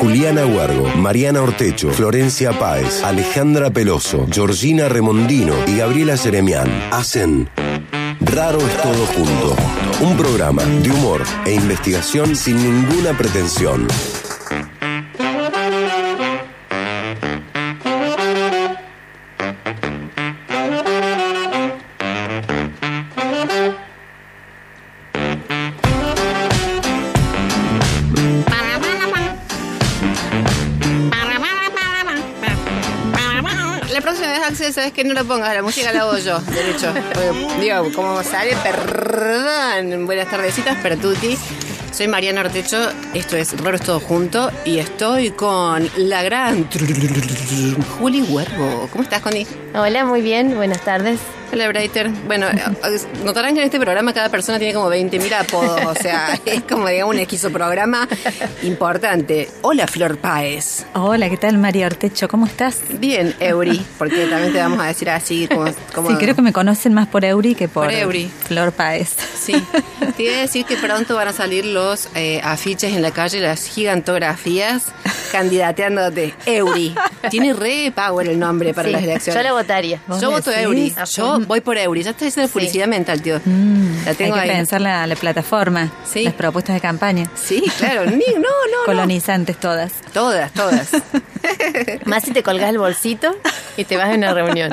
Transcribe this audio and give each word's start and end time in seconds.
Juliana 0.00 0.46
Huargo, 0.46 0.86
Mariana 0.96 1.42
Ortecho, 1.42 1.90
Florencia 1.90 2.56
Páez, 2.58 3.02
Alejandra 3.02 3.70
Peloso, 3.70 4.26
Georgina 4.30 4.88
Remondino 4.88 5.54
y 5.66 5.78
Gabriela 5.78 6.16
Seremián 6.16 6.70
hacen 6.92 7.48
Raro 8.20 8.58
es 8.58 8.76
todo 8.82 9.06
junto. 9.06 9.56
Un 10.00 10.16
programa 10.16 10.62
de 10.64 10.90
humor 10.90 11.22
e 11.46 11.54
investigación 11.54 12.36
sin 12.36 12.56
ninguna 12.56 13.16
pretensión. 13.16 13.86
Sabes 34.78 34.92
que 34.92 35.02
no 35.02 35.12
lo 35.12 35.24
pongas, 35.24 35.52
la 35.52 35.62
música 35.62 35.92
la 35.92 36.02
hago 36.02 36.16
yo, 36.18 36.38
derecho. 36.38 36.94
Porque, 36.94 37.32
digo, 37.60 37.92
como 37.92 38.22
sale, 38.22 38.56
perdón. 38.62 40.06
Buenas 40.06 40.30
tardecitas, 40.30 40.76
Pertuti. 40.76 41.36
Soy 41.90 42.06
Mariana 42.06 42.42
Ortecho, 42.42 42.88
esto 43.12 43.36
es 43.36 43.60
Raro 43.60 43.76
es 43.76 43.82
Todo 43.82 43.98
Junto 43.98 44.52
y 44.64 44.78
estoy 44.78 45.30
con 45.30 45.90
la 45.96 46.22
gran 46.22 46.68
Juli 47.98 48.22
Huervo. 48.22 48.88
¿Cómo 48.92 49.02
estás, 49.02 49.20
Connie? 49.20 49.48
Hola, 49.74 50.04
muy 50.04 50.22
bien, 50.22 50.54
buenas 50.54 50.80
tardes. 50.82 51.18
Hola, 51.50 51.66
Breiter. 51.68 52.10
Bueno, 52.26 52.46
notarán 53.24 53.54
que 53.54 53.60
en 53.60 53.66
este 53.66 53.80
programa 53.80 54.12
cada 54.12 54.28
persona 54.28 54.58
tiene 54.58 54.74
como 54.74 54.90
20.000 54.90 55.32
apodos, 55.32 55.80
o 55.86 55.94
sea, 55.94 56.38
es 56.46 56.62
como, 56.62 56.86
digamos, 56.86 57.14
un 57.14 57.20
esquizoprograma 57.20 58.06
importante. 58.62 59.48
Hola, 59.62 59.86
Flor 59.86 60.18
Páez. 60.18 60.84
Hola, 60.94 61.28
¿qué 61.30 61.36
tal 61.38 61.56
María 61.58 61.86
Ortecho? 61.86 62.28
¿Cómo 62.28 62.46
estás? 62.46 62.78
Bien, 63.00 63.34
Eury, 63.40 63.82
porque 63.98 64.26
también 64.26 64.52
te 64.52 64.58
vamos 64.58 64.78
a 64.80 64.84
decir 64.86 65.08
así 65.10 65.48
como... 65.48 65.64
como 65.94 66.10
Sí, 66.10 66.16
creo 66.18 66.34
que 66.36 66.42
me 66.42 66.52
conocen 66.52 66.92
más 66.92 67.08
por 67.08 67.24
Eury 67.24 67.54
que 67.54 67.66
por, 67.66 67.86
Por 67.86 67.94
Eury. 67.94 68.30
Flor 68.46 68.72
Páez. 68.72 69.16
Sí, 69.40 69.54
te 70.16 70.22
iba 70.24 70.34
a 70.36 70.40
decir 70.40 70.66
que 70.66 70.76
pronto 70.76 71.16
van 71.16 71.28
a 71.28 71.32
salir 71.32 71.64
los 71.64 72.08
eh, 72.14 72.40
afiches 72.44 72.94
en 72.94 73.00
la 73.02 73.10
calle, 73.10 73.40
las 73.40 73.64
gigantografías, 73.66 74.84
candidateándote. 75.32 76.34
Eury. 76.46 76.94
Tiene 77.30 77.54
re 77.54 77.90
power 77.94 78.28
el 78.28 78.38
nombre 78.38 78.74
para 78.74 78.88
Sí, 78.88 78.92
las 78.92 79.02
elecciones. 79.02 79.42
yo 79.42 79.48
la 79.48 79.52
votaría. 79.54 80.00
¿Vos 80.06 80.20
Yo 80.20 80.30
voto. 80.30 80.50
Ah, 80.96 81.04
Yo 81.04 81.37
voy 81.46 81.60
por 81.60 81.76
Eury. 81.78 82.02
Ya 82.02 82.10
estoy 82.10 82.28
haciendo 82.28 82.48
Sí. 82.48 82.52
publicidad 82.52 82.86
mental, 82.86 83.22
tío. 83.22 83.40
Mm, 83.44 84.04
La 84.04 84.14
tengo 84.14 84.34
hay 84.34 84.42
que 84.44 84.50
ahí. 84.50 84.56
pensar 84.56 84.80
la, 84.80 85.06
la 85.06 85.16
plataforma, 85.16 85.90
Sí. 86.10 86.24
las 86.24 86.34
propuestas 86.34 86.74
de 86.74 86.80
campaña. 86.80 87.30
Sí, 87.34 87.62
claro. 87.78 88.04
Ni- 88.06 88.16
no, 88.34 88.40
no, 88.40 88.78
no. 88.80 88.84
Colonizantes 88.86 89.58
todas. 89.58 89.92
Todas, 90.12 90.52
todas. 90.52 90.90
Más 92.04 92.24
si 92.24 92.32
te 92.32 92.42
colgás 92.42 92.70
el 92.70 92.78
bolsito 92.78 93.36
y 93.76 93.84
te 93.84 93.96
vas 93.96 94.10
a 94.10 94.14
una 94.14 94.32
reunión. 94.34 94.70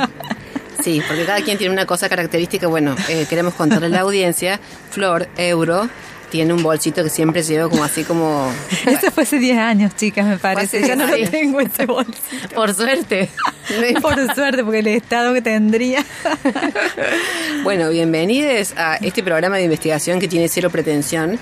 Sí, 0.84 1.02
porque 1.08 1.26
cada 1.26 1.42
quien 1.42 1.58
tiene 1.58 1.74
una 1.74 1.86
cosa 1.86 2.10
característica. 2.10 2.68
Bueno, 2.68 2.96
eh, 3.08 3.26
queremos 3.30 3.54
contarle 3.54 3.88
a 3.88 3.90
la 3.90 4.00
audiencia. 4.02 4.60
Flor, 4.92 5.28
Euro, 5.38 5.90
tiene 6.36 6.54
un 6.54 6.64
bolsito 6.64 7.02
que 7.02 7.10
siempre 7.10 7.44
lleva 7.44 7.70
como 7.70 7.86
así 7.86 8.04
como... 8.04 8.52
Eso 8.86 9.10
fue 9.10 9.24
hace 9.24 9.40
10 9.40 9.58
años, 9.58 9.96
chicas, 9.96 10.26
me 10.26 10.38
parece. 10.38 10.86
Ya 10.86 10.98
no 10.98 11.08
10 11.08 11.32
lo 11.32 11.32
tengo 11.32 11.62
ese 11.62 11.86
bolsito. 11.86 12.54
Por 12.54 12.74
suerte. 12.74 13.30
Por 14.02 14.36
suerte, 14.36 14.62
porque 14.62 14.80
el 14.80 14.88
estado 14.88 15.34
que 15.34 15.42
tendría. 15.42 16.04
Bueno, 17.64 17.90
bienvenidos 17.90 18.74
a 18.78 18.98
este 18.98 19.24
programa 19.24 19.58
de 19.58 19.64
investigación 19.64 20.20
que 20.20 20.28
tiene 20.28 20.48
cero 20.50 20.70
pretensión 20.70 21.40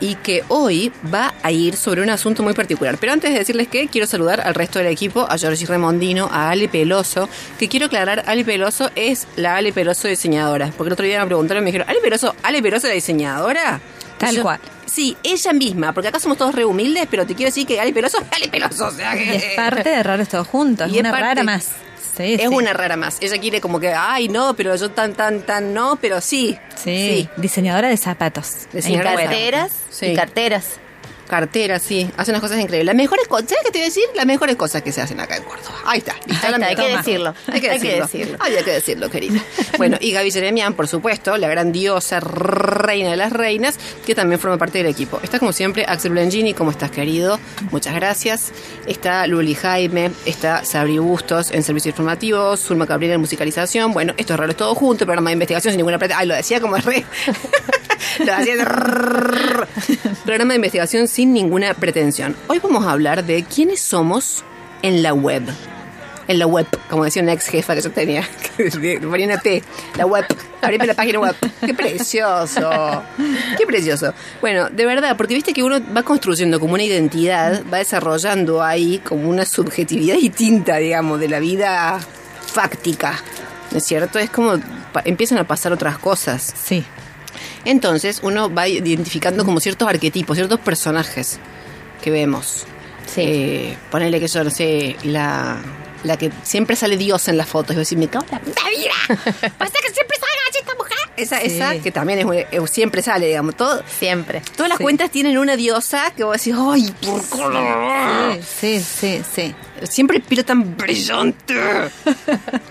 y 0.00 0.14
que 0.14 0.42
hoy 0.48 0.90
va 1.12 1.34
a 1.42 1.50
ir 1.50 1.76
sobre 1.76 2.00
un 2.00 2.08
asunto 2.08 2.42
muy 2.42 2.54
particular. 2.54 2.96
Pero 2.98 3.12
antes 3.12 3.32
de 3.32 3.38
decirles 3.38 3.68
que 3.68 3.88
quiero 3.88 4.06
saludar 4.06 4.40
al 4.40 4.54
resto 4.54 4.78
del 4.78 4.88
equipo, 4.88 5.26
a 5.28 5.36
Georgie 5.36 5.66
Remondino, 5.66 6.28
a 6.32 6.50
Ale 6.50 6.68
Peloso, 6.68 7.28
que 7.58 7.68
quiero 7.68 7.86
aclarar, 7.86 8.24
Ale 8.26 8.44
Peloso 8.44 8.90
es 8.94 9.26
la 9.36 9.56
Ale 9.56 9.72
Peloso 9.72 10.08
diseñadora. 10.08 10.72
Porque 10.76 10.88
el 10.88 10.92
otro 10.94 11.04
día 11.04 11.20
me 11.20 11.26
preguntaron 11.26 11.62
y 11.62 11.64
me 11.64 11.72
dijeron, 11.72 11.90
¿Ale 11.90 12.00
Peloso, 12.00 12.34
Ale 12.42 12.62
Peloso 12.62 12.86
la 12.86 12.94
diseñadora? 12.94 13.80
Tal 14.18 14.34
yo, 14.36 14.42
cual. 14.42 14.60
Sí, 14.86 15.16
ella 15.22 15.52
misma, 15.52 15.92
porque 15.92 16.08
acá 16.08 16.18
somos 16.20 16.36
todos 16.38 16.54
re 16.54 16.64
humildes, 16.64 17.06
pero 17.10 17.26
te 17.26 17.34
quiero 17.34 17.48
decir 17.48 17.66
que 17.66 17.80
Ale 17.80 17.92
Peloso, 17.92 18.18
Ale 18.32 18.48
Peloso, 18.48 18.86
o 18.86 18.90
sea 18.90 19.14
que... 19.14 19.24
Y 19.24 19.36
es 19.36 19.44
parte 19.56 19.88
de 19.88 20.02
Raros 20.02 20.28
Todos 20.28 20.46
Juntos, 20.48 20.88
Y 20.88 20.92
es 20.92 20.96
es 20.96 21.00
una 21.00 21.10
parte- 21.10 21.24
rara 21.26 21.42
más. 21.44 21.68
Sí, 22.16 22.34
Es 22.34 22.40
sí. 22.40 22.46
una 22.48 22.72
rara 22.72 22.96
más. 22.96 23.18
Ella 23.20 23.38
quiere 23.38 23.60
como 23.60 23.78
que, 23.78 23.92
ay, 23.94 24.28
no, 24.28 24.54
pero 24.54 24.74
yo 24.74 24.90
tan, 24.90 25.14
tan, 25.14 25.42
tan 25.42 25.72
no, 25.72 25.96
pero 26.00 26.20
sí. 26.20 26.58
Sí, 26.74 27.28
diseñadora 27.36 27.88
de 27.88 27.96
zapatos. 27.96 28.66
De 28.72 28.80
Y 28.80 28.96
buena. 28.96 29.04
carteras. 29.14 29.72
Sí. 29.90 30.06
Y 30.06 30.16
carteras. 30.16 30.64
Cartera, 31.28 31.78
sí. 31.78 32.10
Hace 32.16 32.32
unas 32.32 32.40
cosas 32.40 32.58
increíbles. 32.58 32.86
Las 32.86 32.96
mejores 32.96 33.28
cosas, 33.28 33.50
¿sabes 33.50 33.64
qué 33.66 33.70
te 33.70 33.78
voy 33.78 33.84
a 33.84 33.88
decir? 33.88 34.04
Las 34.14 34.26
mejores 34.26 34.56
cosas 34.56 34.82
que 34.82 34.92
se 34.92 35.00
hacen 35.00 35.20
acá 35.20 35.36
en 35.36 35.44
Córdoba. 35.44 35.76
Ahí 35.84 35.98
está. 35.98 36.12
Ahí 36.12 36.54
está, 36.54 36.66
hay 36.66 36.76
que 36.76 36.96
decirlo. 36.96 37.34
Hay 37.46 37.60
que 37.60 37.70
Hay 37.70 37.80
que 37.80 38.00
decirlo. 38.00 38.36
Había 38.40 38.64
que 38.64 38.70
decirlo, 38.72 39.10
querida. 39.10 39.40
Bueno, 39.76 39.96
y 40.00 40.12
Gaby 40.12 40.30
Jeremian, 40.30 40.74
por 40.74 40.88
supuesto, 40.88 41.36
la 41.36 41.48
gran 41.48 41.70
diosa, 41.70 42.20
reina 42.20 43.10
de 43.10 43.16
las 43.16 43.32
reinas, 43.32 43.78
que 44.06 44.14
también 44.14 44.40
forma 44.40 44.58
parte 44.58 44.78
del 44.78 44.86
equipo. 44.86 45.20
Está 45.22 45.38
como 45.38 45.52
siempre 45.52 45.84
Axel 45.86 46.12
Blangini, 46.12 46.54
¿cómo 46.54 46.70
estás, 46.70 46.90
querido? 46.90 47.38
Muchas 47.70 47.94
gracias. 47.94 48.52
Está 48.86 49.26
Luli 49.26 49.54
Jaime, 49.54 50.10
está 50.24 50.64
Sabri 50.64 50.98
Bustos 50.98 51.50
en 51.50 51.62
servicios 51.62 51.92
informativos, 51.92 52.60
Zulma 52.60 52.86
Cabrera 52.86 53.14
en 53.14 53.20
musicalización. 53.20 53.92
Bueno, 53.92 54.14
esto 54.16 54.34
es 54.34 54.40
raro, 54.40 54.50
es 54.52 54.56
todo 54.56 54.74
junto, 54.74 55.04
programa 55.04 55.30
de 55.30 55.34
investigación 55.34 55.72
sin 55.72 55.78
ninguna 55.78 55.98
plata. 55.98 56.16
Ay, 56.18 56.26
lo 56.26 56.34
decía 56.34 56.60
como 56.60 56.76
re. 56.76 57.04
lo 58.20 58.36
decía 58.36 58.56
de 58.56 58.64
Programa 60.24 60.52
de 60.52 60.56
investigación 60.56 61.08
sin 61.08 61.17
ninguna 61.26 61.74
pretensión. 61.74 62.36
Hoy 62.48 62.58
vamos 62.58 62.84
a 62.86 62.92
hablar 62.92 63.24
de 63.24 63.44
quiénes 63.44 63.80
somos 63.80 64.44
en 64.82 65.02
la 65.02 65.12
web. 65.12 65.42
En 66.26 66.38
la 66.38 66.46
web, 66.46 66.66
como 66.90 67.04
decía 67.04 67.22
una 67.22 67.32
ex 67.32 67.46
jefa 67.46 67.74
que 67.74 67.80
yo 67.80 67.90
tenía, 67.90 68.22
que 68.56 68.70
T, 69.42 69.62
la 69.96 70.04
web, 70.04 70.26
abrime 70.60 70.86
la 70.86 70.94
página 70.94 71.20
web. 71.20 71.34
¡Qué 71.64 71.72
precioso! 71.72 73.02
¡Qué 73.56 73.66
precioso! 73.66 74.12
Bueno, 74.42 74.68
de 74.68 74.84
verdad, 74.84 75.16
porque 75.16 75.34
viste 75.34 75.54
que 75.54 75.62
uno 75.62 75.80
va 75.96 76.02
construyendo 76.02 76.60
como 76.60 76.74
una 76.74 76.82
identidad, 76.82 77.62
va 77.72 77.78
desarrollando 77.78 78.62
ahí 78.62 78.98
como 78.98 79.30
una 79.30 79.46
subjetividad 79.46 80.16
distinta, 80.16 80.76
digamos, 80.76 81.18
de 81.18 81.28
la 81.28 81.38
vida 81.38 81.98
fáctica. 82.46 83.18
¿No 83.70 83.78
es 83.78 83.84
cierto? 83.84 84.18
Es 84.18 84.30
como 84.30 84.58
empiezan 85.04 85.38
a 85.38 85.44
pasar 85.44 85.72
otras 85.72 85.98
cosas. 85.98 86.54
Sí. 86.62 86.84
Entonces 87.64 88.20
uno 88.22 88.52
va 88.52 88.68
identificando 88.68 89.44
como 89.44 89.60
ciertos 89.60 89.88
arquetipos, 89.88 90.36
ciertos 90.36 90.60
personajes 90.60 91.38
que 92.02 92.10
vemos. 92.10 92.64
Sí. 93.06 93.22
Eh, 93.24 93.78
ponele 93.90 94.20
que 94.20 94.28
yo, 94.28 94.44
no 94.44 94.50
sé, 94.50 94.96
la, 95.04 95.60
la 96.04 96.16
que 96.16 96.30
siempre 96.42 96.76
sale 96.76 96.96
Dios 96.96 97.28
en 97.28 97.36
las 97.36 97.48
fotos. 97.48 97.74
Y 97.74 97.78
vos 97.78 97.88
decís, 97.88 97.98
me 97.98 98.08
cago 98.08 98.26
en 98.26 98.32
la 98.32 98.40
puta 98.40 98.62
vida. 98.68 98.94
Pasa 99.58 99.74
que 99.82 99.92
siempre 99.92 100.18
mujer. 100.18 100.37
Esa, 101.18 101.40
Sí. 101.40 101.46
esa 101.46 101.74
que 101.80 101.90
también 101.92 102.20
es, 102.20 102.26
eh, 102.50 102.60
siempre 102.70 103.02
sale, 103.02 103.26
digamos. 103.26 103.56
Todo, 103.56 103.82
Siempre. 103.98 104.42
todas 104.56 104.68
las 104.70 104.78
Sí. 104.78 104.84
cuentas 104.84 105.10
tienen 105.10 105.36
una 105.38 105.56
diosa 105.56 106.12
que 106.16 106.24
vos 106.24 106.36
decís, 106.36 106.54
ay, 106.56 106.94
por 107.04 107.20
qué? 107.22 108.42
Sí, 108.42 108.80
sí, 108.80 109.22
sí. 109.34 109.54
Siempre 109.84 110.16
el 110.18 110.22
pelo 110.22 110.44
tan 110.44 110.76
brillante. 110.76 111.54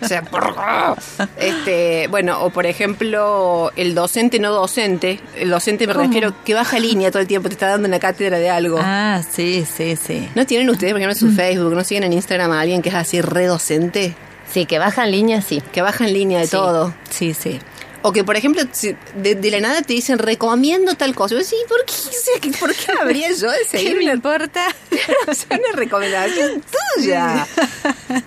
o 0.02 0.08
sea, 0.08 0.22
por 0.24 0.54
este, 1.38 2.08
bueno, 2.10 2.42
o 2.42 2.50
por 2.50 2.66
ejemplo, 2.66 3.72
el 3.76 3.96
docente 3.96 4.40
no 4.40 4.52
docente. 4.52 5.20
El 5.38 5.50
docente 5.50 5.88
me 5.88 5.94
¿Cómo? 5.94 6.06
refiero 6.06 6.34
que 6.44 6.54
baja 6.54 6.80
línea 6.80 7.12
todo 7.12 7.22
el 7.22 7.28
tiempo, 7.28 7.48
te 7.50 7.54
está 7.54 7.68
dando 7.68 7.88
una 7.88 8.00
cátedra 8.00 8.40
de 8.40 8.50
algo. 8.50 8.78
Ah, 8.82 9.22
sí, 9.30 9.66
sí, 9.72 9.96
sí. 9.96 10.28
¿No 10.36 10.46
tienen 10.46 10.70
ustedes, 10.70 10.94
por 10.94 11.02
ejemplo, 11.02 11.14
en 11.28 11.32
su 11.32 11.36
Facebook, 11.36 11.74
no 11.76 11.84
siguen 11.84 12.04
en 12.04 12.14
Instagram 12.14 12.52
a 12.52 12.62
alguien 12.62 12.82
que 12.82 12.90
es 12.90 12.96
así 12.96 13.22
re 13.22 13.46
docente? 13.46 14.16
Sí, 14.52 14.66
que 14.66 14.80
bajan 14.80 15.12
líneas, 15.12 15.44
sí. 15.46 15.62
Que 15.74 15.82
baja 15.82 16.06
en 16.08 16.14
línea 16.14 16.40
de 16.40 16.46
Sí. 16.46 16.52
todo. 16.52 16.94
Sí, 17.10 17.34
sí. 17.34 17.60
O 18.08 18.14
que, 18.14 18.24
por 18.24 18.38
ejemplo, 18.38 18.64
de, 19.16 19.36
de 19.36 19.52
la 19.52 19.60
nada 19.60 19.82
te 19.82 19.92
dicen 19.94 20.18
recomiendo 20.18 20.96
tal 20.96 21.14
cosa. 21.14 21.36
Y 21.36 21.40
vos 21.40 21.50
decís, 21.50 21.66
¿por 21.68 21.84
qué, 21.86 22.58
¿por 22.58 22.74
qué 22.74 22.92
habría 23.02 23.28
yo 23.38 23.52
de 23.52 23.58
¿Qué 23.70 23.78
seguir 23.80 23.98
me 23.98 24.04
una 24.06 24.14
importa? 24.14 24.66
o 25.28 25.34
sea, 25.34 25.58
una 25.60 25.76
recomendación 25.76 26.64
tuya. 26.96 27.46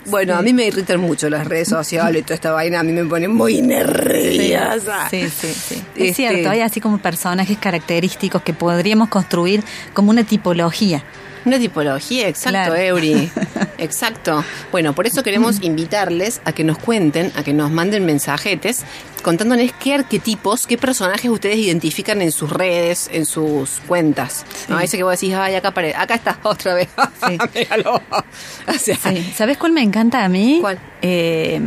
Bueno, 0.04 0.34
a 0.36 0.42
mí 0.42 0.52
me 0.52 0.66
irritan 0.66 1.00
mucho 1.00 1.30
las 1.30 1.46
redes 1.46 1.68
sociales 1.68 2.20
y 2.20 2.22
toda 2.24 2.34
esta 2.34 2.52
vaina. 2.52 2.80
A 2.80 2.82
mí 2.82 2.92
me 2.92 3.06
pone 3.06 3.26
muy 3.26 3.62
nerviosa. 3.62 5.08
Sí, 5.08 5.28
sí, 5.30 5.48
sí. 5.54 5.82
Este- 5.94 6.08
Es 6.10 6.16
cierto, 6.16 6.50
hay 6.50 6.60
así 6.60 6.80
como 6.82 6.98
personajes 6.98 7.56
característicos 7.58 8.42
que 8.42 8.52
podríamos 8.52 9.08
construir 9.08 9.62
como 9.94 10.10
una 10.10 10.24
tipología. 10.24 11.02
Una 11.46 11.58
tipología, 11.58 12.28
exacto, 12.28 12.50
Claro. 12.50 12.76
Eury. 12.76 13.30
Exacto. 13.80 14.44
Bueno, 14.70 14.94
por 14.94 15.06
eso 15.06 15.22
queremos 15.22 15.58
invitarles 15.62 16.40
a 16.44 16.52
que 16.52 16.64
nos 16.64 16.78
cuenten, 16.78 17.32
a 17.36 17.42
que 17.42 17.52
nos 17.52 17.70
manden 17.70 18.04
mensajetes 18.04 18.84
contándoles 19.22 19.72
qué 19.72 19.94
arquetipos, 19.94 20.66
qué 20.66 20.78
personajes 20.78 21.30
ustedes 21.30 21.56
identifican 21.56 22.22
en 22.22 22.32
sus 22.32 22.50
redes, 22.50 23.10
en 23.12 23.26
sus 23.26 23.80
cuentas. 23.86 24.44
¿no? 24.68 24.78
Sí. 24.78 24.84
Ese 24.84 24.96
que 24.96 25.02
vos 25.02 25.18
decís, 25.18 25.34
ay, 25.34 25.54
acá, 25.56 25.74
acá 25.96 26.14
está 26.14 26.38
otra 26.42 26.74
vez. 26.74 26.88
Sí. 27.26 27.38
O 28.66 28.72
sea, 28.74 28.96
Sí. 28.96 29.32
¿Sabes 29.34 29.58
cuál 29.58 29.72
me 29.72 29.82
encanta 29.82 30.24
a 30.24 30.28
mí? 30.28 30.58
¿Cuál? 30.60 30.78
Eh, 31.02 31.60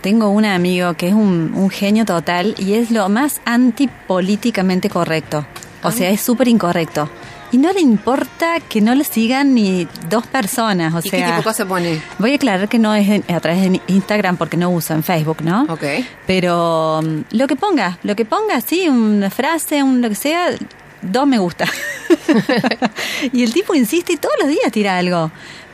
tengo 0.00 0.30
un 0.30 0.44
amigo 0.44 0.94
que 0.94 1.08
es 1.08 1.14
un, 1.14 1.52
un 1.54 1.70
genio 1.70 2.04
total 2.04 2.54
y 2.58 2.74
es 2.74 2.90
lo 2.90 3.08
más 3.08 3.40
antipolíticamente 3.44 4.88
correcto. 4.88 5.46
O 5.82 5.90
sea, 5.90 6.10
es 6.10 6.20
súper 6.20 6.48
incorrecto. 6.48 7.08
Y 7.52 7.58
no 7.58 7.72
le 7.72 7.80
importa 7.80 8.60
que 8.60 8.80
no 8.80 8.94
le 8.94 9.04
sigan 9.04 9.54
ni 9.54 9.86
dos 10.08 10.26
personas. 10.26 10.94
O 10.94 11.00
¿Y 11.04 11.08
sea, 11.08 11.26
qué 11.26 11.32
tipo 11.32 11.42
cosa 11.42 11.66
pone? 11.66 12.00
Voy 12.18 12.32
a 12.32 12.34
aclarar 12.36 12.68
que 12.68 12.78
no 12.78 12.94
es 12.94 13.08
en- 13.08 13.24
a 13.34 13.40
través 13.40 13.62
de 13.70 13.80
Instagram 13.88 14.36
porque 14.36 14.56
no 14.56 14.70
uso 14.70 14.94
en 14.94 15.02
Facebook, 15.02 15.42
¿no? 15.42 15.62
Ok. 15.68 15.82
Pero 16.26 17.00
mm, 17.02 17.20
lo 17.36 17.46
que 17.46 17.56
ponga, 17.56 17.98
lo 18.02 18.14
que 18.16 18.24
ponga, 18.24 18.60
sí, 18.60 18.88
una 18.88 19.30
frase, 19.30 19.82
un 19.82 20.00
lo 20.00 20.08
que 20.08 20.14
sea, 20.14 20.50
dos 21.02 21.26
me 21.26 21.38
gusta. 21.38 21.66
y 23.32 23.42
el 23.42 23.52
tipo 23.52 23.74
insiste 23.74 24.12
y 24.12 24.16
todos 24.16 24.34
los 24.40 24.48
días 24.48 24.70
tira 24.72 24.96
algo. 24.98 25.30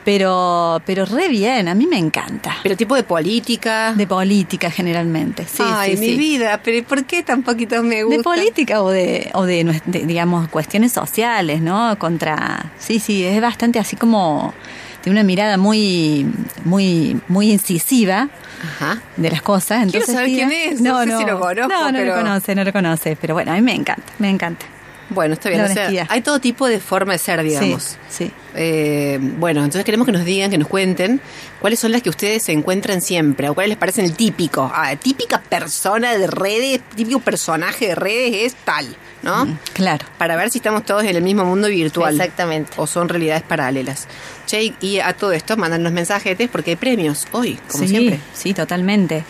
Pero, 0.07 0.81
pero 0.85 1.03
re 1.03 1.27
bien, 1.27 1.67
a 1.67 1.75
mí 1.75 1.85
me 1.85 1.97
encanta. 1.97 2.55
Pero 2.63 2.77
tipo 2.77 2.95
de 2.95 3.03
política. 3.03 3.91
De 3.93 4.07
política 4.07 4.71
generalmente, 4.71 5.43
sí, 5.45 5.61
Ay, 5.61 5.95
sí, 5.97 5.99
mi 5.99 6.09
sí. 6.11 6.15
vida, 6.17 6.61
pero 6.63 6.77
¿y 6.77 6.81
¿por 6.81 7.03
qué 7.03 7.23
tan 7.23 7.43
poquitos 7.43 7.83
me 7.83 8.03
gustan? 8.03 8.19
De 8.19 8.23
política 8.23 8.81
o 8.81 8.89
de, 8.89 9.29
o 9.33 9.43
de, 9.43 9.81
de, 9.85 10.05
digamos, 10.05 10.47
cuestiones 10.47 10.93
sociales, 10.93 11.59
¿no? 11.59 11.99
Contra, 11.99 12.71
sí, 12.79 12.99
sí, 13.01 13.25
es 13.25 13.41
bastante 13.41 13.79
así 13.79 13.97
como, 13.97 14.53
tiene 15.01 15.19
una 15.19 15.27
mirada 15.27 15.57
muy, 15.57 16.25
muy, 16.63 17.19
muy 17.27 17.51
incisiva 17.51 18.29
Ajá. 18.63 19.01
de 19.17 19.29
las 19.29 19.41
cosas. 19.41 19.79
Quiero 19.91 20.05
Entonces, 20.05 20.15
saber 20.15 20.29
tira- 20.29 20.47
quién 20.47 20.71
es, 20.73 20.79
no 20.79 21.03
sé 21.03 21.17
si 21.17 21.25
lo 21.25 21.37
conozco, 21.41 21.67
No, 21.67 21.91
no 21.91 21.97
pero- 21.99 22.15
lo 22.15 22.21
conoce, 22.23 22.55
no 22.55 22.63
lo 22.63 22.71
conoce, 22.71 23.17
pero 23.19 23.33
bueno, 23.33 23.51
a 23.51 23.55
mí 23.55 23.61
me 23.61 23.75
encanta, 23.75 24.03
me 24.19 24.29
encanta. 24.29 24.65
Bueno, 25.09 25.33
está 25.33 25.49
bien. 25.49 25.61
La 25.61 25.69
o 25.69 25.73
sea, 25.73 26.07
hay 26.09 26.21
todo 26.21 26.39
tipo 26.39 26.67
de 26.67 26.79
forma 26.79 27.13
de 27.13 27.19
ser, 27.19 27.41
digamos. 27.43 27.97
Sí, 28.09 28.25
sí. 28.25 28.31
Eh, 28.55 29.19
bueno, 29.21 29.61
entonces 29.63 29.85
queremos 29.85 30.05
que 30.05 30.11
nos 30.11 30.25
digan, 30.25 30.49
que 30.51 30.57
nos 30.57 30.67
cuenten 30.67 31.21
cuáles 31.61 31.79
son 31.79 31.91
las 31.91 32.01
que 32.01 32.09
ustedes 32.09 32.43
se 32.43 32.51
encuentran 32.51 33.01
siempre 33.01 33.47
o 33.49 33.53
cuáles 33.53 33.69
les 33.69 33.77
parecen 33.77 34.05
el 34.05 34.13
típico. 34.13 34.69
Ah, 34.73 34.95
típica 34.95 35.41
persona 35.41 36.17
de 36.17 36.27
redes, 36.27 36.81
típico 36.95 37.19
personaje 37.19 37.87
de 37.87 37.95
redes 37.95 38.33
es 38.51 38.55
tal, 38.65 38.85
¿no? 39.23 39.45
Mm, 39.45 39.59
Claro. 39.73 40.05
Para 40.17 40.35
ver 40.35 40.49
si 40.49 40.57
estamos 40.57 40.83
todos 40.85 41.03
en 41.03 41.15
el 41.15 41.21
mismo 41.21 41.45
mundo 41.45 41.67
virtual. 41.67 42.15
Exactamente. 42.15 42.73
O 42.77 42.87
son 42.87 43.07
realidades 43.09 43.43
paralelas. 43.43 44.07
Che, 44.45 44.73
y 44.81 44.99
a 44.99 45.13
todo 45.13 45.31
esto 45.31 45.55
mandan 45.55 45.83
los 45.83 45.93
mensajetes 45.93 46.49
porque 46.49 46.71
hay 46.71 46.75
premios 46.77 47.27
hoy, 47.31 47.59
como 47.71 47.83
sí, 47.83 47.89
siempre. 47.89 48.19
Sí, 48.33 48.53
totalmente. 48.53 49.23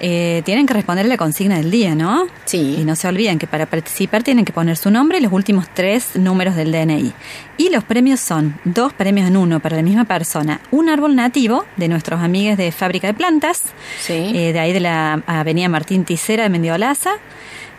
Eh, 0.00 0.42
tienen 0.44 0.66
que 0.66 0.74
responder 0.74 1.06
la 1.06 1.16
consigna 1.16 1.56
del 1.56 1.70
día, 1.70 1.94
¿no? 1.94 2.26
Sí. 2.44 2.76
Y 2.80 2.84
no 2.84 2.96
se 2.96 3.06
olviden 3.08 3.38
que 3.38 3.46
para 3.46 3.66
participar 3.66 4.22
tienen 4.22 4.44
que 4.44 4.52
poner 4.52 4.76
su 4.76 4.90
nombre 4.90 5.18
y 5.18 5.20
los 5.20 5.32
últimos 5.32 5.66
tres 5.72 6.16
números 6.16 6.56
del 6.56 6.72
DNI. 6.72 7.12
Y 7.58 7.70
los 7.70 7.84
premios 7.84 8.20
son 8.20 8.58
dos 8.64 8.92
premios 8.92 9.28
en 9.28 9.36
uno 9.36 9.60
para 9.60 9.76
la 9.76 9.82
misma 9.82 10.04
persona. 10.04 10.60
Un 10.70 10.88
árbol 10.88 11.14
nativo 11.14 11.64
de 11.76 11.88
nuestros 11.88 12.20
amigos 12.20 12.56
de 12.58 12.72
Fábrica 12.72 13.06
de 13.06 13.14
Plantas, 13.14 13.62
Sí. 14.00 14.12
eh, 14.34 14.52
de 14.52 14.58
ahí 14.58 14.72
de 14.72 14.80
la 14.80 15.22
Avenida 15.26 15.68
Martín 15.68 16.04
Ticera 16.04 16.42
de 16.44 16.48
Mendiolaza. 16.50 17.12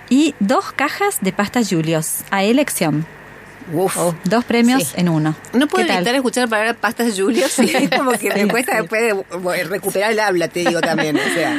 Y 0.09 0.35
dos 0.39 0.71
cajas 0.71 1.17
de 1.21 1.33
pasta 1.33 1.61
Julios 1.67 2.19
a 2.31 2.43
elección. 2.43 3.05
Uf. 3.73 3.97
Dos 4.25 4.45
premios 4.45 4.83
Sí. 4.83 4.93
en 4.97 5.09
uno. 5.09 5.35
No 5.53 5.67
puedo 5.67 5.83
¿Qué 5.83 5.87
tal? 5.87 5.97
evitar 5.97 6.15
escuchar 6.15 6.43
la 6.43 6.49
palabra 6.49 6.73
pastas 6.75 7.19
Julio, 7.19 7.47
sí, 7.49 7.71
es 7.73 7.89
como 7.97 8.11
que 8.11 8.29
me 8.33 8.47
cuesta 8.47 8.75
después 8.81 9.01
de 9.01 9.63
recuperar 9.63 10.11
el 10.11 10.19
habla, 10.19 10.47
te 10.47 10.59
digo 10.59 10.81
también. 10.81 11.17
O 11.17 11.33
sea, 11.33 11.55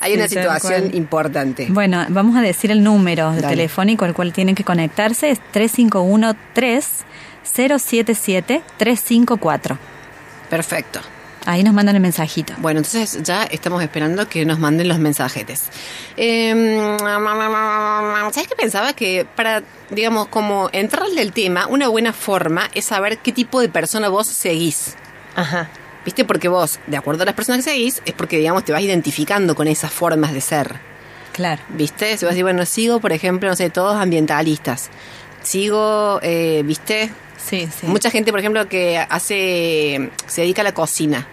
hay 0.00 0.14
una 0.14 0.28
Sí, 0.28 0.34
situación 0.36 0.90
importante. 0.94 1.66
Bueno, 1.70 2.04
vamos 2.10 2.36
a 2.36 2.42
decir 2.42 2.70
el 2.70 2.82
número 2.84 3.32
de 3.32 3.40
telefónico 3.42 4.04
al 4.04 4.12
cual 4.14 4.32
tienen 4.32 4.54
que 4.54 4.64
conectarse. 4.64 5.30
Es 5.30 5.40
351-3077-354. 8.78 9.78
Perfecto. 10.50 11.00
Ahí 11.46 11.62
nos 11.62 11.74
mandan 11.74 11.94
el 11.94 12.02
mensajito. 12.02 12.54
Bueno, 12.58 12.80
entonces 12.80 13.22
ya 13.22 13.44
estamos 13.44 13.80
esperando 13.80 14.28
que 14.28 14.44
nos 14.44 14.58
manden 14.58 14.88
los 14.88 14.98
mensajetes. 14.98 15.64
Eh, 16.16 16.96
¿Sabes 17.00 18.48
qué 18.48 18.56
pensaba? 18.56 18.92
Que 18.94 19.24
para, 19.24 19.62
digamos, 19.90 20.26
como 20.26 20.68
entrarle 20.72 21.20
al 21.20 21.32
tema, 21.32 21.68
una 21.68 21.86
buena 21.86 22.12
forma 22.12 22.68
es 22.74 22.86
saber 22.86 23.18
qué 23.18 23.30
tipo 23.30 23.60
de 23.60 23.68
persona 23.68 24.08
vos 24.08 24.26
seguís. 24.26 24.96
Ajá. 25.36 25.70
¿Viste? 26.04 26.24
Porque 26.24 26.48
vos, 26.48 26.80
de 26.88 26.96
acuerdo 26.96 27.22
a 27.22 27.26
las 27.26 27.34
personas 27.36 27.64
que 27.64 27.70
seguís, 27.70 28.02
es 28.04 28.12
porque, 28.12 28.38
digamos, 28.38 28.64
te 28.64 28.72
vas 28.72 28.82
identificando 28.82 29.54
con 29.54 29.68
esas 29.68 29.92
formas 29.92 30.32
de 30.32 30.40
ser. 30.40 30.80
Claro. 31.32 31.62
¿Viste? 31.68 32.16
Si 32.16 32.24
vas 32.24 32.32
a 32.32 32.34
decir, 32.34 32.42
bueno, 32.42 32.66
sigo, 32.66 32.98
por 32.98 33.12
ejemplo, 33.12 33.48
no 33.48 33.54
sé, 33.54 33.70
todos 33.70 33.94
ambientalistas. 34.00 34.90
Sigo, 35.42 36.18
eh, 36.22 36.62
¿viste? 36.64 37.12
Sí, 37.36 37.68
sí. 37.78 37.86
Mucha 37.86 38.10
gente, 38.10 38.32
por 38.32 38.40
ejemplo, 38.40 38.68
que 38.68 38.98
hace, 38.98 40.10
se 40.26 40.40
dedica 40.40 40.62
a 40.62 40.64
la 40.64 40.74
cocina. 40.74 41.28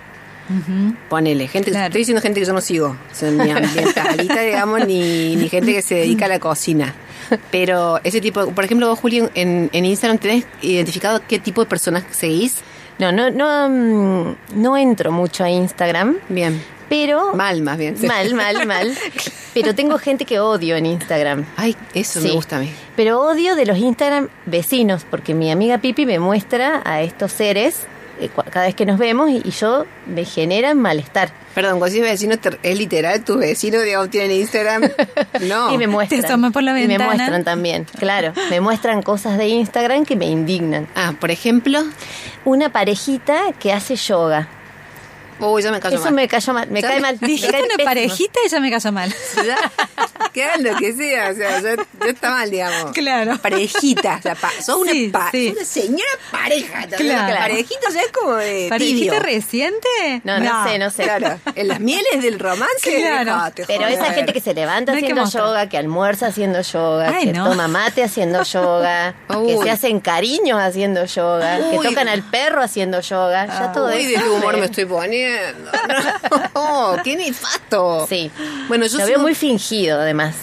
Ponele, 1.10 1.48
gente, 1.48 1.72
Claro. 1.72 1.86
estoy 1.88 2.00
diciendo 2.02 2.22
gente 2.22 2.40
que 2.40 2.46
yo 2.46 2.54
no 2.54 2.62
sigo, 2.62 2.96
ni 3.22 3.52
ambientalista, 3.52 4.42
digamos, 4.46 4.86
ni, 4.86 5.36
ni 5.36 5.50
gente 5.50 5.74
que 5.74 5.82
se 5.82 5.96
dedica 5.96 6.26
a 6.26 6.30
la 6.30 6.40
cocina. 6.40 6.94
Pero 7.52 8.00
ese 8.04 8.22
tipo, 8.22 8.52
por 8.52 8.64
ejemplo, 8.66 8.88
vos, 8.90 9.00
Juli, 9.00 9.24
en, 9.34 9.70
en 9.72 9.86
Instagram 9.86 10.18
tenés 10.18 10.46
identificado 10.62 11.22
qué 11.28 11.40
tipo 11.40 11.62
de 11.64 11.70
personas 11.70 12.04
seguís. 12.12 12.58
No, 13.00 13.12
no, 13.12 13.32
no, 13.32 13.70
mm, 13.70 14.36
no 14.62 14.78
entro 14.78 15.12
mucho 15.12 15.44
a 15.44 15.50
Instagram, 15.50 16.18
Bien. 16.30 16.62
pero... 16.90 17.34
Mal, 17.34 17.62
más 17.64 17.78
bien. 17.78 17.98
sí. 17.98 18.06
Mal, 18.06 18.34
mal, 18.36 18.68
mal. 18.68 18.94
Pero 19.54 19.76
tengo 19.76 20.00
gente 20.00 20.26
que 20.26 20.40
odio 20.40 20.76
en 20.76 20.88
Instagram. 20.88 21.46
Ay, 21.58 21.76
eso 21.94 22.20
me 22.22 22.32
gusta 22.32 22.58
a 22.58 22.60
mí. 22.60 22.72
Pero 22.96 23.22
odio 23.22 23.56
de 23.56 23.68
los 23.68 23.78
Instagram 23.78 24.30
vecinos, 24.48 25.06
porque 25.08 25.36
mi 25.36 25.52
amiga 25.52 25.78
Pipi 25.78 26.08
me 26.08 26.18
muestra 26.18 26.82
a 26.86 27.04
estos 27.04 27.32
seres 27.34 27.82
cada 28.30 28.66
vez 28.66 28.76
que 28.76 28.86
nos 28.86 28.98
vemos 29.00 29.30
y, 29.30 29.42
y 29.46 29.52
yo 29.52 29.86
me 30.08 30.26
generan 30.26 30.80
malestar. 30.80 31.32
Perdón, 31.56 31.78
cuando 31.80 31.94
decís 31.96 32.02
vecino, 32.10 32.38
te- 32.38 32.58
¿es 32.64 32.78
literal 32.80 33.24
tus 33.24 33.38
vecinos, 33.38 33.84
digamos, 33.84 34.10
tienen 34.10 34.32
Instagram? 34.32 34.84
No. 35.42 35.74
Y 35.74 35.78
me 35.78 35.88
muestran. 35.88 36.22
Te 36.22 36.28
asoman 36.28 36.52
por 36.52 36.64
la 36.64 36.80
Y 36.80 36.88
me 36.88 36.98
muestran 37.00 37.44
también, 37.44 37.86
claro. 38.00 38.34
Me 38.50 38.62
muestran 38.62 39.02
cosas 39.02 39.38
de 39.38 39.48
Instagram 39.48 40.06
que 40.06 40.16
me 40.16 40.26
indignan. 40.26 40.88
Ah, 40.96 41.14
por 41.20 41.32
ejemplo. 41.32 41.80
Una 42.46 42.70
parejita 42.72 43.40
que 43.60 43.72
hace 43.74 43.96
yoga. 43.96 44.48
Uy, 45.52 45.62
ya 45.62 45.72
me 45.72 45.80
callo 45.80 45.96
Eso 45.96 46.06
mal. 46.06 46.14
me 46.14 46.28
cayó 46.28 46.54
mal. 46.54 46.68
Me 46.70 46.82
Ya 46.82 46.88
cae 46.88 46.96
me- 46.98 47.02
mal. 47.02 47.20
cae 47.20 47.30
una 47.30 47.40
pésimo. 47.62 47.84
parejita 47.86 48.40
y 48.46 48.50
ya 48.50 48.60
me 48.60 48.72
cayó 48.72 48.92
mal. 48.92 49.14
Ya, 49.46 49.72
que 50.32 50.44
hagan 50.44 50.64
lo 50.64 50.76
que 50.78 50.94
sea, 50.94 51.30
o 51.32 51.36
sea, 51.36 51.60
ya, 51.62 51.76
ya 51.76 52.10
está 52.10 52.30
mal, 52.32 52.50
digamos. 52.50 52.92
Claro. 52.94 53.38
Parejita, 53.40 54.16
o 54.18 54.22
sea, 54.22 54.36
pa- 54.36 54.52
sos 54.62 54.78
una, 54.78 54.92
Sí, 54.92 55.10
pa- 55.10 55.30
sí. 55.32 55.50
sos 55.50 55.58
una 55.58 55.66
señora 55.66 56.12
pareja. 56.32 56.88
Claro. 56.98 57.36
Parejita 57.40 57.90
ya 57.94 58.02
es 58.02 58.12
como 58.12 58.34
de 58.36 58.68
¿Parejita 58.70 59.16
tibio. 59.16 59.20
reciente? 59.20 59.88
No, 60.24 60.40
no, 60.40 60.68
sé, 60.68 60.80
no 60.80 60.90
sé. 60.90 61.04
Claro, 61.04 61.40
en 61.56 61.68
las 61.68 61.80
mieles 61.80 62.22
del 62.22 62.40
romance. 62.40 62.96
Claro. 62.98 63.34
dejate 63.36 63.66
Pero 63.68 63.88
esa 63.88 64.14
gente 64.14 64.34
que 64.34 64.42
se 64.42 64.54
levanta 64.54 64.92
No 64.94 64.98
hay 64.98 65.04
que 65.04 65.12
haciendo 65.14 65.30
yoga, 65.30 65.70
que 65.70 65.78
almuerza 65.78 66.28
haciendo 66.28 66.62
yoga, 66.62 67.10
Ay, 67.16 67.26
que 67.28 67.34
no. 67.34 67.50
toma 67.50 67.68
mate 67.68 68.04
haciendo 68.04 68.44
yoga, 68.44 69.14
que 69.30 69.36
Uy. 69.36 69.64
se 69.64 69.72
hacen 69.72 70.00
cariños 70.00 70.60
haciendo 70.60 71.06
yoga, 71.06 71.58
que 71.72 71.78
Uy. 71.78 71.88
tocan 71.88 72.08
al 72.08 72.24
perro 72.24 72.62
haciendo 72.62 73.02
yoga, 73.02 73.46
ya 73.48 73.72
todo 73.72 73.88
Uy, 73.88 73.98
eso. 74.02 74.10
de 74.10 74.16
qué 74.26 74.30
humor 74.30 74.58
me 74.58 74.66
estoy 74.66 74.86
poniendo. 74.86 75.33
No, 76.56 76.96
qué 77.04 77.16
nefasto. 77.16 78.06
Sí. 78.08 78.32
Bueno, 78.68 78.86
yo 78.86 78.98
lo 79.00 79.06
veo 79.06 79.20
muy 79.20 79.36
fingido, 79.36 80.00
además. 80.00 80.36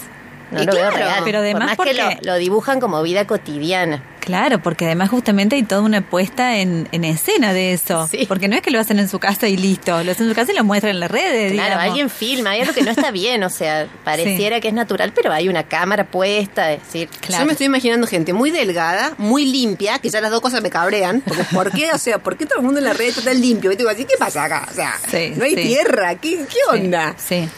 No 0.51 0.61
Y 0.61 0.65
lo 0.65 0.71
claro, 0.73 0.95
veo 0.97 1.05
real. 1.07 1.21
pero 1.23 1.37
además 1.39 1.75
Por 1.75 1.87
más 1.87 1.95
que 1.95 2.01
porque- 2.03 2.25
lo, 2.25 2.33
lo 2.33 2.37
dibujan 2.37 2.79
como 2.79 3.01
vida 3.03 3.25
cotidiana. 3.25 4.03
Claro, 4.21 4.59
porque 4.61 4.85
además 4.85 5.09
justamente 5.09 5.55
hay 5.55 5.63
toda 5.63 5.81
una 5.81 6.01
puesta 6.01 6.57
en, 6.57 6.87
en 6.91 7.03
escena 7.05 7.53
de 7.53 7.73
eso. 7.73 8.07
Sí. 8.07 8.25
Porque 8.27 8.47
no 8.47 8.55
es 8.55 8.61
que 8.61 8.69
lo 8.69 8.79
hacen 8.79 8.99
en 8.99 9.09
su 9.09 9.17
casa 9.17 9.47
y 9.47 9.57
listo, 9.57 10.03
lo 10.03 10.11
hacen 10.11 10.25
en 10.27 10.29
su 10.29 10.35
casa 10.35 10.51
y 10.51 10.55
lo 10.55 10.63
muestran 10.63 10.91
en 10.91 10.99
las 10.99 11.09
redes. 11.09 11.53
Claro, 11.53 11.69
digamos. 11.69 11.83
alguien 11.85 12.09
filma, 12.11 12.51
hay 12.51 12.61
algo 12.61 12.71
que 12.73 12.83
no 12.83 12.91
está 12.91 13.09
bien, 13.11 13.43
o 13.43 13.49
sea, 13.49 13.87
pareciera 14.03 14.59
que 14.61 14.67
es 14.67 14.75
natural, 14.75 15.11
pero 15.15 15.33
hay 15.33 15.49
una 15.49 15.63
cámara 15.63 16.03
puesta, 16.05 16.71
es 16.71 16.83
decir, 16.83 17.09
Claro. 17.19 17.41
Yo 17.43 17.45
me 17.47 17.53
estoy 17.53 17.65
imaginando 17.65 18.05
gente 18.05 18.31
muy 18.31 18.51
delgada, 18.51 19.13
muy 19.17 19.45
limpia, 19.45 19.97
que 19.97 20.09
ya 20.11 20.21
las 20.21 20.29
dos 20.29 20.41
cosas 20.41 20.61
me 20.61 20.69
cabrean. 20.69 21.21
Porque, 21.21 21.43
¿Por 21.45 21.71
qué? 21.71 21.89
O 21.91 21.97
sea, 21.97 22.19
¿por 22.19 22.37
qué 22.37 22.45
todo 22.45 22.59
el 22.59 22.65
mundo 22.65 22.77
en 22.79 22.85
la 22.85 22.93
red 22.93 23.07
está 23.07 23.23
tan 23.23 23.41
limpio? 23.41 23.71
Y 23.71 23.75
te 23.75 23.79
digo 23.79 23.89
así, 23.89 24.05
¿qué 24.05 24.17
pasa 24.19 24.43
acá? 24.43 24.67
O 24.69 24.73
sea, 24.75 24.93
Sí, 25.09 25.33
no 25.35 25.45
hay 25.45 25.55
sí. 25.55 25.63
tierra, 25.63 26.13
¿qué, 26.15 26.45
qué 26.47 26.59
onda? 26.77 27.15
Sí. 27.17 27.49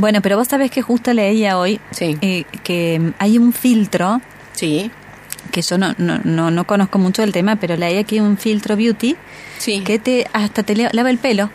Bueno, 0.00 0.22
pero 0.22 0.36
vos 0.38 0.48
sabés 0.48 0.70
que 0.70 0.80
justo 0.80 1.12
leía 1.12 1.58
hoy 1.58 1.78
Sí. 1.90 2.16
eh, 2.22 2.44
que 2.64 2.98
mm, 2.98 3.12
hay 3.18 3.36
un 3.38 3.52
filtro 3.52 4.20
Sí, 4.52 4.90
que 5.52 5.60
yo 5.62 5.76
no, 5.78 5.94
no, 5.98 6.20
no, 6.24 6.50
no 6.50 6.66
conozco 6.66 6.98
mucho 6.98 7.22
del 7.22 7.32
tema, 7.32 7.56
pero 7.56 7.76
leí 7.76 7.98
aquí 7.98 8.18
un 8.18 8.36
filtro 8.38 8.76
beauty 8.76 9.16
sí. 9.58 9.80
que 9.80 9.98
te 9.98 10.26
hasta 10.32 10.62
te 10.62 10.74
lava 10.74 11.10
el 11.10 11.18
pelo. 11.18 11.50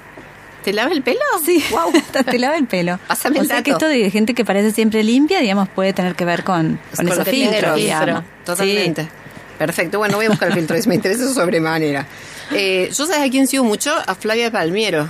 ¿Te 0.64 0.74
lava 0.74 0.92
el 0.92 1.02
pelo? 1.02 1.20
Sí, 1.44 1.64
Wow. 1.72 1.92
hasta 1.96 2.24
te 2.24 2.38
lava 2.38 2.56
el 2.58 2.66
pelo. 2.68 3.00
Pásame 3.08 3.40
o 3.40 3.42
el 3.42 3.48
sea 3.48 3.64
que 3.64 3.72
esto 3.72 3.88
de 3.88 4.10
gente 4.12 4.34
que 4.36 4.46
parece 4.46 4.72
siempre 4.72 5.04
limpia, 5.04 5.40
digamos, 5.40 5.68
puede 5.70 5.94
tener 5.94 6.16
que 6.16 6.26
ver 6.26 6.44
con, 6.44 6.80
con 6.96 7.06
Con 7.06 7.08
esos 7.10 7.24
que 7.24 7.32
filtros, 7.32 7.78
el 7.80 7.84
filtro. 7.84 8.24
Totalmente. 8.46 9.04
Sí. 9.04 9.10
Perfecto. 9.58 9.98
Bueno, 10.00 10.18
voy 10.18 10.26
a 10.26 10.30
buscar 10.30 10.50
el 10.50 10.54
filtro, 10.56 10.76
me 10.88 10.96
interesa 10.96 11.34
sobremanera. 11.34 12.06
Eh, 12.52 12.90
yo 12.96 13.06
sabes 13.08 13.28
a 13.28 13.32
quién 13.32 13.48
sigo 13.48 13.64
mucho, 13.64 13.92
a 14.06 14.14
Flavia 14.16 14.52
Palmiero. 14.52 15.10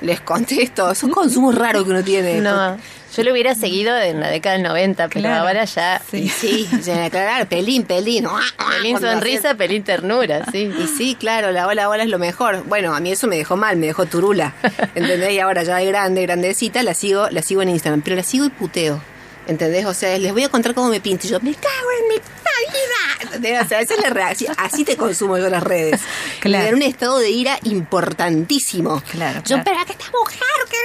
Les 0.00 0.20
contesto, 0.20 0.94
son 0.94 1.10
consumos 1.10 1.54
raros 1.54 1.84
que 1.84 1.90
uno 1.90 2.02
tiene. 2.02 2.40
no, 2.40 2.76
yo 3.16 3.24
lo 3.24 3.32
hubiera 3.32 3.54
seguido 3.56 3.96
en 3.98 4.20
la 4.20 4.28
década 4.28 4.54
del 4.54 4.62
90, 4.62 5.08
pero 5.08 5.20
Claro. 5.20 5.46
ahora 5.46 5.64
ya, 5.64 6.00
sí, 6.10 6.68
ya, 6.84 7.10
claro, 7.10 7.46
pelín, 7.48 7.82
pelín. 7.82 8.24
pelín 8.56 8.92
Cuando 8.98 9.10
sonrisa, 9.12 9.54
pelín 9.56 9.82
ternura, 9.82 10.46
sí. 10.52 10.70
Y 10.78 10.86
sí, 10.86 11.16
claro, 11.18 11.50
la 11.50 11.66
hola, 11.66 11.88
hola 11.88 12.04
es 12.04 12.08
lo 12.08 12.18
mejor. 12.20 12.62
Bueno, 12.66 12.94
a 12.94 13.00
mí 13.00 13.10
eso 13.10 13.26
me 13.26 13.36
dejó 13.36 13.56
mal, 13.56 13.76
me 13.78 13.86
dejó 13.86 14.06
turula. 14.06 14.54
¿Entendés? 14.94 15.32
Y 15.32 15.40
ahora 15.40 15.64
ya 15.64 15.76
de 15.76 15.86
grande, 15.86 16.22
grandecita, 16.22 16.82
la 16.84 16.94
sigo, 16.94 17.28
la 17.30 17.42
sigo 17.42 17.62
en 17.62 17.70
Instagram. 17.70 18.00
Pero 18.02 18.14
la 18.16 18.22
sigo 18.22 18.44
y 18.44 18.50
puteo. 18.50 19.02
¿Entendés? 19.46 19.84
O 19.86 19.94
sea, 19.94 20.16
les 20.18 20.32
voy 20.32 20.44
a 20.44 20.48
contar 20.48 20.74
cómo 20.74 20.88
me 20.88 21.00
pinto. 21.00 21.26
Y 21.26 21.30
yo, 21.30 21.40
me 21.40 21.54
cago 21.54 21.88
en 22.02 22.08
mi 22.08 22.14
vida. 22.14 23.62
O 23.64 23.68
sea, 23.68 23.80
esa 23.80 23.94
es 23.94 24.00
la 24.00 24.10
reacción. 24.10 24.54
Así 24.58 24.84
te 24.84 24.96
consumo 24.96 25.38
yo 25.38 25.48
las 25.48 25.62
redes. 25.62 26.00
Claro. 26.40 26.64
Dan 26.64 26.74
un 26.76 26.82
estado 26.82 27.18
de 27.18 27.28
ira 27.30 27.58
importantísimo. 27.64 29.02
Claro, 29.10 29.40
Yo, 29.44 29.56
claro. 29.56 29.62
pero 29.64 29.84
que 29.84 29.92
esta 29.92 30.10
mujer 30.18 30.38
que... 30.70 30.76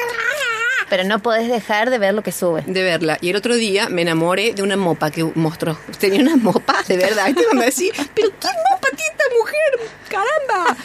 Pero 0.90 1.04
no 1.06 1.20
podés 1.20 1.48
dejar 1.50 1.90
de 1.90 1.98
ver 1.98 2.14
lo 2.14 2.22
que 2.24 2.32
sube. 2.34 2.64
De 2.68 2.84
verla. 2.84 3.18
Y 3.22 3.30
el 3.30 3.36
otro 3.38 3.56
día 3.56 3.88
me 3.90 4.02
enamoré 4.02 4.54
de 4.54 4.62
una 4.62 4.76
mopa 4.76 5.12
que 5.12 5.24
mostró. 5.24 5.78
Tenía 5.98 6.20
una 6.22 6.36
mopa, 6.36 6.84
de 6.88 6.98
verdad. 6.98 7.28
¿Viste 7.28 7.44
cuando 7.46 7.64
decís, 7.64 7.92
pero 8.14 8.30
qué 8.40 8.48
mopa 8.70 8.88
tiene 8.96 9.12
esta 9.12 9.24
mujer? 9.40 9.90
¡Caramba! 10.10 10.78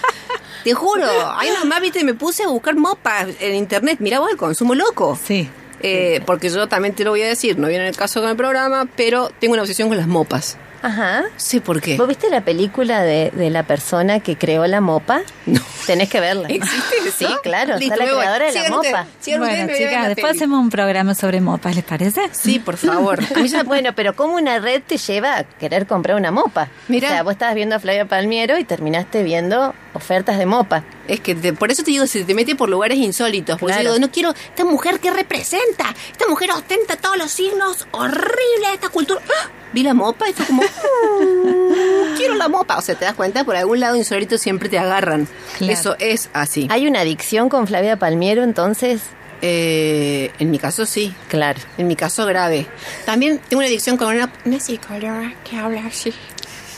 Te 0.64 0.72
juro. 0.72 1.06
Ay, 1.36 1.50
nomás, 1.58 1.80
viste, 1.82 2.02
me 2.04 2.14
puse 2.14 2.44
a 2.44 2.48
buscar 2.48 2.76
mopas 2.76 3.26
en 3.40 3.54
internet. 3.56 3.98
Mirá 4.00 4.20
vos 4.20 4.30
el 4.30 4.36
consumo 4.36 4.74
loco. 4.74 5.18
Sí. 5.22 5.50
Eh, 5.82 6.20
porque 6.26 6.48
yo 6.48 6.68
también 6.68 6.94
te 6.94 7.04
lo 7.04 7.10
voy 7.10 7.22
a 7.22 7.28
decir, 7.28 7.58
no 7.58 7.68
viene 7.68 7.88
el 7.88 7.96
caso 7.96 8.20
con 8.20 8.30
el 8.30 8.36
programa, 8.36 8.86
pero 8.96 9.30
tengo 9.40 9.54
una 9.54 9.62
obsesión 9.62 9.88
con 9.88 9.96
las 9.96 10.06
mopas. 10.06 10.56
Ajá. 10.82 11.24
Sé 11.36 11.60
por 11.60 11.80
qué. 11.80 11.96
¿Vos 11.96 12.08
viste 12.08 12.30
la 12.30 12.42
película 12.42 13.02
de, 13.02 13.30
de 13.34 13.50
la 13.50 13.64
persona 13.64 14.20
que 14.20 14.36
creó 14.36 14.66
la 14.66 14.80
mopa? 14.80 15.20
No. 15.46 15.60
Tenés 15.86 16.08
que 16.08 16.20
verla. 16.20 16.48
¿Existe 16.48 16.96
eso? 17.06 17.28
Sí, 17.28 17.34
claro, 17.42 17.76
Listo, 17.76 17.94
está 17.94 18.06
la 18.06 18.10
creadora 18.12 18.46
de 18.46 18.52
la 18.52 18.70
mopa. 18.70 19.06
Bueno, 19.38 19.72
chicas, 19.76 20.08
después 20.08 20.36
hacemos 20.36 20.58
un 20.58 20.70
programa 20.70 21.14
sobre 21.14 21.40
mopas, 21.40 21.74
¿les 21.74 21.84
parece? 21.84 22.22
Sí, 22.32 22.58
por 22.58 22.76
favor. 22.76 23.20
Bueno, 23.66 23.94
pero 23.94 24.14
¿cómo 24.14 24.36
una 24.36 24.58
red 24.58 24.82
te 24.86 24.96
lleva 24.96 25.38
a 25.38 25.44
querer 25.44 25.86
comprar 25.86 26.16
una 26.16 26.30
mopa? 26.30 26.68
Mirá. 26.88 27.08
O 27.08 27.10
sea, 27.10 27.22
vos 27.22 27.32
estabas 27.32 27.54
viendo 27.54 27.76
a 27.76 27.78
Flavia 27.78 28.06
Palmiero 28.06 28.58
y 28.58 28.64
terminaste 28.64 29.22
viendo 29.22 29.74
ofertas 29.94 30.38
de 30.38 30.46
mopa. 30.46 30.84
Es 31.08 31.20
que 31.20 31.34
te- 31.34 31.52
por 31.52 31.70
eso 31.70 31.82
te 31.82 31.90
digo, 31.90 32.06
se 32.06 32.24
te 32.24 32.34
mete 32.34 32.54
por 32.56 32.68
lugares 32.68 32.98
insólitos. 32.98 33.58
Porque 33.58 33.72
Claro. 33.74 33.88
yo 33.88 33.94
digo, 33.94 34.06
no 34.06 34.12
quiero 34.12 34.30
esta 34.30 34.64
mujer 34.64 35.00
que 35.00 35.10
representa. 35.10 35.94
Esta 36.12 36.26
mujer 36.28 36.50
ostenta 36.52 36.96
todos 36.96 37.16
los 37.18 37.30
signos 37.30 37.86
horribles 37.90 38.68
de 38.68 38.74
esta 38.74 38.88
cultura. 38.88 39.20
¡Ah! 39.28 39.50
Vi 39.72 39.82
la 39.82 39.94
mopa 39.94 40.28
y 40.28 40.32
fue 40.32 40.46
como, 40.46 40.62
"Mm, 40.62 42.16
quiero 42.16 42.34
la 42.34 42.48
mopa. 42.48 42.76
O 42.78 42.82
sea, 42.82 42.94
te 42.96 43.04
das 43.04 43.14
cuenta, 43.14 43.44
por 43.44 43.56
algún 43.56 43.80
lado 43.80 43.96
insólito 43.96 44.36
siempre 44.38 44.68
te 44.68 44.78
agarran. 44.78 45.28
Claro. 45.58 45.72
Eso 45.72 45.96
es 45.98 46.28
así. 46.32 46.66
¿Hay 46.70 46.86
una 46.86 47.00
adicción 47.00 47.48
con 47.48 47.66
Flavia 47.66 47.96
Palmiero 47.96 48.42
entonces? 48.42 49.00
Eh, 49.42 50.30
en 50.38 50.50
mi 50.50 50.58
caso 50.58 50.84
sí. 50.86 51.14
Claro. 51.28 51.60
En 51.78 51.86
mi 51.86 51.96
caso 51.96 52.26
grave. 52.26 52.66
También 53.06 53.38
tengo 53.48 53.60
una 53.60 53.68
adicción 53.68 53.96
con 53.96 54.14
una, 54.14 54.30
una 54.44 54.60
psicóloga 54.60 55.32
que 55.48 55.56
habla 55.56 55.86
así. 55.86 56.12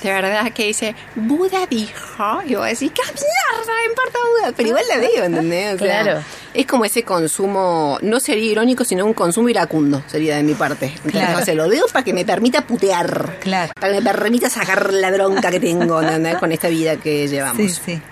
De 0.03 0.13
verdad, 0.13 0.51
que 0.53 0.67
dice, 0.67 0.95
Buda 1.15 1.67
dijo. 1.71 2.43
Y 2.47 2.55
voy 2.57 2.65
a 2.65 2.69
decir, 2.71 2.93
¡qué 2.93 3.03
mierda! 3.03 3.73
Me 3.85 3.91
importa 3.91 4.19
Buda. 4.41 4.53
Pero 4.57 4.69
igual 4.69 4.85
la 4.89 4.99
digo, 4.99 5.23
¿entendés? 5.25 5.75
O 5.75 5.79
sea, 5.79 6.03
Claro. 6.03 6.21
Es 6.55 6.67
como 6.67 6.85
ese 6.85 7.03
consumo, 7.03 7.99
no 8.03 8.21
sería 8.21 8.51
irónico, 8.51 8.85
sino 8.85 9.07
un 9.07 9.15
consumo 9.15 9.49
iracundo, 9.49 10.03
sería 10.07 10.37
de 10.37 10.43
mi 10.43 10.55
parte. 10.55 10.93
Claro. 11.07 11.39
o 11.39 11.45
sea, 11.45 11.55
lo 11.55 11.69
digo 11.71 11.87
para 11.93 12.05
que 12.05 12.13
me 12.13 12.25
permita 12.25 12.67
putear. 12.67 13.39
Claro. 13.41 13.73
Para 13.81 13.95
que 13.95 14.01
me 14.01 14.13
permita 14.13 14.51
sacar 14.51 14.93
la 14.93 15.11
bronca 15.11 15.51
que 15.51 15.61
tengo, 15.61 16.03
¿entendés? 16.03 16.37
Con 16.37 16.53
esta 16.53 16.69
vida 16.69 16.97
que 16.97 17.27
llevamos. 17.29 17.57
Sí, 17.73 17.81
sí. 17.85 18.03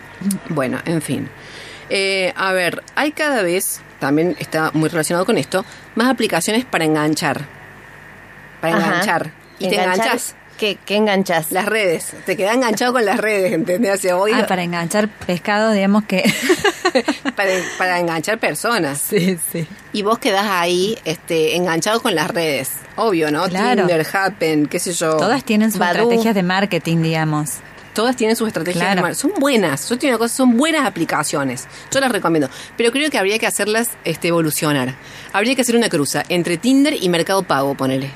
Bueno, 0.49 0.79
en 0.87 1.03
fin. 1.03 1.29
Eh, 1.91 2.33
a 2.37 2.53
ver, 2.53 2.83
hay 2.95 3.13
cada 3.13 3.43
vez, 3.43 3.81
también 3.99 4.37
está 4.39 4.71
muy 4.75 4.89
relacionado 4.89 5.27
con 5.27 5.37
esto, 5.37 5.65
más 5.97 6.09
aplicaciones 6.09 6.65
para 6.65 6.85
enganchar. 6.85 7.47
Para 8.61 8.77
Ajá. 8.77 8.87
enganchar. 8.87 9.33
Y 9.59 9.69
te 9.69 9.75
enganchas. 9.83 10.35
¿Qué, 10.61 10.77
qué 10.85 10.97
enganchas? 10.97 11.53
Las 11.53 11.65
redes. 11.65 12.13
Te 12.27 12.37
quedas 12.37 12.55
enganchado 12.55 12.93
con 12.93 13.07
las 13.07 13.17
redes, 13.19 13.55
¿entendés? 13.55 13.95
O 13.95 13.97
sea, 14.03 14.17
hoy 14.19 14.33
Ah, 14.35 14.47
para 14.47 14.63
enganchar 14.63 15.09
pescado, 15.09 15.71
digamos 15.73 16.05
que... 16.05 16.23
para, 17.35 17.51
para 17.79 17.99
enganchar 17.99 18.39
personas. 18.39 19.01
sí, 19.01 19.39
sí. 19.51 19.67
Y 19.95 20.03
vos 20.03 20.19
quedás 20.19 20.45
ahí 20.47 20.99
este, 21.07 21.57
enganchado 21.57 22.03
con 22.03 22.15
las 22.15 22.29
redes. 22.29 22.73
Obvio, 22.97 23.31
¿no? 23.31 23.45
Claro. 23.49 23.87
Tinder, 23.87 24.07
Happen, 24.13 24.67
qué 24.67 24.79
sé 24.79 24.93
yo. 24.93 25.17
Todas 25.17 25.45
tienen 25.45 25.71
sus 25.71 25.81
Badoo. 25.81 26.03
estrategias 26.03 26.35
de 26.35 26.43
marketing, 26.43 26.99
digamos. 27.03 27.53
Todas 28.01 28.17
tienen 28.17 28.35
sus 28.35 28.49
estrategias. 28.49 28.83
Claro. 28.83 28.97
de 28.97 29.03
mar- 29.03 29.15
Son 29.15 29.33
buenas. 29.39 29.87
Yo 29.91 29.99
te 29.99 30.07
digo 30.07 30.17
una 30.17 30.19
cosa, 30.25 30.35
son 30.37 30.57
buenas 30.57 30.87
aplicaciones. 30.87 31.69
Yo 31.93 32.01
las 32.01 32.11
recomiendo. 32.11 32.49
Pero 32.79 32.93
creo 32.93 33.11
que 33.11 33.19
habría 33.19 33.39
que 33.39 33.47
hacerlas 33.47 33.91
este, 34.05 34.29
evolucionar. 34.29 34.95
Habría 35.35 35.55
que 35.55 35.61
hacer 35.61 35.77
una 35.77 35.91
cruza 35.91 36.23
entre 36.31 36.57
Tinder 36.57 36.95
y 36.99 37.11
Mercado 37.11 37.43
Pago, 37.43 37.75
ponele. 37.75 38.11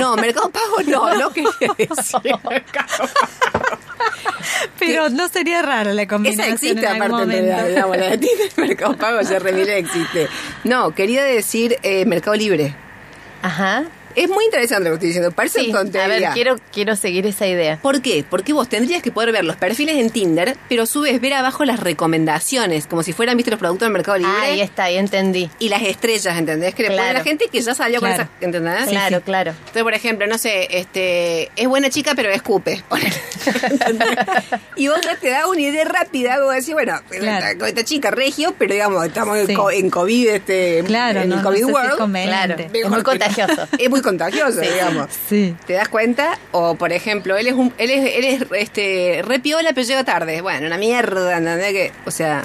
No, 0.00 0.16
Mercado 0.16 0.48
Pago 0.50 0.76
no, 0.86 1.14
no 1.18 1.30
quería 1.30 1.50
decir 1.76 2.20
Mercado 2.48 2.86
Pago. 2.96 3.10
Pero 4.78 5.10
no 5.10 5.28
sería 5.28 5.60
raro 5.60 5.92
la 5.92 6.02
Esa 6.02 6.08
combinación 6.08 6.54
existe 6.54 6.80
en 6.80 6.86
algún 7.02 7.20
aparte 7.20 7.38
en 7.38 7.44
realidad, 7.46 7.86
la 7.98 8.08
de 8.10 8.16
Tinder 8.18 8.48
y 8.56 8.60
Mercado 8.62 8.96
Pago 8.96 9.20
ya 9.20 9.38
remil 9.40 9.68
existe. 9.68 10.28
No, 10.64 10.94
quería 10.94 11.22
decir 11.22 11.76
eh, 11.82 12.06
Mercado 12.06 12.34
Libre. 12.34 12.74
Ajá. 13.42 13.84
Es 14.22 14.28
muy 14.28 14.44
interesante 14.44 14.84
lo 14.84 14.90
que 14.90 14.94
estoy 14.96 15.08
diciendo, 15.08 15.30
parece 15.32 15.60
Sí, 15.60 15.72
tontería. 15.72 16.04
a 16.04 16.08
ver, 16.08 16.28
quiero, 16.34 16.56
quiero 16.72 16.96
seguir 16.96 17.26
esa 17.26 17.46
idea. 17.46 17.78
¿Por 17.80 18.02
qué? 18.02 18.24
Porque 18.28 18.52
vos 18.52 18.68
tendrías 18.68 19.02
que 19.02 19.12
poder 19.12 19.32
ver 19.32 19.44
los 19.44 19.56
perfiles 19.56 19.96
en 19.96 20.10
Tinder, 20.10 20.56
pero 20.68 20.82
a 20.82 20.86
su 20.86 21.00
vez 21.02 21.20
ver 21.20 21.34
abajo 21.34 21.64
las 21.64 21.80
recomendaciones, 21.80 22.86
como 22.86 23.02
si 23.02 23.12
fueran, 23.12 23.36
viste, 23.36 23.50
los 23.50 23.60
productos 23.60 23.86
del 23.86 23.92
Mercado 23.92 24.18
Libre. 24.18 24.32
Ah, 24.36 24.42
ahí 24.44 24.60
está, 24.60 24.84
ahí 24.84 24.96
entendí. 24.96 25.50
Y 25.58 25.68
las 25.68 25.82
estrellas, 25.82 26.36
¿entendés? 26.38 26.74
Que 26.74 26.82
le 26.82 26.88
ponen 26.88 27.00
a 27.00 27.04
Claro. 27.10 27.18
la 27.18 27.24
gente 27.24 27.46
que 27.50 27.60
ya 27.60 27.74
salió 27.74 28.00
Claro. 28.00 28.16
con 28.16 28.22
esa, 28.24 28.30
¿entendés? 28.44 28.86
claro, 28.88 29.20
claro. 29.22 29.50
Entonces, 29.58 29.82
por 29.82 29.94
ejemplo, 29.94 30.26
no 30.26 30.36
sé, 30.38 30.68
este, 30.70 31.50
es 31.56 31.68
buena 31.68 31.90
chica, 31.90 32.14
pero 32.16 32.30
escupe. 32.30 32.82
y 34.76 34.88
vos 34.88 34.98
ya 35.02 35.16
te 35.16 35.30
da 35.30 35.46
una 35.46 35.60
idea 35.60 35.84
rápida, 35.84 36.40
vos 36.42 36.54
decís, 36.54 36.72
bueno, 36.72 37.00
Claro. 37.08 37.46
esta, 37.46 37.58
con 37.58 37.68
esta 37.68 37.84
chica 37.84 38.10
regio, 38.10 38.54
pero 38.58 38.72
digamos, 38.74 39.04
estamos 39.06 39.38
en, 39.38 39.46
Sí. 39.46 39.54
co- 39.54 39.70
en 39.70 39.90
COVID, 39.90 40.28
este, 40.28 40.82
Claro, 40.86 41.20
en 41.22 41.28
no, 41.28 41.36
el 41.36 41.42
no 41.42 41.48
COVID 41.48 41.58
sé 41.58 41.64
si 41.64 41.68
es 41.70 41.74
world. 41.74 41.98
conveniente. 41.98 42.54
Claro. 42.54 42.70
Es 42.72 42.88
muy 42.88 42.98
no. 42.98 43.04
contagioso. 43.04 43.68
Es 43.78 43.90
muy 43.90 44.02
contagioso, 44.08 44.60
Sí. 44.62 44.68
digamos. 44.68 45.06
Sí. 45.28 45.54
¿Te 45.66 45.74
das 45.74 45.88
cuenta? 45.88 46.38
O, 46.52 46.74
por 46.74 46.92
ejemplo, 46.92 47.36
él 47.36 47.46
es 47.48 47.54
un, 47.54 47.72
él 47.78 47.90
es, 47.90 48.14
él 48.16 48.24
es 48.24 48.44
este, 48.56 49.22
re 49.24 49.38
piola, 49.38 49.70
pero 49.74 49.86
llega 49.86 50.04
tarde. 50.04 50.40
Bueno, 50.40 50.66
una 50.66 50.78
mierda, 50.78 51.36
¿entendés? 51.36 51.72
Que, 51.72 51.92
o 52.06 52.10
sea, 52.10 52.44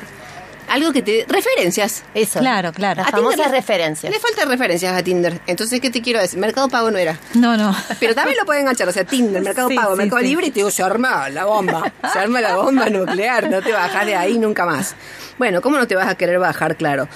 algo 0.70 0.91
que 0.93 1.01
te... 1.01 1.25
Referencias. 1.27 2.03
Eso. 2.15 2.39
Claro, 2.39 2.72
claro. 2.72 3.01
Las 3.01 3.08
A 3.10 3.12
Tinder 3.17 3.32
famosas 3.34 3.51
le- 3.51 3.58
referencias. 3.58 4.12
Le 4.13 4.20
faltan 4.20 4.50
referencias 4.50 4.93
a 4.93 5.03
Tinder. 5.03 5.39
Entonces, 5.46 5.79
¿qué 5.82 5.89
te 5.89 6.01
quiero 6.01 6.20
decir? 6.20 6.39
Mercado 6.39 6.67
Pago 6.70 6.89
no 6.91 6.98
era. 6.98 7.17
No, 7.34 7.58
no. 7.58 7.75
Pero 8.00 8.15
también 8.15 8.38
lo 8.39 8.46
pueden 8.46 8.62
enganchar, 8.62 8.88
o 8.88 8.91
sea, 8.91 9.03
Tinder, 9.03 9.41
Mercado 9.41 9.67
Sí, 9.70 9.75
Pago, 9.75 9.91
sí, 9.91 9.98
Mercado 9.98 10.22
sí. 10.22 10.27
Libre, 10.27 10.48
y 10.48 10.51
te 10.51 10.55
digo, 10.55 10.72
se 10.72 10.82
arma 10.84 11.29
la 11.29 11.46
bomba. 11.46 11.91
Se 12.12 12.20
arma 12.20 12.41
la 12.41 12.55
bomba 12.55 12.89
nuclear, 12.89 13.50
no 13.50 13.62
te 13.62 13.72
bajas 13.72 14.05
de 14.05 14.15
ahí 14.15 14.38
nunca 14.38 14.65
más. 14.65 14.96
Bueno, 15.38 15.62
¿cómo 15.62 15.77
no 15.77 15.86
te 15.88 15.96
vas 15.96 16.08
a 16.08 16.15
querer 16.15 16.39
bajar? 16.39 16.75
Claro. 16.77 17.08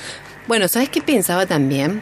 Bueno, 0.47 0.67
¿sabes 0.67 0.89
qué 0.89 1.01
pensaba 1.01 1.45
también? 1.45 2.01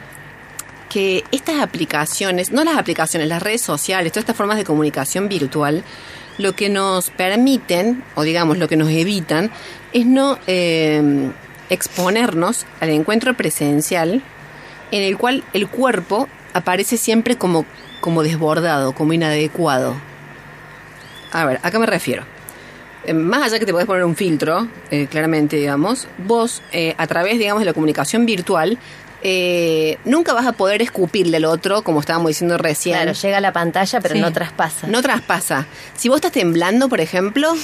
Que 0.96 1.24
estas 1.30 1.60
aplicaciones, 1.60 2.52
no 2.52 2.64
las 2.64 2.78
aplicaciones, 2.78 3.28
las 3.28 3.42
redes 3.42 3.60
sociales, 3.60 4.12
todas 4.12 4.22
estas 4.22 4.36
formas 4.36 4.56
de 4.56 4.64
comunicación 4.64 5.28
virtual, 5.28 5.84
lo 6.38 6.56
que 6.56 6.70
nos 6.70 7.10
permiten, 7.10 8.02
o 8.14 8.22
digamos, 8.22 8.56
lo 8.56 8.66
que 8.66 8.78
nos 8.78 8.88
evitan, 8.88 9.50
es 9.92 10.06
no 10.06 10.38
eh, 10.46 11.02
exponernos 11.68 12.64
al 12.80 12.88
encuentro 12.88 13.34
presencial 13.34 14.22
en 14.90 15.02
el 15.02 15.18
cual 15.18 15.44
el 15.52 15.68
cuerpo 15.68 16.28
aparece 16.54 16.96
siempre 16.96 17.36
como, 17.36 17.66
como 18.00 18.22
desbordado, 18.22 18.94
como 18.94 19.12
inadecuado. 19.12 19.96
A 21.30 21.44
ver, 21.44 21.60
¿a 21.62 21.70
qué 21.70 21.78
me 21.78 21.84
refiero? 21.84 22.24
Eh, 23.04 23.12
Más 23.12 23.42
allá 23.42 23.58
que 23.58 23.66
te 23.66 23.72
podés 23.72 23.86
poner 23.86 24.06
un 24.06 24.16
filtro, 24.16 24.66
eh, 24.90 25.08
claramente, 25.10 25.56
digamos, 25.56 26.08
vos, 26.16 26.62
a 26.96 27.06
través, 27.06 27.38
digamos, 27.38 27.60
de 27.60 27.66
la 27.66 27.74
comunicación 27.74 28.24
virtual, 28.24 28.78
eh, 29.22 29.98
nunca 30.04 30.32
vas 30.34 30.46
a 30.46 30.52
poder 30.52 30.82
escupirle 30.82 31.38
al 31.38 31.44
otro, 31.46 31.82
como 31.82 32.00
estábamos 32.00 32.28
diciendo 32.28 32.58
recién. 32.58 32.96
Claro, 32.96 33.12
llega 33.12 33.38
a 33.38 33.40
la 33.40 33.52
pantalla, 33.52 34.00
pero 34.00 34.14
Sí. 34.14 34.20
no 34.20 34.32
traspasa. 34.32 34.86
No 34.86 35.02
traspasa. 35.02 35.66
Si 35.96 36.08
vos 36.08 36.16
estás 36.16 36.32
temblando, 36.32 36.88
por 36.88 37.00
ejemplo, 37.00 37.54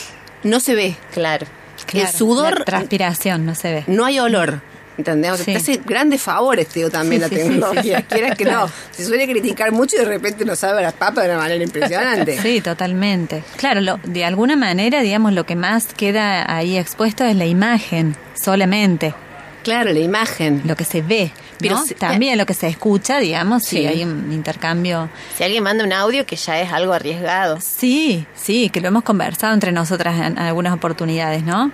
no 0.42 0.60
se 0.60 0.74
ve. 0.74 0.96
Claro. 1.12 1.46
Claro, 1.86 2.08
el 2.08 2.14
sudor, 2.14 2.58
La 2.60 2.64
transpiración 2.64 3.44
no 3.46 3.54
se 3.54 3.72
ve. 3.72 3.84
no 3.86 4.04
hay 4.04 4.18
olor. 4.20 4.60
¿Entendés? 4.98 5.32
O 5.32 5.36
sea, 5.36 5.44
Sí. 5.46 5.52
te 5.52 5.56
hace 5.56 5.80
grandes 5.86 6.20
favores, 6.20 6.68
te 6.68 6.80
digo, 6.80 6.90
también 6.90 7.22
Sí, 7.22 7.30
la 7.30 7.34
tecnología. 7.34 7.98
sí. 8.00 8.04
Quieras 8.10 8.36
que 8.36 8.44
no. 8.44 8.70
Se 8.90 9.06
suele 9.06 9.26
criticar 9.26 9.72
mucho 9.72 9.96
y 9.96 10.00
de 10.00 10.04
repente 10.04 10.44
no 10.44 10.54
sabe 10.54 10.82
las 10.82 10.92
papas 10.92 11.24
de 11.24 11.30
una 11.30 11.38
manera 11.40 11.64
impresionante. 11.64 12.38
Sí, 12.42 12.60
totalmente. 12.60 13.42
Claro, 13.56 13.80
lo- 13.80 13.98
de 14.04 14.24
alguna 14.26 14.54
manera, 14.54 15.00
digamos, 15.00 15.32
lo 15.32 15.44
que 15.46 15.56
más 15.56 15.86
queda 15.94 16.44
ahí 16.54 16.76
expuesto 16.76 17.24
es 17.24 17.34
la 17.36 17.46
imagen, 17.46 18.16
solamente, 18.34 19.14
Claro, 19.62 19.92
la 19.92 19.98
imagen. 20.00 20.62
lo 20.64 20.76
que 20.76 20.84
se 20.84 21.02
ve. 21.02 21.30
Pero 21.58 21.76
¿no? 21.76 21.86
se- 21.86 21.94
También 21.94 22.36
lo 22.38 22.46
que 22.46 22.54
se 22.54 22.66
escucha, 22.68 23.18
digamos, 23.18 23.62
Sí. 23.64 23.76
si 23.78 23.86
hay 23.86 24.02
un 24.04 24.32
intercambio. 24.32 25.08
Si 25.36 25.44
alguien 25.44 25.62
manda 25.62 25.84
un 25.84 25.92
audio, 25.92 26.26
que 26.26 26.36
ya 26.36 26.60
es 26.60 26.72
algo 26.72 26.92
arriesgado. 26.92 27.58
Sí, 27.60 28.26
sí, 28.34 28.68
que 28.70 28.80
lo 28.80 28.88
hemos 28.88 29.04
conversado 29.04 29.54
entre 29.54 29.70
nosotras 29.72 30.18
en 30.20 30.38
algunas 30.38 30.72
oportunidades, 30.74 31.42
¿no? 31.44 31.70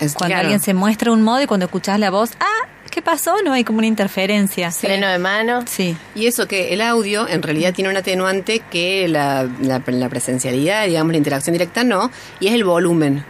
Es- 0.00 0.14
Cuando 0.14 0.32
claro. 0.34 0.40
alguien 0.48 0.60
se 0.60 0.74
muestra 0.74 1.10
un 1.12 1.22
modo 1.22 1.42
y 1.42 1.46
cuando 1.46 1.66
escuchas 1.66 1.98
la 1.98 2.10
voz, 2.10 2.30
ah, 2.40 2.68
¿qué 2.90 3.00
pasó? 3.02 3.34
No 3.44 3.52
hay 3.52 3.64
como 3.64 3.78
una 3.78 3.86
interferencia. 3.86 4.70
Freno 4.70 5.06
de 5.08 5.18
mano. 5.18 5.62
Sí, 5.66 5.96
Y 6.14 6.26
eso 6.26 6.46
que 6.48 6.72
el 6.74 6.80
audio 6.80 7.28
en 7.28 7.42
realidad 7.42 7.72
tiene 7.74 7.88
un 7.90 7.96
atenuante 7.96 8.62
que 8.70 9.08
la, 9.08 9.48
la, 9.62 9.82
la 9.86 10.08
presencialidad, 10.08 10.86
digamos, 10.86 11.12
la 11.12 11.18
interacción 11.18 11.52
directa 11.54 11.84
no, 11.84 12.10
y 12.40 12.48
es 12.48 12.54
el 12.54 12.64
volumen. 12.64 13.24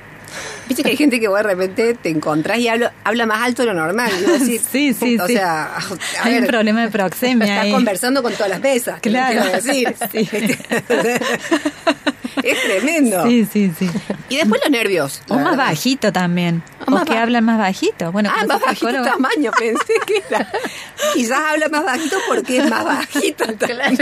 Viste 0.70 0.84
que 0.84 0.90
hay 0.90 0.96
gente 0.96 1.18
que 1.18 1.26
vos 1.26 1.36
de 1.38 1.42
repente 1.42 1.94
te 1.94 2.10
encontrás 2.10 2.56
y 2.58 2.68
habla, 2.68 2.92
habla 3.02 3.26
más 3.26 3.42
alto 3.42 3.62
de 3.62 3.66
lo 3.66 3.74
normal. 3.74 4.08
decís, 4.38 4.62
Sí, 4.70 4.94
sí, 4.94 5.18
o 5.18 5.26
sí. 5.26 5.32
sea, 5.34 5.64
a 5.74 5.80
hay 6.22 6.34
ver, 6.34 6.42
un 6.42 6.46
problema 6.46 6.82
de 6.82 6.90
proxemia 6.90 7.44
Estás 7.46 7.64
ahí. 7.64 7.72
conversando 7.72 8.22
con 8.22 8.32
todas 8.34 8.50
las 8.50 8.60
mesas. 8.60 9.00
¿qué 9.00 9.10
Claro. 9.10 9.40
quiero 9.42 9.62
decir? 9.62 9.96
Sí. 10.12 10.28
es 12.42 12.62
tremendo. 12.62 13.26
Sí, 13.26 13.46
sí, 13.52 13.72
sí. 13.78 13.90
Y 14.28 14.36
después 14.36 14.60
los 14.62 14.70
nervios. 14.70 15.22
O 15.28 15.38
más 15.38 15.56
bajito 15.56 16.12
también. 16.12 16.62
O 16.86 16.94
o 16.94 17.04
que 17.04 17.14
ba- 17.14 17.22
hablan 17.22 17.44
más 17.44 17.58
bajito. 17.58 18.12
Bueno, 18.12 18.30
Ah, 18.32 18.46
más 18.46 18.60
bajito 18.60 18.88
psicóloga. 18.88 19.10
tamaño, 19.12 19.50
pensé 19.58 19.94
que 20.06 20.22
era. 20.28 20.50
Quizás 21.14 21.38
habla 21.50 21.68
más 21.68 21.84
bajito 21.84 22.16
porque 22.28 22.58
es 22.58 22.70
más 22.70 22.84
bajito. 22.84 23.44
Claro. 23.58 23.96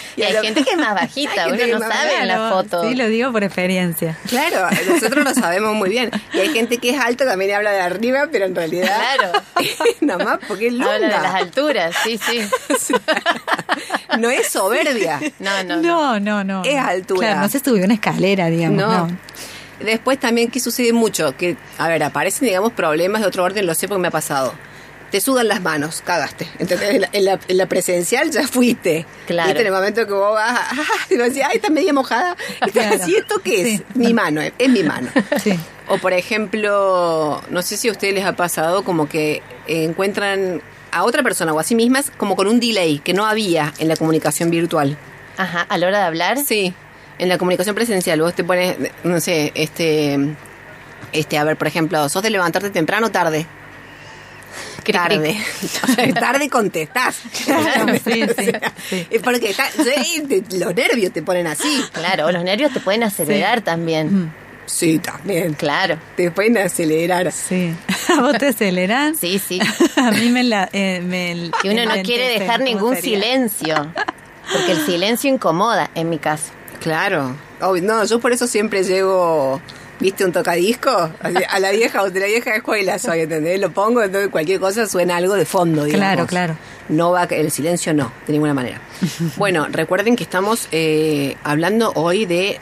Y 0.16 0.22
hay 0.22 0.34
gente 0.42 0.62
que 0.62 0.70
es 0.72 0.76
más 0.76 0.94
bajita, 1.00 1.46
uno 1.48 1.56
no 1.56 1.78
sabe 1.80 2.16
en 2.20 2.28
la 2.28 2.34
Claro, 2.34 2.54
foto. 2.56 2.82
Sí, 2.88 2.94
lo 2.94 3.06
digo 3.08 3.32
por 3.32 3.44
experiencia. 3.44 4.18
Claro, 4.28 4.68
nosotros 4.88 5.24
lo 5.24 5.34
sabemos 5.34 5.74
muy 5.74 5.88
bien. 5.90 6.10
Y 6.34 6.38
hay 6.40 6.48
gente 6.50 6.78
que 6.78 6.90
es 6.90 7.00
alta, 7.00 7.24
también 7.24 7.54
habla 7.54 7.72
de 7.72 7.80
arriba, 7.80 8.28
pero 8.30 8.44
en 8.44 8.54
realidad. 8.54 8.94
Claro. 9.16 9.32
Nada 10.00 10.24
más 10.24 10.38
porque 10.46 10.66
es 10.68 10.74
Habla 10.74 10.98
de 10.98 11.08
las 11.08 11.34
alturas, 11.34 11.94
sí, 12.04 12.18
sí. 12.18 12.40
No 14.18 14.30
es 14.30 14.48
soberbia. 14.48 15.20
No, 15.38 15.64
no, 15.64 15.76
no. 15.76 15.82
No, 15.82 16.20
no, 16.20 16.44
no. 16.44 16.62
Es 16.64 16.78
altura. 16.78 17.28
Claro, 17.28 17.40
no 17.40 17.48
se 17.48 17.60
subió 17.60 17.84
una 17.84 17.94
escalera, 17.94 18.46
digamos. 18.48 18.78
No. 18.78 19.06
No. 19.08 19.16
Después 19.80 20.18
también 20.20 20.50
que 20.50 20.60
sucede 20.60 20.92
mucho, 20.92 21.36
que, 21.36 21.56
a 21.78 21.88
ver, 21.88 22.02
aparecen, 22.04 22.46
digamos, 22.46 22.72
problemas 22.72 23.22
de 23.22 23.26
otro 23.26 23.42
orden, 23.44 23.66
lo 23.66 23.74
sé 23.74 23.88
porque 23.88 24.00
me 24.02 24.08
ha 24.08 24.12
pasado. 24.12 24.54
Te 25.12 25.20
sudan 25.20 25.46
las 25.46 25.60
manos, 25.62 26.02
cagaste. 26.04 26.48
¿Entendés? 26.58 26.90
En 26.94 27.00
la, 27.02 27.08
en 27.12 27.24
la- 27.26 27.38
en 27.46 27.56
la 27.58 27.66
presencial 27.66 28.30
ya 28.32 28.48
fuiste. 28.48 29.06
Claro. 29.26 29.48
¿Viste? 29.48 29.60
En 29.60 29.66
el 29.68 29.72
momento 29.72 30.06
que 30.06 30.12
vos 30.12 30.34
vas, 30.34 30.58
ah, 30.58 30.84
y 31.10 31.16
vos 31.18 31.26
decís, 31.28 31.42
ay, 31.46 31.56
está 31.56 31.70
media 31.70 31.92
mojada. 31.92 32.34
Y 32.66 32.70
te 32.70 32.80
Claro. 32.80 32.96
así, 33.00 33.14
¿esto 33.14 33.38
qué 33.44 33.60
es? 33.60 33.78
Sí. 33.78 33.84
Mi 33.94 34.12
mano, 34.14 34.40
es, 34.40 34.52
es 34.58 34.68
mi 34.70 34.82
mano. 34.82 35.08
Sí. 35.42 35.52
O 35.88 35.98
por 35.98 36.12
ejemplo, 36.14 37.42
no 37.50 37.62
sé 37.62 37.76
si 37.76 37.88
a 37.88 37.92
ustedes 37.92 38.14
les 38.14 38.24
ha 38.24 38.34
pasado 38.34 38.82
como 38.84 39.08
que 39.08 39.42
eh, 39.66 39.84
encuentran 39.84 40.62
a 40.90 41.04
otra 41.04 41.22
persona 41.22 41.52
o 41.52 41.60
a 41.60 41.62
sí 41.64 41.74
mismas 41.74 42.10
como 42.16 42.34
con 42.36 42.46
un 42.48 42.58
delay 42.60 42.98
que 42.98 43.12
no 43.14 43.26
había 43.26 43.72
en 43.78 43.88
la 43.88 43.96
comunicación 43.96 44.50
virtual. 44.50 44.96
Ajá, 45.36 45.62
a 45.68 45.78
la 45.78 45.86
hora 45.86 45.98
de 45.98 46.04
hablar. 46.04 46.38
Sí, 46.38 46.74
en 47.18 47.28
la 47.28 47.38
comunicación 47.38 47.74
presencial 47.74 48.20
vos 48.20 48.34
te 48.34 48.44
pones, 48.44 48.76
no 49.04 49.20
sé, 49.20 49.52
este, 49.54 50.18
este, 51.12 51.38
a 51.38 51.44
ver, 51.44 51.56
por 51.56 51.66
ejemplo, 51.66 52.08
sos 52.08 52.22
de 52.22 52.30
levantarte 52.30 52.70
temprano 52.70 53.08
o 53.08 53.10
tarde. 53.10 53.46
Tarde. 54.84 55.36
O 55.84 55.86
sea, 55.92 56.14
tarde 56.14 56.48
contestás. 56.48 57.18
Claro, 57.44 57.92
sí, 58.04 58.22
sí, 58.38 58.52
sí. 58.88 59.06
Es 59.10 59.22
porque 59.22 59.50
está- 59.50 59.70
sí, 59.70 60.24
te- 60.28 60.58
los 60.58 60.74
nervios 60.74 61.12
te 61.12 61.22
ponen 61.22 61.46
así. 61.46 61.82
Claro, 61.92 62.26
o 62.26 62.32
los 62.32 62.42
nervios 62.44 62.72
te 62.72 62.80
pueden 62.80 63.02
acelerar 63.04 63.60
también. 63.62 64.32
Sí, 64.66 64.98
también. 65.00 65.54
Claro. 65.54 65.98
Te 66.16 66.30
pueden 66.30 66.56
acelerar. 66.58 67.30
Sí. 67.32 67.74
¿A 68.08 68.20
vos 68.20 68.38
te 68.38 68.48
aceleran? 68.48 69.16
Sí, 69.16 69.38
sí. 69.38 69.60
A 69.96 70.10
mí 70.12 70.30
me 70.30 70.44
la... 70.44 70.68
eh, 70.72 71.00
me 71.04 71.50
Que 71.62 71.70
uno 71.70 71.84
no 71.84 72.00
quiere 72.02 72.28
dejar 72.38 72.60
¿cómo 72.60 72.64
ningún 72.70 72.94
sería? 72.94 73.18
silencio. 73.20 73.92
Porque 74.52 74.72
el 74.72 74.86
silencio 74.86 75.30
incomoda, 75.30 75.90
en 75.94 76.08
mi 76.10 76.18
caso. 76.18 76.52
Claro. 76.80 77.36
No, 77.60 78.04
yo 78.04 78.18
por 78.20 78.32
eso 78.32 78.46
siempre 78.48 78.82
llevo, 78.82 79.60
¿viste 80.02 80.24
un 80.24 80.32
tocadisco? 80.32 80.90
A 80.90 81.60
la 81.60 81.70
vieja, 81.70 82.04
de 82.10 82.20
la 82.20 82.26
vieja 82.26 82.56
escuela 82.56 82.98
soy, 82.98 83.20
¿entendés? 83.20 83.60
Lo 83.60 83.70
pongo, 83.70 84.02
entonces 84.02 84.30
cualquier 84.30 84.58
cosa 84.60 84.86
suena 84.86 85.16
algo 85.16 85.34
de 85.34 85.44
fondo, 85.44 85.84
digamos. 85.84 86.06
Claro, 86.06 86.26
claro. 86.26 86.56
No 86.88 87.12
va, 87.12 87.24
el 87.24 87.50
silencio 87.52 87.94
no, 87.94 88.12
de 88.26 88.32
ninguna 88.32 88.52
manera. 88.54 88.80
Bueno, 89.36 89.66
recuerden 89.70 90.16
que 90.16 90.24
estamos 90.24 90.68
eh, 90.72 91.36
hablando 91.44 91.92
hoy 91.94 92.26
de 92.26 92.60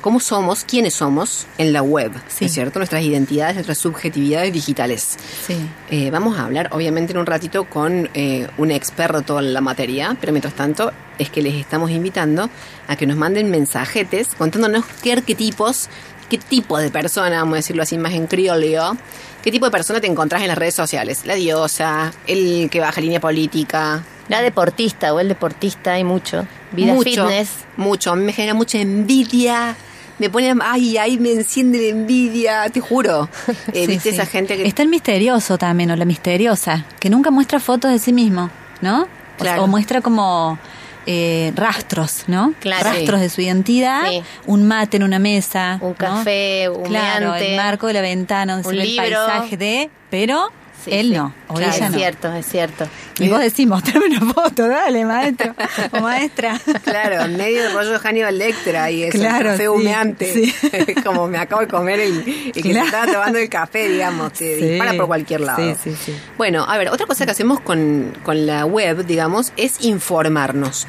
cómo 0.00 0.20
somos, 0.20 0.64
quiénes 0.64 0.94
somos 0.94 1.46
en 1.58 1.72
la 1.72 1.82
web, 1.82 2.12
Sí. 2.28 2.46
¿es 2.46 2.52
cierto? 2.52 2.78
Nuestras 2.78 3.02
identidades, 3.02 3.54
nuestras 3.56 3.78
subjetividades 3.78 4.52
digitales. 4.52 5.16
Sí. 5.46 5.56
Eh, 5.90 6.10
vamos 6.10 6.38
a 6.38 6.44
hablar, 6.44 6.68
obviamente, 6.72 7.12
en 7.12 7.18
un 7.18 7.26
ratito 7.26 7.64
con 7.64 8.08
eh, 8.14 8.46
un 8.56 8.70
experto 8.70 9.38
en 9.40 9.52
la 9.52 9.60
materia, 9.60 10.16
pero 10.20 10.32
mientras 10.32 10.54
tanto 10.54 10.92
es 11.18 11.30
que 11.30 11.42
les 11.42 11.54
estamos 11.54 11.90
invitando 11.90 12.48
a 12.88 12.96
que 12.96 13.06
nos 13.06 13.16
manden 13.16 13.50
mensajetes 13.50 14.28
contándonos 14.36 14.84
qué 15.02 15.12
arquetipos, 15.12 15.88
qué 16.28 16.38
tipo 16.38 16.78
de 16.78 16.90
persona, 16.90 17.38
vamos 17.40 17.54
a 17.54 17.56
decirlo 17.56 17.82
así 17.82 17.98
más 17.98 18.12
en 18.12 18.26
criollo, 18.26 18.96
qué 19.42 19.50
tipo 19.50 19.64
de 19.66 19.70
persona 19.72 20.00
te 20.00 20.06
encontrás 20.06 20.42
en 20.42 20.48
las 20.48 20.58
redes 20.58 20.74
sociales. 20.74 21.22
La 21.26 21.34
diosa, 21.34 22.12
el 22.26 22.68
que 22.70 22.80
baja 22.80 23.00
línea 23.00 23.20
política. 23.20 24.02
La 24.28 24.40
deportista 24.40 25.12
o 25.12 25.20
el 25.20 25.28
deportista 25.28 25.92
hay 25.94 26.04
mucho. 26.04 26.46
Vida 26.72 26.94
mucho, 26.94 27.10
fitness. 27.28 27.50
Mucho, 27.76 28.12
a 28.12 28.16
mí 28.16 28.24
me 28.24 28.32
genera 28.32 28.54
mucha 28.54 28.78
envidia. 28.78 29.76
Me 30.18 30.30
pone, 30.30 30.54
ay, 30.62 30.96
ay, 30.96 31.18
me 31.18 31.32
enciende 31.32 31.78
la 31.78 31.88
envidia, 31.88 32.70
te 32.70 32.80
juro. 32.80 33.28
Eh, 33.72 33.82
Sí, 33.82 33.86
¿Viste 33.88 34.10
sí. 34.10 34.16
esa 34.16 34.26
gente 34.26 34.56
que 34.56 34.66
Está 34.66 34.82
el 34.82 34.88
misterioso 34.88 35.58
también, 35.58 35.90
o 35.90 35.96
la 35.96 36.04
misteriosa, 36.04 36.84
que 37.00 37.10
nunca 37.10 37.30
muestra 37.30 37.58
fotos 37.60 37.90
de 37.90 37.98
sí 37.98 38.12
mismo, 38.12 38.50
¿no? 38.80 39.02
O- 39.02 39.08
Claro. 39.36 39.64
O, 39.64 39.66
muestra 39.66 40.00
como 40.00 40.58
eh, 41.06 41.52
rastros, 41.54 42.24
¿no? 42.26 42.54
Claro. 42.60 42.84
Rastros 42.84 43.20
de 43.20 43.28
su 43.28 43.40
identidad, 43.40 44.08
Sí. 44.08 44.22
un 44.46 44.66
mate 44.66 44.96
en 44.96 45.02
una 45.02 45.18
mesa. 45.18 45.78
Un 45.80 45.90
¿no? 45.90 45.94
café 45.94 46.68
Claro, 46.84 47.34
el 47.34 47.56
marco 47.56 47.86
de 47.86 47.92
la 47.94 48.00
ventana, 48.00 48.54
donde 48.54 48.68
Un 48.68 48.74
se 48.74 48.80
ve 48.80 48.90
el 48.90 48.96
paisaje 48.96 49.56
de... 49.56 49.90
Pero 50.10 50.50
Sí, 50.84 50.90
él 50.92 51.08
sí. 51.08 51.14
no, 51.14 51.34
o 51.48 51.54
Claro, 51.54 51.72
ella 51.74 51.86
es 51.86 51.92
no. 51.92 51.98
cierto, 51.98 52.32
es 52.34 52.46
cierto. 52.46 52.86
Y 53.18 53.28
vos 53.28 53.40
decís, 53.40 53.66
mostrame 53.66 54.06
una 54.06 54.32
foto, 54.32 54.68
dale, 54.68 55.04
maestro 55.04 55.54
o 55.92 56.00
maestra. 56.00 56.60
Claro, 56.84 57.26
medio 57.28 57.72
rollo 57.72 57.98
Hannibal 57.98 58.36
Lecter 58.38 58.76
ahí, 58.76 59.02
es 59.04 59.12
Claro, 59.14 59.50
café 59.50 59.62
sí, 59.62 59.68
humeante. 59.68 60.54
Como 61.04 61.26
me 61.28 61.38
acabo 61.38 61.62
de 61.62 61.68
comer 61.68 62.00
el, 62.00 62.18
el 62.18 62.52
que 62.52 62.62
se 62.62 62.70
Claro. 62.70 62.86
estaba 62.86 63.06
tomando 63.12 63.38
el 63.38 63.48
café, 63.48 63.88
digamos, 63.88 64.32
te 64.34 64.56
dispara 64.56 64.94
por 64.94 65.06
cualquier 65.06 65.40
lado. 65.40 65.58
Sí, 65.58 65.74
sí, 65.82 65.96
sí. 66.04 66.16
Bueno, 66.36 66.64
a 66.68 66.76
ver, 66.78 66.88
otra 66.90 67.06
cosa 67.06 67.24
que 67.24 67.30
hacemos 67.32 67.60
con, 67.60 68.12
con 68.22 68.46
la 68.46 68.64
web, 68.66 69.06
digamos, 69.06 69.52
es 69.56 69.76
informarnos. 69.84 70.86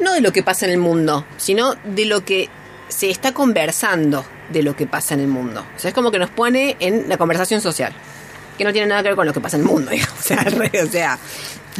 No 0.00 0.12
de 0.12 0.20
lo 0.20 0.32
que 0.32 0.42
pasa 0.42 0.66
en 0.66 0.72
el 0.72 0.78
mundo, 0.78 1.24
sino 1.36 1.74
de 1.84 2.04
lo 2.04 2.24
que 2.24 2.48
se 2.88 3.10
está 3.10 3.32
conversando 3.32 4.24
de 4.50 4.62
lo 4.62 4.76
que 4.76 4.86
pasa 4.86 5.14
en 5.14 5.20
el 5.20 5.28
mundo. 5.28 5.64
O 5.76 5.78
sea, 5.78 5.88
es 5.88 5.94
como 5.94 6.10
que 6.10 6.18
nos 6.18 6.30
pone 6.30 6.76
en 6.80 7.08
la 7.08 7.16
conversación 7.16 7.60
social. 7.60 7.92
Que 8.58 8.64
no 8.64 8.72
tiene 8.72 8.86
nada 8.86 9.02
que 9.02 9.08
ver 9.08 9.16
con 9.16 9.26
lo 9.26 9.32
que 9.32 9.40
pasa 9.40 9.56
en 9.56 9.62
el 9.62 9.68
mundo, 9.68 9.90
digamos. 9.92 10.18
O 10.18 10.22
sea, 10.22 10.36
re- 10.44 10.82
o 10.82 10.86
sea, 10.86 11.18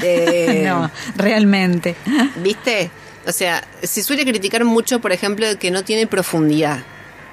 eh, 0.03 0.63
no, 0.67 0.91
realmente. 1.17 1.95
¿Viste? 2.43 2.91
O 3.27 3.33
sea, 3.33 3.63
se 3.83 4.03
suele 4.03 4.25
criticar 4.25 4.65
mucho, 4.65 5.01
por 5.01 5.13
ejemplo, 5.13 5.47
que 5.59 5.71
no 5.71 5.83
tiene 5.85 6.07
profundidad. 6.07 6.81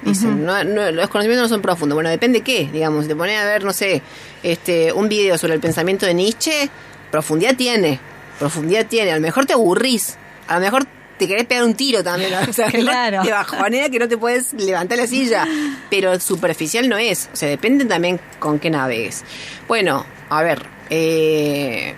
Dicen, 0.04 0.44
no, 0.44 0.64
no, 0.64 0.90
los 0.90 1.08
conocimientos 1.10 1.48
no 1.48 1.54
son 1.54 1.62
profundos. 1.62 1.94
Bueno, 1.94 2.10
depende 2.10 2.40
qué, 2.40 2.68
digamos. 2.72 3.04
Si 3.04 3.08
te 3.08 3.14
pones 3.14 3.38
a 3.38 3.44
ver, 3.44 3.62
no 3.62 3.72
sé, 3.72 4.02
este, 4.42 4.92
un 4.92 5.08
video 5.08 5.38
sobre 5.38 5.54
el 5.54 5.60
pensamiento 5.60 6.06
de 6.06 6.14
Nietzsche, 6.14 6.68
profundidad 7.12 7.54
tiene. 7.54 8.00
Profundidad 8.40 8.86
tiene. 8.86 9.12
A 9.12 9.14
lo 9.14 9.20
mejor 9.20 9.46
te 9.46 9.52
aburrís. 9.52 10.16
A 10.48 10.54
lo 10.54 10.60
mejor 10.60 10.86
te 11.22 11.28
querés 11.28 11.46
pegar 11.46 11.62
un 11.64 11.74
tiro 11.74 12.02
también. 12.02 12.32
O 12.48 12.52
sea, 12.52 12.68
Claro. 12.70 13.22
Te 13.22 13.30
bajonea 13.30 13.88
que 13.90 13.98
no 14.00 14.08
te 14.08 14.16
puedes 14.18 14.52
levantar 14.54 14.98
la 14.98 15.06
silla. 15.06 15.46
Pero 15.88 16.18
superficial 16.18 16.88
no 16.88 16.98
es. 16.98 17.28
O 17.32 17.36
sea, 17.36 17.48
depende 17.48 17.84
también 17.84 18.18
con 18.40 18.58
qué 18.58 18.70
navegues. 18.70 19.22
Bueno, 19.68 20.04
a 20.28 20.42
ver. 20.42 20.66
Eh, 20.90 21.94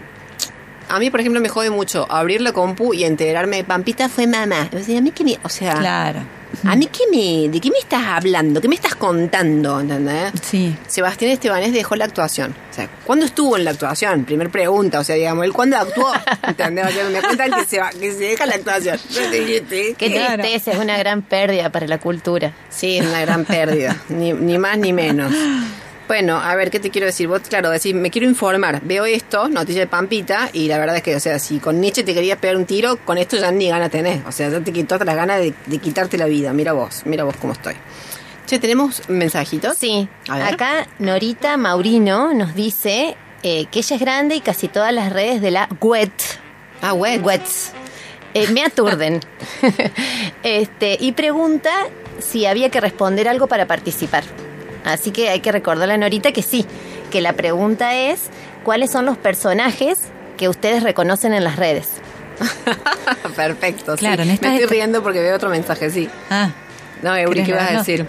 a 0.89 0.99
mí, 0.99 1.11
por 1.11 1.21
ejemplo, 1.21 1.41
me 1.41 1.49
jode 1.49 1.71
mucho 1.71 2.07
abrir 2.11 2.43
la 2.43 2.53
compu 2.53 2.93
y 2.93 3.05
enterarme, 3.05 3.65
Pampita 3.65 4.09
fue 4.11 4.27
mamá. 4.27 4.69
O 4.73 4.79
sea, 4.81 4.99
a 4.99 5.01
mí 5.01 5.11
que 5.11 5.25
me, 5.25 5.39
o 5.43 5.49
sea, 5.49 5.77
Claro. 5.79 6.21
A 6.65 6.77
mí 6.77 6.87
que 6.87 7.05
me, 7.11 7.49
¿de 7.49 7.61
qué 7.61 7.71
me 7.71 7.79
estás 7.79 8.03
hablando? 8.07 8.61
¿Qué 8.61 8.69
me 8.69 8.75
estás 8.75 8.95
contando? 8.95 9.81
¿Entendés? 9.81 10.33
Sí. 10.43 10.77
Sebastián 10.87 11.31
Estebanés 11.31 11.73
dejó 11.73 11.97
la 11.97 12.05
actuación. 12.05 12.55
O 12.71 12.75
sea, 12.75 12.89
¿cuándo 13.05 13.27
estuvo 13.27 13.57
en 13.57 13.65
la 13.65 13.71
actuación? 13.73 14.25
Primer 14.25 14.51
pregunta, 14.51 15.01
o 15.01 15.05
sea, 15.05 15.17
digamos, 15.17 15.45
¿él 15.45 15.53
cuándo 15.53 15.77
actuó? 15.77 16.13
¿Entendés? 16.47 16.87
O 16.87 16.91
sea, 16.91 17.09
me 17.11 17.21
cuentan 17.21 17.53
que 17.53 17.65
se, 17.65 17.81
va, 17.81 17.91
que 17.91 18.13
se 18.13 18.19
deja 18.19 18.47
la 18.47 18.55
actuación. 18.55 18.99
Qué 19.11 19.95
tristeza, 19.97 20.73
es 20.73 20.79
una 20.79 20.97
gran 20.99 21.23
pérdida 21.23 21.71
para 21.71 21.87
la 21.87 21.99
cultura. 21.99 22.53
Sí, 22.71 22.99
es 22.99 23.07
una 23.07 23.21
gran 23.21 23.45
pérdida, 23.45 23.97
ni, 24.09 24.33
ni 24.33 24.59
más 24.59 24.79
ni 24.79 24.93
menos. 24.93 25.33
Bueno, 26.07 26.37
a 26.37 26.55
ver, 26.55 26.71
¿qué 26.71 26.81
te 26.81 26.91
quiero 26.91 27.07
decir? 27.07 27.29
Vos, 27.29 27.41
claro, 27.49 27.71
decís, 27.71 27.95
me 27.95 28.11
quiero 28.11 28.29
informar. 28.29 28.83
Veo 28.83 29.07
esto, 29.07 29.49
noticia 29.49 29.81
de 29.81 29.87
Pampita, 29.87 30.51
y 30.53 30.69
la 30.69 30.79
verdad 30.79 30.97
es 30.97 31.03
que, 31.03 31.17
o 31.17 31.21
sea, 31.21 31.39
si 31.39 31.59
con 31.59 31.81
Nietzsche 31.81 32.03
te 32.03 32.13
querías 32.13 32.39
pegar 32.39 32.57
un 32.57 32.67
tiro, 32.67 32.97
con 33.05 33.17
esto 33.17 33.37
ya 33.39 33.51
ni 33.51 33.69
gana 33.71 33.89
tenés. 33.89 34.21
O 34.27 34.33
sea, 34.33 34.51
ya 34.51 34.61
te 34.61 34.73
quitó 34.73 34.99
las 34.99 35.17
ganas 35.17 35.41
de, 35.41 35.55
de 35.67 35.79
quitarte 35.79 36.19
la 36.19 36.27
vida. 36.27 36.53
Mira 36.53 36.73
vos, 36.75 37.03
mira 37.07 37.25
vos 37.25 37.37
cómo 37.41 37.55
estoy. 37.55 37.75
Che, 38.47 38.59
¿tenemos 38.59 39.09
mensajitos? 39.09 39.79
Sí, 39.79 40.07
A 40.29 40.37
ver. 40.37 40.55
acá 40.55 40.87
Norita 40.99 41.57
Maurino 41.57 42.35
nos 42.35 42.55
dice 42.55 43.17
eh, 43.43 43.65
que 43.71 43.79
ella 43.79 43.97
es 43.97 44.03
grande 44.03 44.35
y 44.35 44.41
casi 44.41 44.69
todas 44.69 44.93
las 44.93 45.11
redes 45.11 45.41
de 45.41 45.51
la 45.51 45.69
web. 45.81 46.11
Ah, 46.83 46.93
web. 46.93 47.25
Wets. 47.25 47.73
Eh, 48.35 48.49
me 48.49 48.63
aturden. 48.63 49.21
este, 50.43 50.99
y 51.01 51.13
pregunta 51.13 51.71
si 52.21 52.45
había 52.45 52.69
que 52.69 52.81
responder 52.81 53.29
algo 53.29 53.47
para 53.47 53.67
participar. 53.67 54.25
Así 54.85 55.11
que 55.11 55.31
hay 55.31 55.41
que 55.41 55.51
recordarle 55.53 55.95
a 55.95 55.99
Norita 55.99 56.33
que 56.33 56.43
sí, 56.43 56.67
que 57.11 57.21
la 57.21 57.33
pregunta 57.33 57.95
es 57.95 58.25
cuáles 58.65 58.91
son 58.91 59.07
los 59.07 59.17
personajes 59.17 59.99
que 60.37 60.49
ustedes 60.49 60.83
reconocen 60.83 61.33
en 61.35 61.45
las 61.45 61.57
redes. 61.57 61.89
Perfecto, 63.37 63.97
Claro, 63.97 64.23
sí. 64.23 64.29
en 64.29 64.35
esta- 64.35 64.49
Me 64.49 64.55
estoy 64.57 64.69
riendo 64.71 65.03
porque 65.03 65.21
veo 65.21 65.37
otro 65.37 65.49
mensaje, 65.51 65.91
sí. 65.91 66.09
Ah. 66.31 66.51
No, 67.03 67.15
Euri, 67.17 67.45
¿querés 67.45 67.47
¿qué 67.47 67.53
vas 67.55 67.71
a 67.75 67.79
decir? 67.79 68.07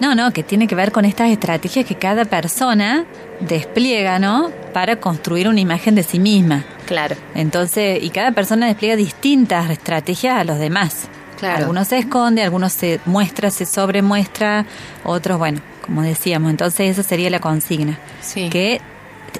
No, 0.00 0.14
no, 0.14 0.32
que 0.32 0.42
tiene 0.42 0.66
que 0.68 0.74
ver 0.74 0.92
con 0.92 1.04
estas 1.04 1.30
estrategias 1.30 1.84
que 1.84 1.96
cada 1.96 2.24
persona 2.24 3.04
despliega, 3.40 4.18
¿no? 4.18 4.50
Para 4.72 4.96
construir 4.96 5.48
una 5.48 5.60
imagen 5.60 5.94
de 5.96 6.02
sí 6.04 6.18
misma. 6.20 6.64
Claro. 6.86 7.16
Entonces, 7.34 8.02
y 8.02 8.10
cada 8.10 8.30
persona 8.32 8.66
despliega 8.66 8.96
distintas 8.96 9.68
estrategias 9.70 10.36
a 10.38 10.44
los 10.44 10.58
demás. 10.58 11.08
Claro. 11.38 11.58
Algunos 11.58 11.88
se 11.88 11.98
esconde, 11.98 12.42
algunos 12.42 12.72
se 12.72 13.00
muestra, 13.06 13.50
se 13.50 13.66
sobremuestra, 13.66 14.66
otros, 15.04 15.38
bueno, 15.38 15.60
como 15.88 16.02
decíamos. 16.02 16.50
Entonces 16.50 16.90
esa 16.90 17.02
sería 17.02 17.28
la 17.30 17.40
consigna. 17.40 17.98
Sí. 18.22 18.48
¿Qué 18.50 18.80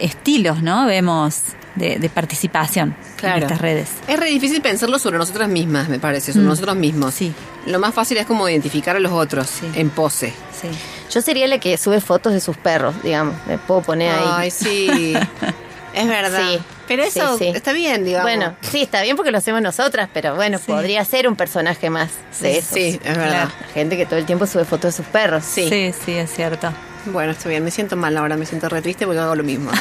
estilos, 0.01 0.63
no? 0.63 0.87
Vemos 0.87 1.43
de, 1.77 1.99
de 1.99 2.09
participación 2.09 2.97
Claro. 3.17 3.37
en 3.37 3.43
estas 3.45 3.61
redes. 3.61 3.91
Es 4.09 4.19
re 4.19 4.27
difícil 4.27 4.61
pensarlo 4.61 4.99
sobre 4.99 5.19
nosotras 5.19 5.49
mismas, 5.49 5.89
me 5.89 5.99
parece, 6.01 6.33
sobre 6.33 6.47
Mm. 6.47 6.49
nosotros 6.49 6.77
mismos. 6.77 7.15
Sí. 7.15 7.33
Lo 7.67 7.79
más 7.79 7.95
fácil 7.95 8.17
es 8.19 8.27
como 8.27 8.49
identificar 8.49 8.97
a 8.97 9.01
los 9.01 9.13
otros 9.13 9.49
en 9.75 9.91
pose. 9.91 10.33
Sí. 10.61 10.69
Yo 11.13 11.23
sería 11.23 11.47
la 11.47 11.59
que 11.59 11.77
sube 11.79 12.01
fotos 12.01 12.33
de 12.33 12.41
sus 12.41 12.57
perros, 12.57 12.95
digamos. 13.03 13.35
Me 13.47 13.59
puedo 13.59 13.83
poner 13.83 14.11
ahí. 14.13 14.25
Ay, 14.27 14.51
sí. 14.51 15.15
es 15.95 16.09
verdad. 16.09 16.49
Sí. 16.51 16.59
Pero 16.89 17.05
eso 17.05 17.37
Sí, 17.39 17.45
sí. 17.45 17.53
está 17.55 17.73
bien, 17.73 18.05
digamos. 18.05 18.25
Bueno, 18.31 18.57
sí, 18.63 18.83
está 18.83 19.03
bien 19.03 19.15
porque 19.17 19.31
lo 19.31 19.39
hacemos 19.39 19.61
nosotras, 19.63 20.09
pero 20.13 20.35
bueno, 20.35 20.59
Sí. 20.59 20.65
podría 20.67 21.05
ser 21.05 21.29
un 21.29 21.37
personaje 21.37 21.91
más 21.91 22.11
de 22.41 22.53
Sí, 22.53 22.59
esos. 22.59 22.73
sí, 22.75 23.01
es 23.05 23.17
verdad. 23.17 23.49
La 23.61 23.67
gente 23.75 23.97
que 23.97 24.07
todo 24.07 24.19
el 24.19 24.27
tiempo 24.27 24.47
sube 24.47 24.65
fotos 24.65 24.97
de 24.97 25.03
sus 25.03 25.07
perros. 25.13 25.45
Sí. 25.45 25.69
sí, 25.69 25.93
sí, 26.05 26.13
es 26.13 26.31
cierto. 26.33 26.73
Bueno, 27.07 27.31
está 27.33 27.49
bien, 27.49 27.65
me 27.65 27.71
siento 27.71 27.97
mal 27.97 28.15
ahora, 28.19 28.37
me 28.37 28.45
siento 28.45 28.69
re 28.69 28.83
triste 28.83 29.07
porque 29.07 29.21
hago 29.21 29.35
lo 29.37 29.45
mismo. 29.45 29.71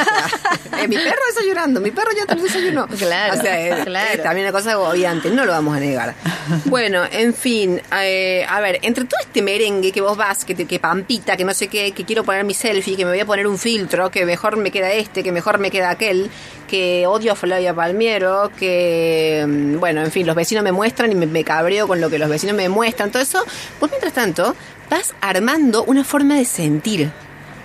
O 0.68 0.70
sea, 0.80 0.84
eh, 0.84 0.88
mi 0.90 0.96
perro 0.98 1.22
está 1.30 1.42
llorando, 1.44 1.80
mi 1.82 1.90
perro 1.92 2.10
ya 2.16 2.26
te 2.28 2.40
desayunó. 2.40 2.88
Claro, 2.88 3.34
O 3.34 3.42
sea, 3.42 3.60
es, 3.60 3.84
claro. 3.86 4.10
es 4.14 4.22
también 4.22 4.46
una 4.48 4.52
cosa 4.52 4.74
agobiante, 4.74 5.30
no 5.32 5.44
lo 5.46 5.52
vamos 5.54 5.76
a 5.76 5.80
negar. 5.80 6.14
Bueno, 6.66 7.04
en 7.12 7.34
fin, 7.34 7.82
eh, 8.00 8.46
a 8.48 8.60
ver, 8.62 8.78
entre 8.84 9.06
todo 9.06 9.20
este 9.20 9.42
merengue 9.42 9.92
que 9.92 10.02
vos 10.02 10.16
vas, 10.16 10.46
que, 10.46 10.54
te- 10.54 10.66
que 10.66 10.78
pampita, 10.80 11.36
que 11.36 11.44
no 11.46 11.54
sé 11.54 11.68
qué, 11.68 11.94
que 11.94 12.06
quiero 12.06 12.24
poner 12.24 12.44
mi 12.44 12.54
selfie, 12.54 12.96
que 12.96 13.06
me 13.06 13.12
voy 13.12 13.20
a 13.22 13.26
poner 13.26 13.48
un 13.48 13.58
filtro, 13.58 14.12
que 14.12 14.26
mejor 14.26 14.58
me 14.58 14.70
queda 14.70 14.92
este, 14.92 15.24
que 15.24 15.32
mejor 15.32 15.58
me 15.58 15.72
queda 15.72 15.90
aquel, 15.90 16.30
que 16.68 17.08
odio 17.08 17.32
a 17.32 17.36
Flavia 17.36 17.74
Palmiero, 17.74 18.52
que, 18.58 19.46
mm, 19.48 19.80
bueno, 19.80 20.02
en 20.02 20.12
fin, 20.12 20.28
los 20.28 20.36
vecinos 20.36 20.64
me 20.64 20.72
muestran 20.72 21.12
y 21.12 21.16
me, 21.16 21.26
me 21.26 21.44
cabreo 21.44 21.88
con 21.88 22.02
lo 22.02 22.10
que 22.10 22.20
los 22.20 22.30
vecinos 22.30 22.56
me 22.56 22.70
muestran, 22.70 23.12
todo 23.12 23.24
eso, 23.24 23.44
vos 23.80 23.90
mientras 23.90 24.14
tanto 24.14 24.56
vas 24.90 25.16
armando 25.22 25.84
una 25.84 26.04
forma 26.04 26.36
de 26.36 26.46
sentir. 26.46 27.12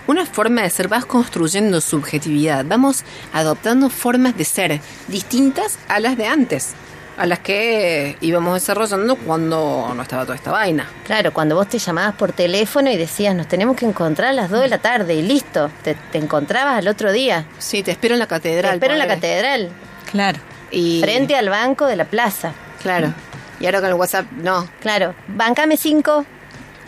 Una 0.06 0.26
forma 0.26 0.62
de 0.62 0.70
ser, 0.70 0.88
vas 0.88 1.04
construyendo 1.04 1.80
subjetividad, 1.80 2.64
vamos 2.66 3.04
adoptando 3.32 3.88
formas 3.88 4.36
de 4.36 4.44
ser 4.44 4.80
distintas 5.06 5.78
a 5.88 6.00
las 6.00 6.16
de 6.16 6.26
antes, 6.26 6.74
a 7.16 7.26
las 7.26 7.40
que 7.40 8.16
íbamos 8.20 8.54
desarrollando 8.54 9.16
cuando 9.16 9.92
no 9.94 10.02
estaba 10.02 10.22
toda 10.24 10.34
esta 10.36 10.50
vaina. 10.50 10.88
Claro, 11.06 11.32
cuando 11.32 11.54
vos 11.54 11.68
te 11.68 11.78
llamabas 11.78 12.14
por 12.14 12.32
teléfono 12.32 12.90
y 12.90 12.96
decías, 12.96 13.34
nos 13.34 13.48
tenemos 13.48 13.76
que 13.76 13.84
encontrar 13.84 14.30
a 14.30 14.32
las 14.32 14.50
2 14.50 14.60
de 14.62 14.68
la 14.68 14.78
tarde 14.78 15.14
y 15.14 15.22
listo, 15.22 15.70
te, 15.82 15.94
te 15.94 16.18
encontrabas 16.18 16.78
al 16.78 16.88
otro 16.88 17.12
día. 17.12 17.44
Sí, 17.58 17.82
te 17.82 17.90
espero 17.90 18.14
en 18.14 18.20
la 18.20 18.26
Te 18.26 18.30
catedral. 18.36 18.74
espero 18.74 18.92
en 18.94 18.98
la 18.98 19.06
catedral, 19.06 19.70
Claro. 20.10 20.38
Y, 20.70 21.00
frente 21.02 21.36
al 21.36 21.48
banco 21.50 21.86
de 21.86 21.96
la 21.96 22.06
plaza. 22.06 22.52
Claro. 22.82 23.12
Y 23.60 23.66
ahora 23.66 23.80
con 23.80 23.88
el 23.90 23.94
WhatsApp, 23.94 24.26
no. 24.32 24.68
Claro, 24.80 25.14
bancame 25.28 25.76
5, 25.76 26.24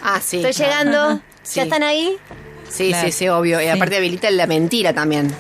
Ah, 0.02 0.20
sí. 0.22 0.38
estoy 0.38 0.52
claro. 0.54 0.72
llegando, 0.72 1.20
Sí. 1.42 1.56
¿ya 1.56 1.62
están 1.64 1.82
ahí? 1.82 2.16
Sí, 2.68 2.88
Claro. 2.88 3.06
sí, 3.06 3.12
sí, 3.12 3.28
obvio. 3.28 3.60
Y 3.60 3.64
Sí. 3.64 3.70
aparte 3.70 3.96
habilita 3.96 4.30
la 4.30 4.46
mentira 4.46 4.92
también. 4.94 5.30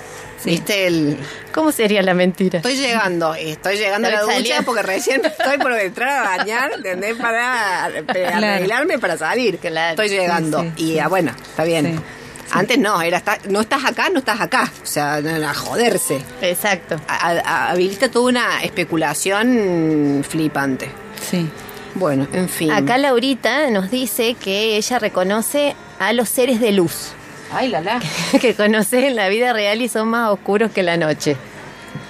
Sí. 0.44 0.50
¿Viste? 0.50 0.86
El, 0.86 1.16
¿Cómo 1.52 1.72
sería 1.72 2.02
la 2.02 2.14
mentira? 2.14 2.58
Estoy 2.58 2.76
llegando, 2.76 3.34
y 3.36 3.50
estoy 3.52 3.76
llegando 3.78 4.06
a 4.08 4.10
la 4.12 4.22
ducha 4.22 4.62
porque 4.62 4.82
recién 4.82 5.24
estoy 5.24 5.58
por 5.58 5.72
entrar 5.72 6.24
a 6.26 6.36
bañar, 6.36 6.72
¿entendés? 6.74 7.16
Para 7.16 7.90
para 8.06 8.28
Claro. 8.30 8.46
arreglarme 8.46 8.98
para 8.98 9.16
salir. 9.16 9.58
Claro. 9.58 9.90
Estoy 9.90 10.08
llegando. 10.10 10.60
Sí, 10.62 10.72
sí, 10.76 10.84
y 10.92 10.98
ah, 10.98 11.08
bueno, 11.08 11.32
está 11.42 11.64
bien. 11.64 12.00
Antes 12.52 12.78
no, 12.78 13.00
era 13.00 13.16
está- 13.16 13.38
no 13.48 13.62
estás 13.62 13.84
acá, 13.86 14.10
no 14.10 14.18
estás 14.18 14.40
acá. 14.40 14.70
O 14.82 14.86
sea, 14.86 15.14
a 15.16 15.54
joderse. 15.54 16.20
Exacto. 16.42 17.00
A- 17.08 17.30
a- 17.30 17.70
habilita 17.70 18.10
toda 18.10 18.28
una 18.28 18.62
especulación 18.62 20.24
flipante. 20.28 20.90
Sí. 21.30 21.48
Bueno, 21.94 22.26
en 22.32 22.48
fin. 22.48 22.70
Acá 22.70 22.98
Laurita 22.98 23.70
nos 23.70 23.90
dice 23.90 24.34
que 24.34 24.76
ella 24.76 24.98
reconoce 24.98 25.74
a 25.98 26.12
los 26.12 26.28
seres 26.28 26.60
de 26.60 26.72
luz, 26.72 27.12
Ay, 27.54 27.68
la 27.68 28.00
que 28.40 28.54
conoce 28.54 29.06
en 29.06 29.14
la 29.14 29.28
vida 29.28 29.52
real 29.52 29.80
y 29.80 29.88
son 29.88 30.08
más 30.08 30.30
oscuros 30.30 30.72
que 30.72 30.82
la 30.82 30.96
noche. 30.96 31.36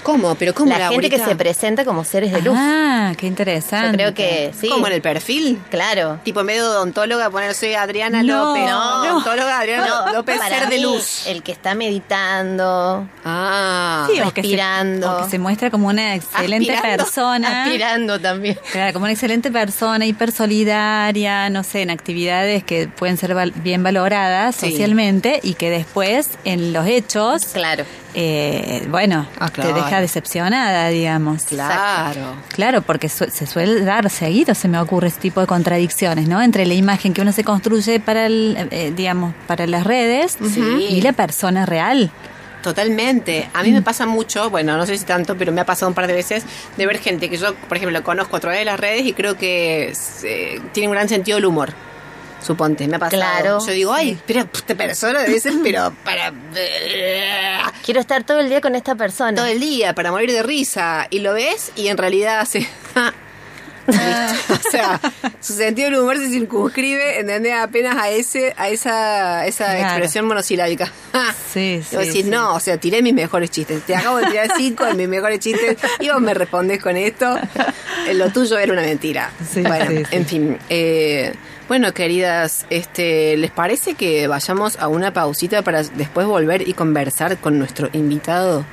¿Cómo? 0.05 0.37
¿Pero 0.37 0.55
cómo 0.55 0.71
la 0.77 0.91
gente 0.91 1.11
que 1.11 1.19
se 1.19 1.35
presenta 1.35 1.85
como 1.85 2.05
seres 2.05 2.31
de 2.31 2.41
luz. 2.43 2.55
Ah, 2.57 3.13
qué 3.17 3.27
interesante. 3.27 3.89
Yo 3.89 4.13
creo 4.13 4.15
que 4.15 4.53
sí. 4.59 4.69
¿Cómo 4.69 4.87
en 4.87 4.93
el 4.93 5.03
perfil? 5.03 5.59
Claro. 5.71 6.21
Tipo 6.23 6.41
en 6.41 6.47
vez 6.47 6.57
de 6.59 6.63
odontóloga 6.63 7.31
poner 7.31 7.55
soy 7.55 7.75
Adriana 7.75 8.23
No, 8.23 8.55
López. 8.55 8.71
no. 8.71 9.01
Odontóloga 9.03 9.59
Adriana 9.59 9.87
No, 10.07 10.13
López 10.13 10.39
para 10.39 10.59
ser 10.61 10.69
de 10.69 10.77
mí, 10.77 10.83
luz. 10.83 11.27
El 11.27 11.43
que 11.43 11.51
está 11.53 11.75
meditando, 11.75 13.09
Ah. 13.25 14.07
Sí, 14.11 14.21
o 14.21 14.25
que, 14.33 14.43
se, 14.43 14.49
respirando. 14.49 15.19
o 15.21 15.25
que 15.25 15.31
se 15.31 15.39
muestra 15.39 15.71
como 15.71 15.89
una 15.89 16.15
excelente 16.15 16.73
Aspirando, 16.73 17.05
persona. 17.05 17.63
aspirando 17.65 18.21
también. 18.21 18.59
Claro, 18.73 18.93
como 18.93 19.05
una 19.05 19.13
excelente 19.13 19.51
persona, 19.51 20.05
hiper 20.05 20.31
solidaria, 20.33 21.49
no 21.51 21.63
sé, 21.65 21.83
en 21.83 21.91
actividades 21.91 22.63
que 22.65 22.89
pueden 22.89 23.17
ser 23.17 23.35
val- 23.35 23.53
bien 23.57 23.83
valoradas 23.83 24.57
Sí. 24.57 24.71
socialmente 24.71 25.41
y 25.43 25.55
que 25.55 25.71
después 25.71 26.29
en 26.45 26.73
los 26.73 26.87
hechos, 26.87 27.47
Claro. 27.55 27.85
Eh, 28.15 28.87
bueno, 28.89 29.27
Ah, 29.39 29.51
claro. 29.51 29.75
te 29.75 29.81
deja 29.83 30.01
decepcionada, 30.01 30.89
digamos. 30.89 31.45
Claro. 31.45 32.35
Claro, 32.49 32.83
porque 32.83 33.09
su- 33.09 33.29
se 33.31 33.47
suele 33.47 33.81
dar 33.85 34.09
seguido, 34.11 34.55
se 34.55 34.69
me 34.69 34.79
ocurre 34.79 35.09
ese 35.09 35.21
tipo 35.21 35.41
de 35.41 35.47
contradicciones, 35.47 36.29
¿no? 36.29 36.41
Entre 36.43 36.65
la 36.67 36.75
imagen 36.75 37.13
que 37.13 37.23
uno 37.23 37.33
se 37.33 37.45
construye 37.45 38.01
para, 38.01 38.27
el, 38.27 38.69
eh, 38.71 38.93
digamos, 38.95 39.35
para 39.47 39.67
las 39.67 39.85
redes 39.85 40.39
Sí. 40.53 40.87
y 40.91 41.01
la 41.01 41.13
persona 41.13 41.67
real. 41.67 42.11
Totalmente. 42.63 43.51
A 43.53 43.63
mí 43.63 43.73
me 43.73 43.83
pasa 43.83 44.07
mucho, 44.07 44.49
bueno, 44.49 44.77
no 44.79 44.87
sé 44.87 44.97
si 44.97 45.05
tanto, 45.05 45.37
pero 45.37 45.53
me 45.53 45.61
ha 45.61 45.67
pasado 45.67 45.89
un 45.89 45.95
par 45.95 46.07
de 46.07 46.15
veces 46.15 46.45
de 46.79 46.87
ver 46.87 46.99
gente 46.99 47.29
que 47.29 47.37
yo, 47.37 47.55
por 47.55 47.77
ejemplo, 47.77 48.03
conozco 48.03 48.37
a 48.37 48.41
través 48.41 48.61
de 48.61 48.65
las 48.65 48.81
redes 48.81 49.05
y 49.05 49.13
creo 49.13 49.37
que 49.37 49.93
eh, 50.23 50.61
tiene 50.73 50.89
un 50.89 50.95
gran 50.95 51.09
sentido 51.09 51.37
del 51.37 51.45
humor. 51.45 51.75
Suponte, 52.45 52.87
me 52.89 52.97
ha 52.97 52.99
pasado. 52.99 53.21
Claro. 53.23 53.59
Yo 53.67 53.73
digo, 53.73 53.93
ay, 53.93 54.19
pero 54.27 54.41
esta 54.53 54.75
persona 54.75 55.23
debe 55.23 55.41
ser, 55.41 55.55
pero 55.63 55.93
para. 56.05 56.33
Quiero 57.85 58.01
estar 58.01 58.25
todo 58.25 58.41
el 58.41 58.49
día 58.49 58.61
con 58.61 58.75
esta 58.75 58.95
persona. 58.95 59.35
todo 59.35 59.47
el 59.47 59.61
día, 59.61 59.95
para 59.95 60.11
morir 60.11 60.31
de 60.33 60.43
risa. 60.43 61.07
Y 61.11 61.21
lo 61.21 61.33
ves 61.35 61.73
y 61.77 61.89
en 61.89 61.97
realidad 61.97 62.41
hace. 62.41 62.69
o 63.87 64.71
sea, 64.71 64.99
su 65.41 65.53
sentido 65.53 65.91
del 65.91 66.01
humor 66.01 66.17
se 66.17 66.31
circunscribe, 66.31 67.21
¿entendés? 67.21 67.53
Apenas 67.55 67.97
a 67.99 68.09
ese, 68.09 68.55
a 68.57 68.71
esa, 68.71 69.45
esa 69.47 69.67
Claro. 69.67 69.83
expresión 69.89 70.25
monosilábica. 70.27 70.91
Sí, 71.53 71.83
Y 71.93 71.95
vos 71.95 72.05
sí, 72.05 72.09
decís, 72.09 72.25
sí. 72.25 72.31
no, 72.31 72.55
o 72.55 72.61
sea, 72.61 72.79
tiré 72.79 73.03
mis 73.03 73.13
mejores 73.13 73.51
chistes. 73.51 73.83
Te 73.85 73.95
acabo 73.95 74.17
de 74.19 74.27
tirar 74.29 74.49
cinco 74.57 74.87
de 74.87 74.95
mis 74.95 75.07
mejores 75.07 75.39
chistes 75.39 75.77
y 76.01 76.09
vos 76.09 76.19
me 76.23 76.33
respondés 76.33 76.83
con 76.83 76.97
esto. 76.97 77.37
Eh, 78.09 78.15
Lo 78.15 78.31
tuyo 78.31 78.59
era 78.59 78.73
una 78.73 78.81
mentira. 78.83 79.31
Sí, 79.53 79.61
bueno, 79.61 79.91
sí. 80.09 80.17
en 80.17 80.27
fin. 80.27 80.59
eh, 80.71 81.35
bueno, 81.69 81.93
queridas, 81.95 82.67
este, 82.71 83.37
¿les 83.37 83.51
parece 83.51 83.95
que 83.95 84.27
vayamos 84.27 84.77
a 84.79 84.89
una 84.89 85.13
pausita 85.13 85.63
para 85.63 85.83
después 85.83 86.27
volver 86.27 86.69
y 86.69 86.75
conversar 86.75 87.39
con 87.39 87.59
nuestro 87.59 87.89
invitado? 87.93 88.65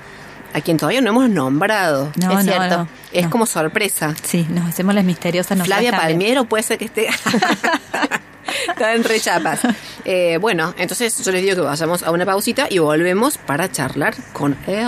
A 0.54 0.60
quien 0.60 0.76
todavía 0.78 1.00
no 1.00 1.12
hemos 1.12 1.30
nombrado. 1.30 2.12
No, 2.22 2.32
Es 2.40 2.46
no, 2.46 2.52
cierto. 2.54 2.78
no, 2.80 2.88
Es 3.14 3.24
no. 3.24 3.30
como 3.30 3.46
sorpresa. 3.46 4.14
Sí, 4.22 4.46
nos 4.50 4.68
hacemos 4.68 4.94
las 4.94 5.06
misteriosas. 5.06 5.58
Flavia. 5.64 5.92
Palmiero 5.92 6.44
puede 6.44 6.64
ser 6.64 6.78
que 6.78 6.86
esté. 6.86 7.08
Está 8.68 8.94
en 8.94 9.04
rechapas. 9.06 9.62
Eh, 10.04 10.38
bueno, 10.42 10.74
entonces 10.78 11.24
yo 11.24 11.32
les 11.32 11.42
digo 11.44 11.56
que 11.56 11.62
vayamos 11.62 12.04
a 12.04 12.12
una 12.12 12.26
pausita 12.26 12.68
y 12.70 12.80
volvemos 12.80 13.38
para 13.38 13.72
charlar 13.72 14.14
con 14.34 14.58
él. 14.68 14.86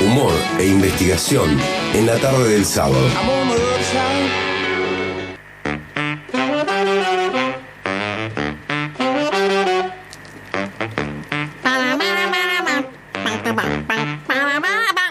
Humor 0.00 0.32
e 0.58 0.66
investigación 0.66 1.58
en 1.94 2.06
la 2.06 2.16
tarde 2.18 2.48
del 2.50 2.64
sábado. 2.64 3.06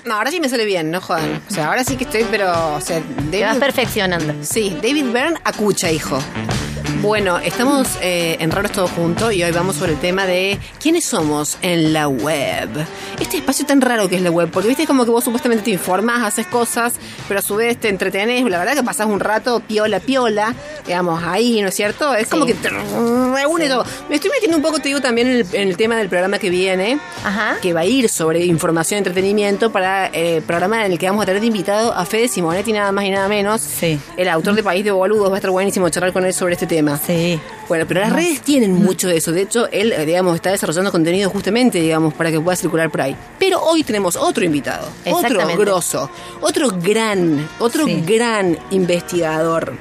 No, 0.05 0.13
ahora 0.13 0.29
sí 0.29 0.39
me 0.39 0.47
sale 0.49 0.65
bien, 0.65 0.91
no 0.91 1.01
jodan. 1.01 1.41
O 1.49 1.53
sea, 1.53 1.67
ahora 1.67 1.83
sí 1.83 1.97
que 1.97 2.03
estoy, 2.03 2.25
pero. 2.29 2.75
O 2.75 2.81
sea, 2.81 3.01
Te 3.31 3.43
vas 3.43 3.57
perfeccionando. 3.57 4.35
sí, 4.43 4.69
David 4.81 5.05
Byrne 5.05 5.39
acucha, 5.43 5.91
hijo. 5.91 6.19
Bueno, 7.01 7.37
estamos 7.39 7.97
eh, 8.01 8.37
en 8.39 8.51
Raros 8.51 8.71
Todo 8.71 8.87
Junto 8.87 9.31
y 9.31 9.43
hoy 9.43 9.51
vamos 9.51 9.75
sobre 9.75 9.93
el 9.93 9.99
tema 9.99 10.25
de 10.25 10.57
quiénes 10.81 11.05
somos 11.05 11.57
en 11.61 11.93
la 11.93 12.07
web. 12.07 12.69
Este 13.19 13.37
espacio 13.37 13.65
tan 13.65 13.81
raro 13.81 14.09
que 14.09 14.15
es 14.15 14.21
la 14.21 14.31
web, 14.31 14.49
porque 14.51 14.69
viste 14.69 14.87
como 14.87 15.05
que 15.05 15.11
vos 15.11 15.23
supuestamente 15.23 15.65
te 15.65 15.71
informás, 15.71 16.23
haces 16.23 16.47
cosas, 16.47 16.95
pero 17.27 17.39
a 17.39 17.43
su 17.43 17.55
vez 17.57 17.79
te 17.79 17.89
entretenés, 17.89 18.43
la 18.49 18.57
verdad 18.57 18.73
que 18.73 18.83
pasás 18.83 19.07
un 19.07 19.19
rato 19.19 19.59
piola, 19.59 19.99
piola, 19.99 20.55
digamos, 20.85 21.23
ahí, 21.23 21.61
¿no 21.61 21.69
es 21.69 21.75
cierto? 21.75 22.13
Es 22.13 22.27
como 22.27 22.45
que 22.45 22.53
te 22.53 22.69
reúne 22.69 23.67
todo. 23.67 23.85
Me 24.09 24.15
estoy 24.15 24.29
metiendo 24.31 24.57
un 24.57 24.63
poco, 24.63 24.79
te 24.79 24.89
digo, 24.89 25.01
también 25.01 25.27
en 25.27 25.35
el, 25.37 25.47
en 25.53 25.67
el 25.69 25.77
tema 25.77 25.95
del 25.97 26.09
programa 26.09 26.37
que 26.39 26.49
viene, 26.49 26.99
Ajá. 27.23 27.57
que 27.61 27.73
va 27.73 27.81
a 27.81 27.85
ir 27.85 28.09
sobre 28.09 28.45
información 28.45 28.97
y 28.97 28.99
entretenimiento 28.99 29.71
para 29.71 30.07
eh, 30.07 30.37
el 30.37 30.43
programa 30.43 30.85
en 30.85 30.91
el 30.91 30.99
que 30.99 31.07
vamos 31.07 31.23
a 31.23 31.25
tener 31.25 31.41
de 31.41 31.47
invitado 31.47 31.93
a 31.93 32.05
Fede 32.05 32.27
Simonetti, 32.27 32.71
nada 32.73 32.91
más 32.91 33.05
y 33.05 33.09
nada 33.11 33.27
menos. 33.27 33.61
Sí. 33.61 33.99
El 34.17 34.27
autor 34.29 34.55
de 34.55 34.63
País 34.63 34.83
de 34.85 34.91
Boludos, 34.91 35.29
va 35.29 35.35
a 35.35 35.37
estar 35.37 35.51
buenísimo 35.51 35.89
charlar 35.89 36.13
con 36.13 36.25
él 36.25 36.33
sobre 36.33 36.53
este 36.53 36.67
tema. 36.67 36.99
Sí. 37.05 37.39
Bueno, 37.67 37.85
pero 37.87 38.01
las 38.01 38.13
redes 38.13 38.41
tienen 38.41 38.73
mucho 38.73 39.07
de 39.07 39.17
eso. 39.17 39.31
De 39.31 39.41
hecho, 39.41 39.67
él, 39.71 39.91
eh, 39.91 40.05
digamos, 40.05 40.35
está 40.35 40.51
desarrollando 40.51 40.91
contenido 40.91 41.29
justamente, 41.31 41.79
digamos, 41.81 42.13
para 42.13 42.29
que 42.31 42.39
pueda 42.39 42.55
circular 42.55 42.91
por 42.91 43.01
ahí. 43.01 43.15
Pero 43.39 43.59
hoy 43.61 43.83
tenemos 43.83 44.15
otro 44.15 44.45
invitado, 44.45 44.87
otro 45.11 45.47
grosso, 45.57 46.09
otro 46.41 46.69
gran, 46.79 47.49
otro 47.59 47.85
Sí. 47.85 48.03
gran 48.05 48.57
investigador. 48.69 49.73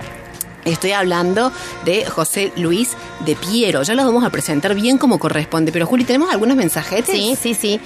Estoy 0.65 0.93
hablando 0.93 1.53
de 1.85 2.07
José 2.07 2.53
Luis 2.57 2.91
de 3.27 3.37
Piero. 3.37 3.83
Ya 3.83 3.95
lo 3.95 4.05
vamos 4.05 4.25
a 4.25 4.31
presentar 4.31 4.75
bien 4.75 4.99
como 4.99 5.19
corresponde. 5.19 5.73
Pero, 5.73 5.87
Juli, 5.87 6.05
¿tenemos 6.05 6.31
algunos 6.33 6.57
mensajetes? 6.57 7.15
Sí, 7.15 7.37
sí, 7.41 7.55
sí. 7.55 7.81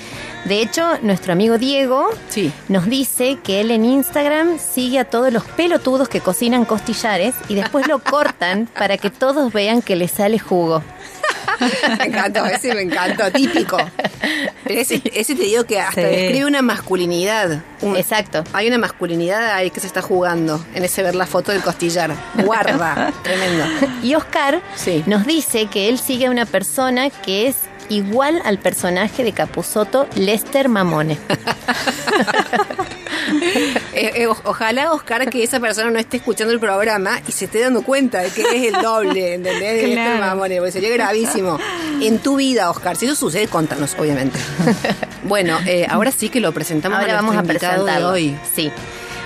De 0.45 0.63
hecho, 0.63 0.87
nuestro 1.03 1.33
amigo 1.33 1.59
Diego 1.59 2.09
Sí. 2.29 2.53
nos 2.69 2.87
dice 2.87 3.39
que 3.43 3.61
él 3.61 3.71
en 3.73 3.85
Instagram 3.85 4.59
sigue 4.59 5.01
a 5.01 5.05
todos 5.05 5.33
los 5.33 5.45
pelotudos 5.45 6.09
que 6.09 6.21
cocinan 6.21 6.65
costillares 6.65 7.35
y 7.49 7.55
después 7.57 7.89
lo 7.89 7.99
cortan 8.03 8.69
para 8.79 8.97
que 8.97 9.11
todos 9.11 9.53
vean 9.53 9.83
que 9.83 9.97
le 9.97 10.07
sale 10.09 10.39
jugo. 10.39 10.83
Me 11.99 12.05
encantó, 12.05 12.47
ese 12.47 12.73
me 12.75 12.83
encantó, 12.83 13.31
típico. 13.33 13.77
Ese, 14.73 15.03
ese 15.15 15.35
te 15.35 15.43
digo 15.43 15.65
que 15.65 15.81
hasta 15.81 16.01
Sí. 16.03 16.07
describe 16.07 16.45
una 16.47 16.63
masculinidad. 16.63 17.63
Un- 17.81 17.97
Exacto. 17.97 18.45
Hay 18.53 18.69
una 18.69 18.79
masculinidad 18.79 19.53
ahí 19.55 19.71
que 19.71 19.81
se 19.81 19.87
está 19.87 20.03
jugando 20.03 20.65
en 20.75 20.85
ese 20.85 21.03
ver 21.03 21.15
la 21.15 21.27
foto 21.27 21.53
del 21.53 21.63
costillar. 21.63 22.11
Guarda, 22.45 23.13
tremendo. 23.23 23.65
Y 24.03 24.15
Oscar 24.15 24.61
Sí. 24.77 25.03
nos 25.07 25.27
dice 25.27 25.67
que 25.67 25.89
él 25.89 25.99
sigue 25.99 26.27
a 26.27 26.31
una 26.31 26.47
persona 26.47 27.11
que 27.11 27.47
es 27.49 27.57
igual 27.89 28.43
al 28.45 28.59
personaje 28.59 29.25
de 29.25 29.33
Capuzoto, 29.33 30.07
Lester 30.15 30.69
Mamone. 30.69 31.17
Eh, 33.95 34.13
eh, 34.23 34.27
ojalá, 34.45 34.93
Oscar, 34.93 35.29
que 35.29 35.43
esa 35.43 35.59
persona 35.59 35.91
no 35.91 35.99
esté 35.99 36.19
escuchando 36.19 36.53
el 36.53 36.61
programa 36.61 37.21
y 37.27 37.33
se 37.33 37.47
esté 37.47 37.61
dando 37.61 37.83
cuenta 37.83 38.21
de 38.21 38.31
que 38.31 38.43
es 38.43 38.73
el 38.73 38.81
doble, 38.81 39.35
¿entendés? 39.35 39.61
De 39.61 39.81
este 39.85 39.95
Claro. 39.95 40.21
mamone, 40.21 40.57
porque 40.59 40.71
sería 40.73 40.91
gravísimo. 40.91 41.59
En 42.01 42.19
tu 42.21 42.37
vida, 42.37 42.71
Oscar, 42.71 42.95
si 42.97 43.07
eso 43.07 43.17
sucede, 43.17 43.49
contanos, 43.49 43.97
obviamente. 43.99 44.39
bueno, 45.25 45.59
eh, 45.67 45.87
ahora 45.91 46.13
sí 46.13 46.29
que 46.29 46.39
lo 46.41 46.53
presentamos 46.53 46.99
Ahora 46.99 47.13
a 47.13 47.17
vamos 47.17 47.37
a 47.37 47.43
presentarlo. 47.43 48.11
hoy. 48.11 48.37
Sí. 48.55 48.71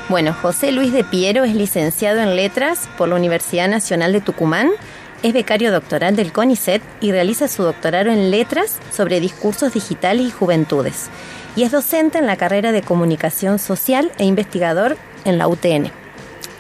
Bueno, 0.09 0.35
José 0.41 0.73
Luis 0.73 0.93
de 0.93 1.05
Piero 1.05 1.45
es 1.45 1.55
licenciado 1.55 2.21
en 2.21 2.35
Letras 2.35 2.89
por 2.97 3.09
la 3.09 3.17
Universidad 3.17 3.69
Nacional 3.69 4.13
de 4.15 4.21
Tucumán, 4.23 4.71
es 5.23 5.33
becario 5.35 5.71
doctoral 5.71 6.17
del 6.17 6.33
CONICET 6.33 6.83
y 7.01 7.13
realiza 7.13 7.47
su 7.47 7.63
doctorado 7.63 8.11
en 8.11 8.31
Letras 8.31 8.79
sobre 8.95 9.21
discursos 9.21 9.75
digitales 9.75 10.27
y 10.27 10.31
juventudes. 10.31 11.09
Y 11.55 11.65
es 11.65 11.71
docente 11.73 12.19
en 12.19 12.27
la 12.27 12.37
carrera 12.37 12.73
de 12.73 12.83
Comunicación 12.83 13.59
Social 13.59 14.11
e 14.19 14.25
investigador 14.25 14.97
en 15.25 15.39
la 15.39 15.49
UTN. 15.49 15.91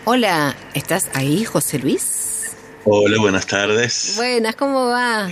Hola, 0.04 0.54
¿estás 0.74 1.08
ahí, 1.14 1.44
José 1.44 1.78
Luis? 1.78 2.52
Hola, 2.84 3.16
buenas 3.20 3.46
tardes. 3.46 4.14
Buenas, 4.16 4.54
¿cómo 4.56 4.88
va? 4.88 5.28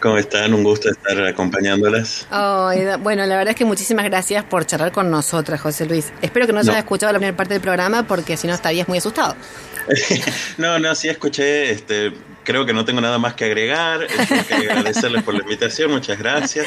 ¿Cómo 0.00 0.18
están? 0.18 0.52
Un 0.52 0.62
gusto 0.62 0.90
estar 0.90 1.24
acompañándolas. 1.26 2.26
Bueno, 3.00 3.24
la 3.24 3.36
verdad 3.36 3.50
es 3.50 3.56
que 3.56 3.64
muchísimas 3.64 4.04
gracias 4.04 4.44
por 4.44 4.66
charlar 4.66 4.92
con 4.92 5.10
nosotras, 5.10 5.60
José 5.60 5.86
Luis. 5.86 6.12
Espero 6.20 6.46
que 6.46 6.52
no, 6.52 6.62
No. 6.62 6.70
hayas 6.70 6.82
escuchado 6.82 7.12
la 7.12 7.18
primera 7.18 7.36
parte 7.36 7.54
del 7.54 7.62
programa 7.62 8.06
porque 8.06 8.36
si 8.36 8.46
no 8.46 8.54
estarías 8.54 8.88
muy 8.88 8.98
asustado. 8.98 9.34
no, 10.58 10.78
no, 10.78 10.94
sí 10.94 11.08
escuché, 11.08 11.70
este, 11.72 12.12
creo 12.44 12.66
que 12.66 12.72
no 12.72 12.84
tengo 12.84 13.00
nada 13.00 13.18
más 13.18 13.34
que 13.34 13.44
agregar. 13.44 14.06
Tengo 14.06 14.46
que 14.46 14.70
agradecerles 14.70 15.22
por 15.22 15.34
la 15.34 15.40
invitación, 15.40 15.90
muchas 15.90 16.18
gracias. 16.18 16.66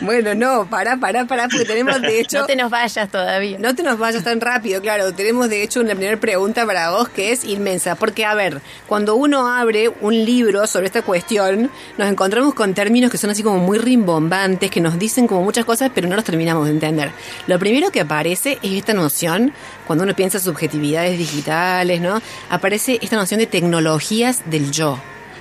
Bueno, 0.00 0.34
no, 0.34 0.68
pará, 0.68 0.96
pará, 0.96 1.26
pará, 1.26 1.48
porque 1.48 1.64
tenemos 1.64 2.00
de 2.00 2.20
hecho... 2.20 2.40
No 2.40 2.46
te 2.46 2.56
nos 2.56 2.70
vayas 2.70 3.10
todavía. 3.10 3.58
No 3.58 3.74
te 3.74 3.82
nos 3.82 3.98
vayas 3.98 4.24
tan 4.24 4.40
rápido, 4.40 4.80
claro. 4.80 5.12
Tenemos 5.12 5.48
de 5.48 5.62
hecho 5.62 5.80
una 5.80 5.94
primera 5.94 6.18
pregunta 6.18 6.66
para 6.66 6.90
vos 6.90 7.08
que 7.08 7.32
es 7.32 7.44
inmensa. 7.44 7.94
Porque, 7.94 8.24
a 8.24 8.34
ver, 8.34 8.60
cuando 8.86 9.14
uno 9.14 9.48
abre 9.48 9.90
un 10.00 10.24
libro 10.24 10.66
sobre 10.66 10.86
esta 10.86 11.02
cuestión, 11.02 11.70
nos 11.98 12.08
encontramos 12.08 12.54
con 12.54 12.74
términos 12.74 13.10
que 13.10 13.18
son 13.18 13.30
así 13.30 13.42
como 13.42 13.58
muy 13.58 13.78
rimbombantes, 13.78 14.70
que 14.70 14.80
nos 14.80 14.98
dicen 14.98 15.26
como 15.26 15.42
muchas 15.42 15.64
cosas, 15.64 15.90
pero 15.94 16.08
no 16.08 16.16
los 16.16 16.24
terminamos 16.24 16.66
de 16.66 16.72
entender. 16.72 17.12
Lo 17.46 17.58
primero 17.58 17.90
que 17.90 18.00
aparece 18.00 18.58
es 18.62 18.72
esta 18.72 18.94
noción, 18.94 19.52
cuando 19.86 20.04
uno 20.04 20.14
piensa 20.16 20.38
subjetividades 20.38 21.18
digitales, 21.18 22.00
¿no? 22.00 22.20
Aparece 22.50 22.98
esta 23.02 23.16
noción 23.16 23.40
de 23.40 23.46
tecnologías 23.76 24.42
del 24.50 24.70
yo. 24.70 24.98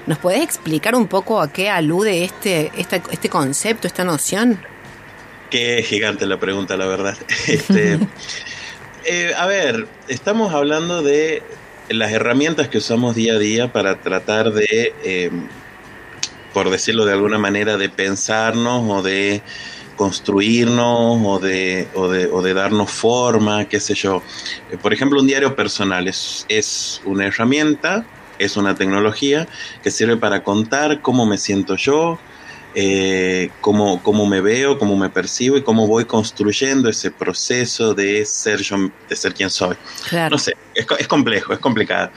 ¿Nos 0.07 0.17
podés 0.17 0.41
explicar 0.41 0.95
un 0.95 1.07
poco 1.07 1.41
a 1.41 1.51
qué 1.51 1.69
alude 1.69 2.23
este, 2.23 2.71
esta- 2.77 3.01
este 3.11 3.27
concepto, 3.27 3.87
esta 3.87 4.05
noción? 4.05 4.57
Qué 5.49 5.83
gigante 5.83 6.25
la 6.25 6.39
pregunta, 6.39 6.77
la 6.77 6.85
verdad. 6.85 7.17
Este, 7.47 7.99
eh, 9.05 9.33
a 9.37 9.45
ver, 9.47 9.85
estamos 10.07 10.53
hablando 10.53 11.01
de 11.03 11.43
las 11.89 12.11
herramientas 12.13 12.69
que 12.69 12.77
usamos 12.77 13.15
día 13.15 13.33
a 13.33 13.37
día 13.37 13.73
para 13.73 13.99
tratar 13.99 14.53
de, 14.53 14.93
eh, 15.03 15.29
por 16.53 16.69
decirlo 16.69 17.03
de 17.05 17.11
alguna 17.11 17.37
manera, 17.37 17.75
de 17.75 17.89
pensarnos 17.89 18.83
o 18.89 19.01
de 19.03 19.41
construirnos 19.97 21.19
o 21.25 21.37
de, 21.39 21.89
o 21.95 22.07
de, 22.07 22.27
o 22.27 22.41
de 22.41 22.53
darnos 22.53 22.89
forma, 22.91 23.65
qué 23.65 23.81
sé 23.81 23.93
yo. 23.93 24.23
Eh, 24.71 24.77
Por 24.77 24.93
ejemplo, 24.93 25.19
un 25.19 25.27
diario 25.27 25.53
personal 25.53 26.07
es, 26.07 26.45
es 26.47 27.01
una 27.03 27.25
herramienta, 27.27 28.05
es 28.43 28.57
una 28.57 28.75
tecnología 28.75 29.47
que 29.83 29.91
sirve 29.91 30.17
para 30.17 30.43
contar 30.43 31.01
cómo 31.01 31.25
me 31.25 31.37
siento 31.37 31.75
yo, 31.75 32.19
eh, 32.73 33.49
cómo, 33.59 34.01
cómo 34.01 34.25
me 34.25 34.39
veo, 34.39 34.77
cómo 34.77 34.95
me 34.95 35.09
percibo 35.09 35.57
y 35.57 35.63
cómo 35.63 35.87
voy 35.87 36.05
construyendo 36.05 36.89
ese 36.89 37.11
proceso 37.11 37.93
de 37.93 38.25
ser 38.25 38.61
yo, 38.61 38.77
de 39.09 39.15
ser 39.15 39.33
quien 39.33 39.49
soy. 39.49 39.75
Claro. 40.09 40.35
No 40.35 40.37
sé, 40.37 40.53
es, 40.73 40.85
es 40.99 41.07
complejo, 41.07 41.51
es 41.53 41.59
complicado. 41.59 42.11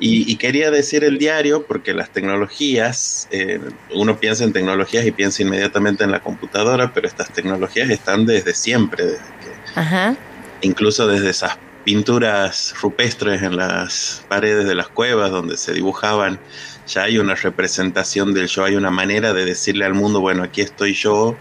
Y, 0.00 0.30
y 0.30 0.36
quería 0.36 0.70
decir 0.72 1.04
el 1.04 1.16
diario 1.18 1.64
porque 1.66 1.94
las 1.94 2.10
tecnologías, 2.10 3.28
eh, 3.30 3.60
uno 3.94 4.18
piensa 4.18 4.42
en 4.44 4.52
tecnologías 4.52 5.06
y 5.06 5.12
piensa 5.12 5.42
inmediatamente 5.42 6.02
en 6.02 6.10
la 6.10 6.20
computadora, 6.20 6.92
pero 6.92 7.06
estas 7.06 7.32
tecnologías 7.32 7.88
están 7.90 8.26
desde 8.26 8.54
siempre, 8.54 9.04
desde 9.06 9.32
que- 9.40 9.56
Ajá. 9.76 10.16
incluso 10.60 11.06
desde 11.06 11.30
esas 11.30 11.56
pinturas 11.84 12.74
rupestres 12.80 13.42
en 13.42 13.56
las 13.56 14.24
paredes 14.28 14.66
de 14.66 14.74
las 14.74 14.88
cuevas 14.88 15.30
donde 15.30 15.56
se 15.56 15.72
dibujaban, 15.72 16.38
ya 16.86 17.04
hay 17.04 17.18
una 17.18 17.34
representación 17.34 18.34
del 18.34 18.48
yo, 18.48 18.64
hay 18.64 18.76
una 18.76 18.90
manera 18.90 19.32
de 19.32 19.44
decirle 19.44 19.84
al 19.84 19.94
mundo, 19.94 20.20
bueno, 20.20 20.42
aquí 20.42 20.60
estoy 20.60 20.94
yo 20.94 21.36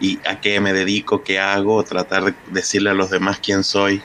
y 0.00 0.18
a 0.26 0.40
qué 0.40 0.60
me 0.60 0.72
dedico, 0.72 1.22
qué 1.22 1.38
hago, 1.38 1.82
tratar 1.84 2.24
de 2.24 2.34
decirle 2.50 2.90
a 2.90 2.94
los 2.94 3.10
demás 3.10 3.38
quién 3.42 3.64
soy. 3.64 4.02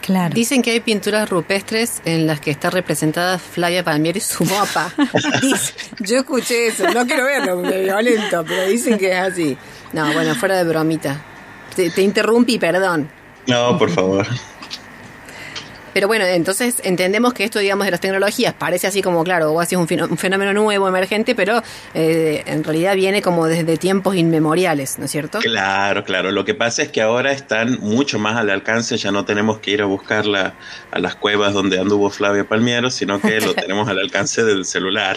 Claro. 0.00 0.34
Dicen 0.34 0.62
que 0.62 0.70
hay 0.70 0.80
pinturas 0.80 1.28
rupestres 1.28 2.00
en 2.04 2.26
las 2.26 2.40
que 2.40 2.50
está 2.50 2.70
representada 2.70 3.38
Flavia 3.38 3.84
Palmieri 3.84 4.18
y 4.18 4.22
su 4.22 4.44
mapa. 4.44 4.92
Yo 6.00 6.18
escuché 6.18 6.68
eso, 6.68 6.90
no 6.90 7.06
quiero 7.06 7.24
verlo, 7.24 7.60
porque 7.60 7.80
es 7.80 7.84
violento, 7.84 8.44
pero 8.46 8.66
dicen 8.66 8.98
que 8.98 9.12
es 9.12 9.18
así. 9.18 9.58
No, 9.92 10.10
bueno, 10.12 10.34
fuera 10.34 10.56
de 10.56 10.64
bromita. 10.64 11.22
Te, 11.76 11.90
te 11.90 12.02
interrumpí, 12.02 12.58
perdón. 12.58 13.10
No, 13.46 13.78
por 13.78 13.90
favor. 13.90 14.26
Pero 15.92 16.06
bueno, 16.06 16.24
entonces 16.24 16.76
entendemos 16.84 17.34
que 17.34 17.44
esto, 17.44 17.58
digamos, 17.58 17.84
de 17.84 17.90
las 17.90 18.00
tecnologías 18.00 18.54
parece 18.54 18.86
así 18.86 19.02
como, 19.02 19.24
claro, 19.24 19.52
o 19.52 19.60
así 19.60 19.74
es 19.74 19.80
un 19.80 19.88
fenómeno 20.18 20.52
nuevo, 20.52 20.86
emergente, 20.88 21.34
pero 21.34 21.62
eh, 21.94 22.42
en 22.46 22.62
realidad 22.62 22.94
viene 22.94 23.22
como 23.22 23.46
desde 23.46 23.76
tiempos 23.76 24.14
inmemoriales, 24.16 24.98
¿no 24.98 25.06
es 25.06 25.10
cierto? 25.10 25.40
Claro, 25.40 26.04
claro. 26.04 26.30
Lo 26.30 26.44
que 26.44 26.54
pasa 26.54 26.82
es 26.82 26.90
que 26.90 27.02
ahora 27.02 27.32
están 27.32 27.78
mucho 27.80 28.18
más 28.18 28.36
al 28.36 28.50
alcance, 28.50 28.96
ya 28.96 29.10
no 29.10 29.24
tenemos 29.24 29.58
que 29.58 29.72
ir 29.72 29.82
a 29.82 29.86
buscarla 29.86 30.54
a 30.92 30.98
las 31.00 31.16
cuevas 31.16 31.52
donde 31.54 31.80
anduvo 31.80 32.08
Flavia 32.10 32.44
Palmiero, 32.44 32.90
sino 32.90 33.20
que 33.20 33.40
lo 33.40 33.54
tenemos 33.54 33.88
al 33.88 33.98
alcance 33.98 34.44
del 34.44 34.64
celular. 34.64 35.16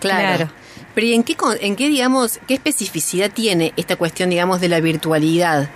Claro. 0.00 0.36
Claro. 0.36 0.50
Pero 0.94 1.06
¿y 1.06 1.14
en 1.14 1.22
qué, 1.22 1.36
con- 1.36 1.56
en 1.60 1.76
qué, 1.76 1.88
digamos, 1.88 2.40
qué 2.48 2.54
especificidad 2.54 3.30
tiene 3.30 3.72
esta 3.76 3.96
cuestión, 3.96 4.28
digamos, 4.30 4.60
de 4.60 4.68
la 4.68 4.80
virtualidad 4.80 5.70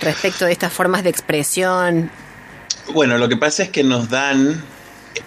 respecto 0.00 0.44
de 0.44 0.52
estas 0.52 0.72
formas 0.72 1.02
de 1.02 1.10
expresión? 1.10 2.10
Bueno, 2.88 3.16
lo 3.18 3.28
que 3.28 3.36
pasa 3.36 3.62
es 3.62 3.68
que 3.70 3.84
nos 3.84 4.08
dan 4.10 4.62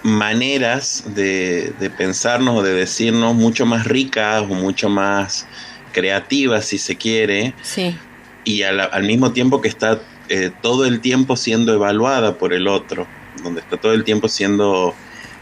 maneras 0.03 1.03
de, 1.15 1.73
de 1.79 1.89
pensarnos 1.89 2.57
o 2.59 2.63
de 2.63 2.73
decirnos 2.73 3.35
mucho 3.35 3.65
más 3.65 3.85
ricas 3.85 4.41
o 4.43 4.47
mucho 4.47 4.89
más 4.89 5.45
creativas, 5.93 6.65
si 6.65 6.77
se 6.77 6.97
quiere, 6.97 7.53
Sí. 7.63 7.95
y 8.43 8.63
al, 8.63 8.79
al 8.81 9.03
mismo 9.03 9.31
tiempo 9.31 9.61
que 9.61 9.69
está 9.69 9.99
eh, 10.27 10.51
todo 10.61 10.85
el 10.85 10.99
tiempo 11.01 11.37
siendo 11.37 11.73
evaluada 11.73 12.37
por 12.37 12.53
el 12.53 12.67
otro, 12.67 13.07
donde 13.43 13.61
está 13.61 13.77
todo 13.77 13.93
el 13.93 14.03
tiempo 14.03 14.27
siendo 14.27 14.93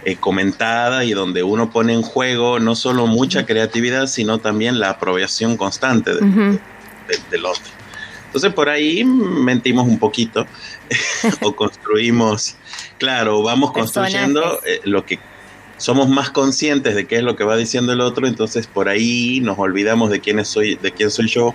eh, 0.06 0.18
comentada 0.18 1.06
y 1.06 1.12
donde 1.14 1.42
uno 1.44 1.72
pone 1.72 1.94
en 1.94 2.02
juego 2.02 2.60
no 2.60 2.76
solo 2.76 3.08
mucha 3.08 3.46
creatividad, 3.46 4.08
sino 4.08 4.40
también 4.40 4.80
la 4.80 4.90
aprobación 4.92 5.56
constante 5.58 6.14
de- 6.14 6.20
del 7.32 7.46
otro. 7.46 7.64
Entonces 8.34 8.52
por 8.52 8.68
ahí 8.68 9.04
mentimos 9.04 9.88
un 9.88 10.00
poquito 10.00 10.48
o 11.42 11.56
construimos, 11.56 12.56
claro, 12.98 13.44
vamos 13.44 13.72
construyendo 13.72 14.42
Personajes. 14.42 14.78
eh, 14.78 14.82
lo 14.86 15.06
que 15.06 15.20
somos 15.78 16.10
más 16.10 16.32
conscientes 16.32 16.96
de 16.96 17.06
qué 17.06 17.18
es 17.18 17.24
lo 17.24 17.36
que 17.36 17.44
va 17.44 17.56
diciendo 17.56 17.94
el 17.94 18.02
otro, 18.02 18.26
entonces 18.26 18.66
por 18.66 18.90
ahí 18.90 19.40
nos 19.42 19.60
olvidamos 19.60 20.10
de 20.10 20.20
quién 20.20 20.44
soy, 20.46 20.74
de 20.82 20.92
quién 20.92 21.12
soy 21.12 21.28
yo 21.28 21.54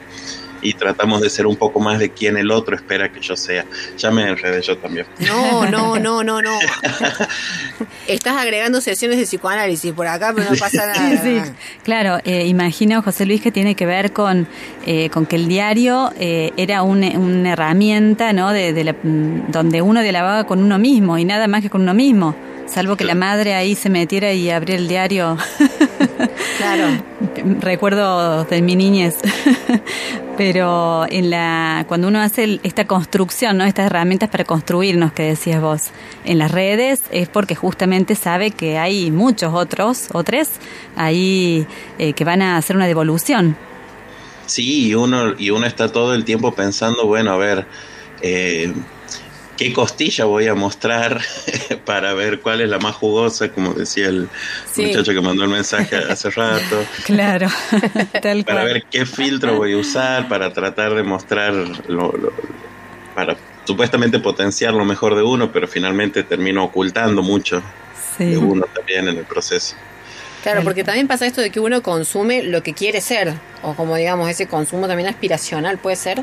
y 0.61 0.75
tratamos 0.75 1.21
de 1.21 1.31
ser 1.31 1.47
un 1.47 1.57
poco 1.57 1.81
más 1.81 1.99
de 1.99 2.11
quién 2.11 2.37
el 2.37 2.51
otro 2.51 2.75
espera 2.77 3.11
que 3.13 3.21
yo 3.21 3.37
sea. 3.37 3.65
Ya 3.97 4.11
me 4.11 4.29
enredé 4.29 4.61
yo 4.63 4.77
también. 4.79 5.07
No, 5.21 5.67
no, 5.71 5.99
no, 6.01 6.23
no, 6.25 6.43
no. 6.43 6.59
Estás 8.07 8.37
agregando 8.37 8.81
sesiones 8.81 9.19
de 9.19 9.25
psicoanálisis 9.25 9.93
por 9.93 10.07
acá, 10.07 10.33
pero 10.35 10.51
no 10.51 10.57
pasa 10.57 10.87
nada. 10.87 11.23
Sí, 11.23 11.41
claro, 11.85 12.19
eh, 12.25 12.47
imagino, 12.47 13.03
José 13.03 13.27
Luis, 13.27 13.41
que 13.41 13.53
tiene 13.53 13.75
que 13.75 13.87
ver 13.87 14.13
con, 14.13 14.47
eh, 14.87 15.11
con 15.11 15.27
que 15.27 15.37
el 15.37 15.47
diario 15.49 16.13
eh, 16.19 16.53
era 16.57 16.83
un- 16.83 17.05
una 17.17 17.53
herramienta 17.53 18.33
¿no? 18.33 18.53
de, 18.53 18.73
de 18.73 18.85
la- 18.85 18.93
mm, 18.95 19.51
donde 19.51 19.83
uno 19.83 20.01
dialogaba 20.03 20.45
con 20.45 20.63
uno 20.63 20.79
mismo 20.79 21.19
y 21.19 21.25
nada 21.25 21.47
más 21.49 21.63
que 21.63 21.71
con 21.71 21.83
uno 21.83 21.95
mismo, 21.95 22.35
salvo 22.67 22.97
que 22.97 23.05
la 23.05 23.15
madre 23.15 23.55
ahí 23.55 23.75
se 23.75 23.91
metiera 23.91 24.33
y 24.33 24.51
abriera 24.51 24.81
el 24.81 24.89
diario. 24.89 25.37
Claro. 26.75 27.03
Recuerdo 27.61 28.45
de 28.45 28.61
mi 28.61 28.77
niñez. 28.77 29.17
Pero 30.37 31.07
en 31.11 31.31
la 31.31 31.85
cuando 31.89 32.09
uno 32.09 32.21
hace 32.21 32.61
esta 32.63 32.87
construcción, 32.87 33.57
¿no? 33.57 33.65
estas 33.65 33.87
herramientas 33.87 34.29
para 34.29 34.45
construirnos 34.45 35.13
que 35.13 35.25
decías 35.25 35.61
vos 35.61 35.89
en 36.25 36.39
las 36.39 36.53
redes, 36.53 37.03
es 37.11 37.29
porque 37.29 37.55
justamente 37.55 38.15
sabe 38.15 38.51
que 38.53 38.79
hay 38.79 39.11
muchos 39.11 39.53
otros, 39.53 40.09
o 40.13 40.23
tres, 40.23 40.51
ahí 40.95 41.67
eh, 41.99 42.13
que 42.13 42.25
van 42.25 42.43
a 42.43 42.57
hacer 42.57 42.77
una 42.77 42.87
devolución. 42.87 43.57
Sí, 44.47 44.89
y 44.89 44.95
uno, 44.95 45.35
y 45.37 45.51
uno 45.51 45.67
está 45.67 45.91
todo 45.91 46.15
el 46.15 46.25
tiempo 46.25 46.55
pensando, 46.55 47.07
bueno, 47.07 47.33
a 47.33 47.37
ver, 47.37 47.67
eh, 48.23 48.73
¿qué 49.59 49.73
costilla 49.75 50.25
voy 50.25 50.47
a 50.47 50.55
mostrar 50.55 51.21
para 51.85 52.15
ver 52.15 52.41
cuál 52.41 52.61
es 52.63 52.69
la 52.71 52.79
más 52.79 52.95
jugosa? 52.95 53.51
Como 53.53 53.75
decía 53.75 54.07
el 54.07 54.29
Sí. 54.73 54.87
muchacho 54.87 55.13
que 55.13 55.21
mandó 55.21 55.43
el 55.45 55.51
mensaje 55.51 55.97
hace 55.97 56.31
rato. 56.31 56.83
Claro, 57.05 57.49
tal 58.23 58.45
Para 58.45 58.61
cual. 58.63 58.65
ver 58.73 58.85
qué 58.91 59.05
filtro 59.05 59.57
voy 59.57 59.75
a 59.75 59.77
usar 59.77 60.29
para 60.29 60.53
tratar 60.53 60.95
de 60.95 61.03
mostrar, 61.03 61.53
lo, 61.53 62.13
lo- 62.13 62.33
para 63.15 63.37
supuestamente 63.67 64.19
potenciar 64.21 64.73
lo 64.73 64.85
mejor 64.85 65.15
de 65.17 65.23
uno, 65.23 65.53
pero 65.53 65.67
finalmente 65.69 66.23
termino 66.23 66.65
ocultando 66.65 67.23
mucho 67.23 67.63
Sí. 68.17 68.25
de 68.27 68.39
uno 68.39 68.65
también 68.75 69.09
en 69.09 69.19
el 69.19 69.25
proceso. 69.25 69.77
Claro, 70.43 70.63
porque 70.65 70.83
también 70.85 71.07
pasa 71.09 71.27
esto 71.27 71.41
de 71.41 71.51
que 71.51 71.61
uno 71.61 71.83
consume 71.83 72.43
lo 72.45 72.63
que 72.63 72.73
quiere 72.73 73.01
ser, 73.01 73.35
o 73.63 73.75
como 73.75 73.97
digamos, 73.97 74.31
ese 74.31 74.47
consumo 74.47 74.87
también 74.87 75.09
aspiracional 75.09 75.79
puede 75.79 75.97
ser. 75.97 76.23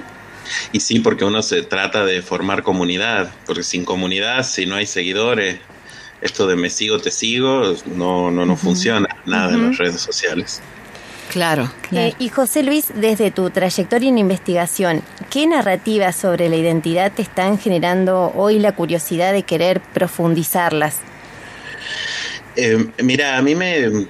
Y 0.71 0.79
sí, 0.79 0.99
porque 0.99 1.25
uno 1.25 1.41
se 1.41 1.62
trata 1.62 2.06
de 2.06 2.21
formar 2.21 2.63
comunidad, 2.63 3.31
porque 3.46 3.63
sin 3.63 3.85
comunidad, 3.85 4.43
si 4.43 4.65
no 4.65 4.75
hay 4.75 4.85
seguidores, 4.85 5.60
esto 6.21 6.48
de 6.48 6.56
me 6.56 6.69
sigo, 6.69 7.00
te 7.00 7.12
sigo, 7.12 7.75
no, 7.96 8.31
no, 8.31 8.46
no 8.46 8.56
funciona 8.56 9.08
nada 9.25 9.54
en 9.54 9.67
las 9.67 9.77
redes 9.77 10.02
sociales. 10.02 10.62
Claro. 11.29 11.71
Eh, 11.91 12.13
y 12.19 12.29
José 12.29 12.63
Luis, 12.63 12.85
desde 12.96 13.31
tu 13.31 13.50
trayectoria 13.50 14.10
en 14.10 14.17
investigación, 14.17 15.02
¿qué 15.29 15.48
narrativas 15.48 16.15
sobre 16.15 16.50
la 16.50 16.56
identidad 16.56 17.12
te 17.12 17.21
están 17.21 17.60
generando 17.60 18.31
hoy 18.35 18.60
la 18.60 18.73
curiosidad 18.73 19.33
de 19.33 19.43
querer 19.43 19.81
profundizarlas? 19.81 20.98
Eh, 22.56 22.87
mira, 23.04 23.37
a 23.37 23.41
mí 23.41 23.54
me, 23.54 24.08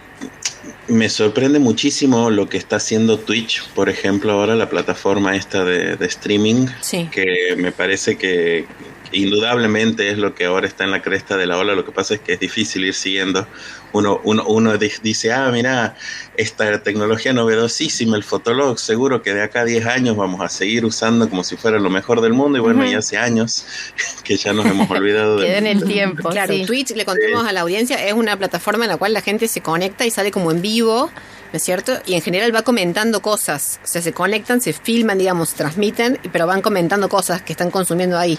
me 0.88 1.10
sorprende 1.10 1.60
muchísimo 1.60 2.30
lo 2.30 2.48
que 2.50 2.58
está 2.58 2.76
haciendo 2.78 3.20
Twitch, 3.20 3.64
por 3.76 3.90
ejemplo, 3.90 4.32
ahora 4.32 4.56
la 4.56 4.70
plataforma 4.70 5.36
esta 5.36 5.64
de, 5.66 5.96
de 5.96 6.06
streaming, 6.06 6.68
Sí. 6.82 7.10
que 7.12 7.56
me 7.58 7.72
parece 7.72 8.18
que 8.18 8.66
indudablemente 9.12 10.10
es 10.10 10.18
lo 10.18 10.34
que 10.36 10.46
ahora 10.46 10.68
está 10.68 10.84
en 10.84 10.92
la 10.92 11.02
cresta 11.02 11.38
de 11.38 11.46
la 11.48 11.58
ola. 11.58 11.76
Lo 11.76 11.86
que 11.86 11.92
pasa 11.92 12.16
es 12.16 12.20
que 12.22 12.34
es 12.34 12.40
difícil 12.40 12.86
ir 12.86 12.94
siguiendo. 12.94 13.48
Uno, 13.94 14.20
uno, 14.26 14.44
uno 14.48 14.78
di- 14.78 14.92
dice, 15.04 15.32
ah, 15.32 15.50
mira, 15.52 15.96
esta 16.36 16.84
tecnología 16.84 17.32
novedosísima, 17.32 18.18
el 18.18 18.24
Fotolog, 18.24 18.78
seguro 18.78 19.22
que 19.22 19.34
de 19.34 19.42
acá 19.44 19.62
a 19.62 19.66
10 19.66 19.86
años 19.86 20.18
vamos 20.18 20.42
a 20.42 20.50
seguir 20.50 20.84
usando 20.86 21.30
como 21.30 21.44
si 21.46 21.56
fuera 21.56 21.80
lo 21.80 21.90
mejor 21.90 22.20
del 22.22 22.34
mundo. 22.34 22.58
Y 22.58 22.62
bueno, 22.62 22.86
ya 22.86 22.98
hace 22.98 23.18
años 23.18 23.66
que 24.24 24.36
ya 24.38 24.52
nos 24.54 24.66
hemos 24.66 24.90
olvidado 24.90 25.38
de 25.38 25.58
en 25.58 25.68
el 25.68 25.84
tiempo. 25.86 26.30
Claro, 26.30 26.54
sí. 26.54 26.66
Twitch, 26.66 26.92
le 26.92 27.06
contemos 27.06 27.46
a 27.48 27.54
la 27.54 27.62
audiencia, 27.62 28.06
es 28.06 28.14
una 28.14 28.38
plataforma 28.38 28.86
en 28.86 28.92
la 28.92 28.98
cual 28.98 29.14
la 29.14 29.22
gente 29.22 29.48
se 29.48 29.62
conecta 29.62 30.06
y 30.06 30.12
sale 30.12 30.30
como 30.32 30.52
en 30.52 30.62
vivo, 30.62 31.10
¿no 31.54 31.58
es 31.58 31.64
cierto? 31.64 31.94
Y 32.06 32.16
en 32.16 32.22
general 32.22 32.54
va 32.54 32.64
comentando 32.64 33.22
cosas. 33.22 33.80
O 33.84 33.88
sea, 33.88 34.02
se 34.02 34.12
conectan, 34.12 34.60
se 34.60 34.74
filman, 34.74 35.18
digamos, 35.18 35.50
se 35.50 35.56
transmiten, 35.58 36.20
pero 36.34 36.48
van 36.48 36.62
comentando 36.62 37.08
cosas 37.08 37.42
que 37.44 37.54
están 37.54 37.72
consumiendo 37.72 38.18
ahí, 38.20 38.38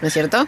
¿no 0.00 0.08
es 0.08 0.12
cierto? 0.12 0.46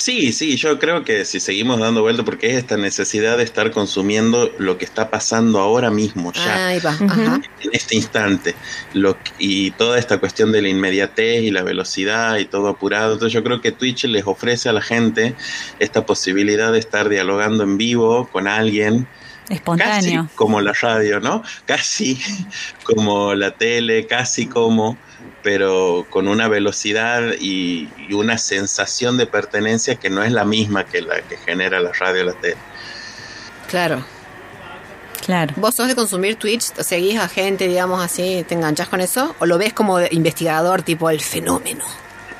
Sí, 0.00 0.32
sí, 0.32 0.56
yo 0.56 0.78
creo 0.78 1.04
que 1.04 1.26
si 1.26 1.40
seguimos 1.40 1.78
dando 1.78 2.00
vuelta, 2.00 2.24
porque 2.24 2.50
es 2.50 2.56
esta 2.56 2.78
necesidad 2.78 3.36
de 3.36 3.44
estar 3.44 3.70
consumiendo 3.70 4.50
lo 4.56 4.78
que 4.78 4.86
está 4.86 5.10
pasando 5.10 5.60
ahora 5.60 5.90
mismo, 5.90 6.32
ya, 6.32 6.68
Ahí 6.68 6.80
va, 6.80 6.92
ajá. 6.92 7.42
en 7.60 7.70
este 7.70 7.96
instante, 7.96 8.54
lo, 8.94 9.18
y 9.38 9.72
toda 9.72 9.98
esta 9.98 10.16
cuestión 10.16 10.52
de 10.52 10.62
la 10.62 10.70
inmediatez 10.70 11.42
y 11.42 11.50
la 11.50 11.62
velocidad 11.62 12.38
y 12.38 12.46
todo 12.46 12.68
apurado. 12.68 13.12
Entonces 13.12 13.34
yo 13.34 13.44
creo 13.44 13.60
que 13.60 13.72
Twitch 13.72 14.04
les 14.04 14.26
ofrece 14.26 14.70
a 14.70 14.72
la 14.72 14.80
gente 14.80 15.34
esta 15.80 16.06
posibilidad 16.06 16.72
de 16.72 16.78
estar 16.78 17.10
dialogando 17.10 17.62
en 17.62 17.76
vivo 17.76 18.26
con 18.32 18.48
alguien. 18.48 19.06
Espontáneo. 19.50 20.22
Casi 20.22 20.34
como 20.34 20.62
la 20.62 20.72
radio, 20.72 21.20
¿no? 21.20 21.42
Casi 21.66 22.18
como 22.84 23.34
la 23.34 23.50
tele, 23.50 24.06
casi 24.06 24.46
como, 24.46 24.96
pero 25.42 26.06
con 26.10 26.28
una 26.28 26.48
velocidad 26.48 27.34
y, 27.38 27.88
y 28.08 28.12
una 28.14 28.38
sensación 28.38 29.16
de 29.16 29.26
pertenencia 29.26 29.96
que 29.96 30.10
no 30.10 30.22
es 30.22 30.32
la 30.32 30.44
misma 30.44 30.84
que 30.84 31.02
la 31.02 31.20
que 31.22 31.36
genera 31.36 31.80
la 31.80 31.92
radio 31.92 32.22
o 32.22 32.26
la 32.26 32.34
tele. 32.34 32.56
Claro. 33.68 34.04
Claro. 35.24 35.52
¿Vos 35.56 35.74
sos 35.74 35.86
de 35.86 35.94
consumir 35.94 36.36
Twitch? 36.36 36.72
¿Seguís 36.80 37.18
a 37.18 37.28
gente, 37.28 37.68
digamos 37.68 38.02
así, 38.02 38.44
te 38.48 38.54
enganchás 38.54 38.88
con 38.88 39.00
eso? 39.00 39.34
¿O 39.38 39.46
lo 39.46 39.58
ves 39.58 39.72
como 39.72 39.98
de 39.98 40.08
investigador, 40.12 40.82
tipo 40.82 41.10
el 41.10 41.20
fenómeno? 41.20 41.84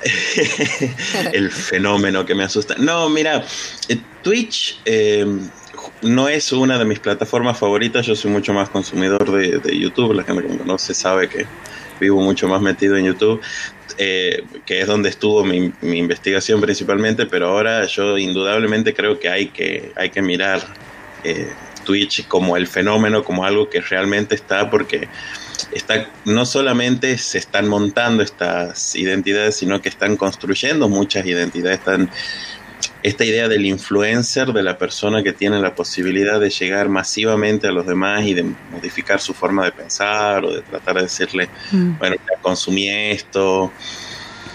el 1.32 1.50
fenómeno 1.50 2.24
que 2.24 2.34
me 2.34 2.44
asusta. 2.44 2.74
No, 2.78 3.08
mira, 3.08 3.44
eh, 3.88 4.00
Twitch 4.22 4.80
eh, 4.86 5.26
no 6.02 6.28
es 6.28 6.52
una 6.52 6.78
de 6.78 6.84
mis 6.84 6.98
plataformas 6.98 7.58
favoritas. 7.58 8.06
Yo 8.06 8.16
soy 8.16 8.30
mucho 8.30 8.52
más 8.52 8.70
consumidor 8.70 9.30
de, 9.30 9.58
de 9.58 9.78
YouTube. 9.78 10.14
La 10.14 10.24
gente 10.24 10.42
que 10.42 10.48
me 10.48 10.58
conoce 10.58 10.94
sabe 10.94 11.28
que 11.28 11.46
vivo 12.00 12.20
mucho 12.20 12.48
más 12.48 12.60
metido 12.60 12.96
en 12.96 13.04
YouTube, 13.04 13.40
eh, 13.98 14.42
que 14.66 14.80
es 14.80 14.86
donde 14.86 15.10
estuvo 15.10 15.44
mi, 15.44 15.72
mi 15.82 15.98
investigación 15.98 16.60
principalmente. 16.60 17.26
Pero 17.26 17.48
ahora 17.48 17.86
yo 17.86 18.18
indudablemente 18.18 18.94
creo 18.94 19.20
que 19.20 19.28
hay 19.28 19.48
que, 19.48 19.92
hay 19.94 20.10
que 20.10 20.22
mirar 20.22 20.60
eh, 21.22 21.52
Twitch 21.84 22.26
como 22.26 22.56
el 22.56 22.66
fenómeno, 22.66 23.22
como 23.22 23.44
algo 23.44 23.68
que 23.68 23.80
realmente 23.80 24.34
está, 24.34 24.70
porque 24.70 25.08
está, 25.72 26.10
no 26.24 26.46
solamente 26.46 27.18
se 27.18 27.38
están 27.38 27.68
montando 27.68 28.22
estas 28.22 28.94
identidades, 28.96 29.56
sino 29.56 29.80
que 29.80 29.88
están 29.88 30.16
construyendo 30.16 30.88
muchas 30.88 31.26
identidades. 31.26 31.78
Están, 31.78 32.10
esta 33.02 33.24
idea 33.24 33.48
del 33.48 33.64
influencer, 33.66 34.52
de 34.52 34.62
la 34.62 34.76
persona 34.76 35.22
que 35.22 35.32
tiene 35.32 35.58
la 35.60 35.74
posibilidad 35.74 36.38
de 36.38 36.50
llegar 36.50 36.88
masivamente 36.88 37.66
a 37.68 37.72
los 37.72 37.86
demás 37.86 38.24
y 38.26 38.34
de 38.34 38.44
modificar 38.70 39.20
su 39.20 39.32
forma 39.32 39.64
de 39.64 39.72
pensar 39.72 40.44
o 40.44 40.52
de 40.52 40.62
tratar 40.62 40.96
de 40.96 41.02
decirle, 41.02 41.48
Mm. 41.72 41.98
bueno, 41.98 42.16
ya 42.16 42.40
consumí 42.42 42.88
esto. 42.90 43.72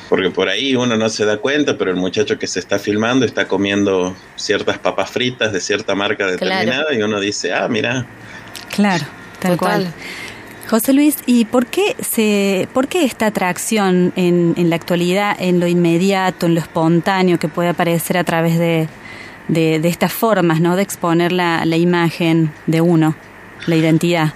Porque 0.08 0.30
por 0.30 0.48
ahí 0.50 0.76
uno 0.76 0.96
no 0.98 1.10
se 1.10 1.26
da 1.26 1.38
cuenta, 1.38 1.78
pero 1.80 1.90
el 1.90 1.98
muchacho 1.98 2.38
que 2.38 2.46
se 2.46 2.60
está 2.60 2.78
filmando 2.78 3.26
está 3.26 3.48
comiendo 3.48 4.16
ciertas 4.36 4.78
papas 4.78 5.10
fritas 5.10 5.52
de 5.52 5.60
cierta 5.60 5.96
marca 5.96 6.28
determinada 6.28 6.94
y 6.94 7.02
uno 7.02 7.20
dice, 7.20 7.52
ah, 7.54 7.68
mira, 7.68 8.06
Claro, 8.76 9.06
tal 9.40 9.58
Total. 9.58 9.58
cual. 9.58 9.94
José 10.70 10.94
Luis, 10.94 11.18
¿y 11.28 11.46
por 11.46 11.68
qué 11.68 11.96
se, 12.02 12.68
por 12.74 12.88
qué 12.88 13.06
esta 13.06 13.28
atracción 13.28 14.14
en, 14.16 14.56
en 14.58 14.70
la 14.70 14.76
actualidad, 14.76 15.36
en 15.40 15.60
lo 15.60 15.68
inmediato, 15.68 16.48
en 16.48 16.56
lo 16.56 16.60
espontáneo 16.60 17.38
que 17.38 17.48
puede 17.48 17.70
aparecer 17.70 18.18
a 18.18 18.24
través 18.24 18.58
de, 18.58 18.88
de, 19.48 19.80
de 19.80 19.90
estas 19.90 20.12
formas, 20.12 20.60
¿no? 20.62 20.76
De 20.76 20.82
exponer 20.82 21.32
la, 21.32 21.66
la 21.66 21.78
imagen 21.78 22.52
de 22.66 22.82
uno, 22.82 23.16
la 23.68 23.76
identidad. 23.76 24.34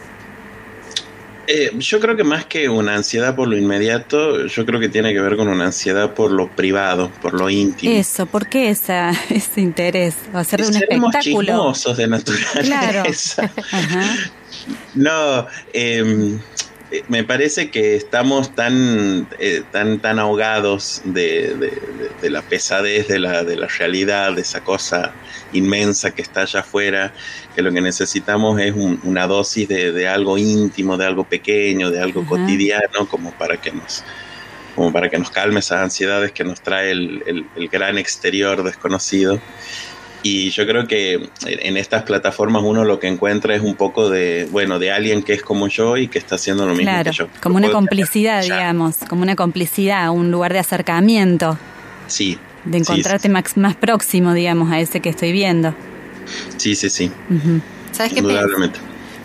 Eh, 1.47 1.71
yo 1.79 1.99
creo 1.99 2.15
que 2.15 2.23
más 2.23 2.45
que 2.45 2.69
una 2.69 2.93
ansiedad 2.93 3.35
por 3.35 3.47
lo 3.47 3.57
inmediato, 3.57 4.45
yo 4.45 4.67
creo 4.67 4.79
que 4.79 4.87
tiene 4.87 5.13
que 5.13 5.19
ver 5.19 5.35
con 5.35 5.47
una 5.47 5.65
ansiedad 5.65 6.13
por 6.13 6.29
lo 6.31 6.47
privado, 6.47 7.09
por 7.23 7.33
lo 7.33 7.49
íntimo. 7.49 7.91
Eso, 7.91 8.27
¿por 8.27 8.47
qué 8.47 8.69
esa, 8.69 9.09
ese 9.31 9.61
interés? 9.61 10.13
Hacer 10.31 10.61
un 10.61 10.73
Seremos 10.73 11.15
espectáculo. 11.15 11.47
chismosos 11.47 11.97
de 11.97 12.07
naturaleza. 12.07 13.51
Ajá. 13.71 14.03
No, 14.95 15.47
eh, 15.73 16.37
me 17.07 17.23
parece 17.23 17.69
que 17.69 17.95
estamos 17.95 18.55
tan, 18.55 19.27
eh, 19.37 19.63
tan, 19.71 20.01
tan 20.01 20.17
ahogados 20.17 21.01
de, 21.03 21.55
de- 21.55 21.69
de- 21.69 22.15
de 22.19 22.29
la 22.31 22.41
pesadez 22.41 23.07
de 23.07 23.19
la, 23.19 23.43
de 23.43 23.55
la 23.57 23.67
realidad, 23.67 24.33
de 24.33 24.41
esa 24.41 24.61
cosa 24.61 25.13
inmensa 25.51 26.11
que 26.11 26.23
está 26.23 26.41
allá 26.41 26.61
afuera, 26.61 27.13
que 27.55 27.61
lo 27.61 27.71
que 27.71 27.81
necesitamos 27.81 28.59
es 28.59 28.73
un- 28.73 28.99
una 29.03 29.27
dosis 29.27 29.67
de, 29.67 29.91
de 29.91 30.07
algo 30.07 30.37
íntimo, 30.39 30.97
de 30.97 31.05
algo 31.05 31.25
pequeño, 31.25 31.91
de 31.91 32.01
algo 32.01 32.21
Ajá. 32.21 32.29
cotidiano, 32.29 33.07
como 33.07 33.31
para 33.33 33.57
que 33.57 33.71
nos 33.71 34.03
como 34.75 34.93
para 34.93 35.09
que 35.09 35.17
nos 35.17 35.29
calme 35.29 35.59
esas 35.59 35.81
ansiedades 35.81 36.31
que 36.31 36.45
nos 36.45 36.61
trae 36.61 36.91
el, 36.91 37.21
el- 37.25 37.45
el 37.55 37.67
gran 37.67 37.97
exterior 37.97 38.63
desconocido. 38.63 39.41
Y 40.21 40.49
yo 40.49 40.65
creo 40.67 40.85
que 40.85 41.29
en 41.45 41.77
estas 41.77 42.03
plataformas 42.03 42.61
uno 42.65 42.83
lo 42.83 42.99
que 42.99 43.07
encuentra 43.07 43.55
es 43.55 43.61
un 43.61 43.75
poco 43.75 44.09
de, 44.09 44.47
bueno, 44.51 44.77
de 44.77 44.91
alguien 44.91 45.23
que 45.23 45.33
es 45.33 45.41
como 45.41 45.67
yo 45.69 45.95
y 45.95 46.07
que 46.09 46.19
está 46.19 46.35
haciendo 46.35 46.65
lo 46.65 46.73
mismo 46.73 46.91
Claro, 46.91 47.11
que 47.11 47.17
yo. 47.17 47.27
como 47.41 47.55
una 47.55 47.69
complicidad, 47.71 48.43
ya. 48.43 48.55
digamos, 48.57 48.97
como 49.07 49.21
una 49.21 49.35
complicidad, 49.37 50.09
un 50.11 50.29
lugar 50.31 50.51
de 50.51 50.59
acercamiento, 50.59 51.57
Sí. 52.07 52.37
de 52.65 52.79
sí, 52.79 52.91
encontrarte 52.91 53.29
Más, 53.29 53.55
más 53.55 53.75
próximo, 53.77 54.33
digamos, 54.33 54.71
a 54.71 54.79
ese 54.81 54.99
que 54.99 55.09
estoy 55.09 55.31
viendo. 55.31 55.73
Sí, 56.57 56.75
sí, 56.75 56.89
sí. 56.89 57.09
¿Sabes 57.91 58.11
qué? 58.13 58.19
Indudablemente. 58.19 58.79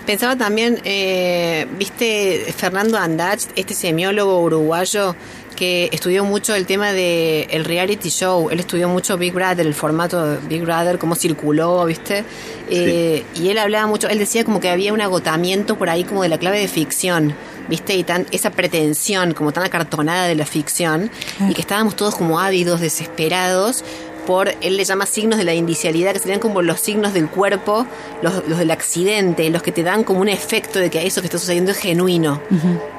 Pensaba 0.07 0.37
también, 0.37 0.81
eh, 0.85 1.67
viste, 1.79 2.45
Fernando 2.57 2.99
Andach, 2.99 3.41
este 3.57 3.73
semiólogo 3.75 4.39
uruguayo 4.43 5.17
que 5.55 5.89
estudió 5.93 6.25
mucho 6.25 6.55
el 6.55 6.67
tema 6.67 6.93
de 6.93 7.47
el 7.51 7.65
reality 7.65 8.11
show. 8.11 8.51
Él 8.51 8.61
estudió 8.61 8.89
mucho 8.89 9.17
Big 9.17 9.33
Brother, 9.33 9.67
el 9.67 9.75
formato 9.75 10.25
de 10.25 10.39
Big 10.49 10.63
Brother, 10.63 10.99
cómo 10.99 11.15
circuló, 11.15 11.85
viste. 11.85 12.25
Eh, 12.69 13.25
Y 13.35 13.49
él 13.49 13.59
hablaba 13.59 13.87
mucho, 13.87 14.09
él 14.09 14.19
decía 14.19 14.45
como 14.45 14.61
que 14.61 14.69
había 14.69 14.93
un 14.93 15.01
agotamiento 15.01 15.77
por 15.77 15.91
ahí 15.91 16.05
como 16.05 16.23
de 16.23 16.29
la 16.29 16.39
clave 16.39 16.59
de 16.61 16.69
ficción, 16.69 17.35
viste, 17.69 17.95
y 17.95 18.05
tan 18.05 18.27
esa 18.31 18.51
pretensión 18.51 19.33
como 19.35 19.53
tan 19.53 19.65
acartonada 19.65 20.27
de 20.27 20.35
la 20.35 20.47
ficción, 20.47 21.11
y 21.49 21.55
que 21.55 21.61
estábamos 21.61 21.97
todos 21.97 22.15
como 22.15 22.41
ávidos, 22.41 22.81
desesperados 22.81 23.85
por, 24.25 24.55
él 24.61 24.77
le 24.77 24.85
llama 24.85 25.07
signos 25.07 25.39
de 25.39 25.45
la 25.45 25.55
indicialidad, 25.55 26.13
que 26.13 26.19
serían 26.19 26.41
como 26.41 26.63
los 26.63 26.81
signos 26.81 27.13
del 27.15 27.29
cuerpo, 27.29 27.87
los, 28.23 28.47
los 28.49 28.59
del 28.59 28.71
accidente, 28.71 29.49
los 29.51 29.63
que 29.63 29.73
te 29.73 29.83
dan 29.83 30.05
como 30.05 30.21
un 30.21 30.29
efecto 30.29 30.79
de 30.79 30.91
que 30.91 31.07
eso 31.07 31.21
que 31.21 31.27
está 31.29 31.39
sucediendo 31.39 31.71
es 31.73 31.79
genuino. 31.79 32.41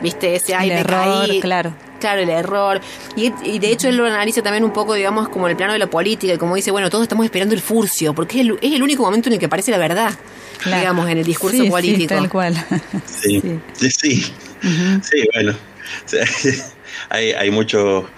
¿Viste? 0.01 0.35
Ese, 0.35 0.55
ay, 0.55 0.69
El 0.69 0.75
me 0.75 0.79
error, 0.81 1.27
caí. 1.27 1.39
claro. 1.41 1.73
Claro, 1.99 2.21
el 2.21 2.29
error. 2.29 2.81
Y, 3.15 3.31
y 3.43 3.57
de 3.57 3.71
hecho 3.71 3.87
él 3.87 3.95
lo 3.95 4.05
analiza 4.05 4.41
también 4.43 4.63
un 4.63 4.73
poco, 4.73 4.93
digamos, 4.93 5.29
como 5.29 5.47
en 5.47 5.51
el 5.51 5.57
plano 5.57 5.73
de 5.73 5.79
la 5.79 5.87
política, 5.87 6.33
y 6.33 6.37
como 6.37 6.55
dice, 6.55 6.69
bueno, 6.69 6.89
todos 6.89 7.03
estamos 7.03 7.25
esperando 7.25 7.55
el 7.55 7.61
furcio, 7.61 8.13
porque 8.13 8.35
es 8.41 8.47
el, 8.47 8.59
es 8.61 8.73
el 8.73 8.83
único 8.83 9.01
momento 9.03 9.29
en 9.29 9.33
el 9.33 9.39
que 9.39 9.45
aparece 9.47 9.71
la 9.71 9.77
verdad, 9.77 10.11
Claro. 10.59 10.79
digamos, 10.81 11.09
en 11.09 11.17
el 11.19 11.25
discurso 11.25 11.57
Sí, 11.57 11.63
sí, 11.63 11.69
político. 11.69 12.13
tal 12.15 12.29
cual. 12.29 12.53
Sí, 13.05 13.41
Sí. 13.41 13.59
sí, 13.73 13.89
sí. 13.91 14.33
Sí, 14.61 15.27
bueno. 15.33 15.53
O 16.05 16.09
sea, 16.09 16.25
hay, 17.09 17.31
hay 17.31 17.49
mucho... 17.51 18.09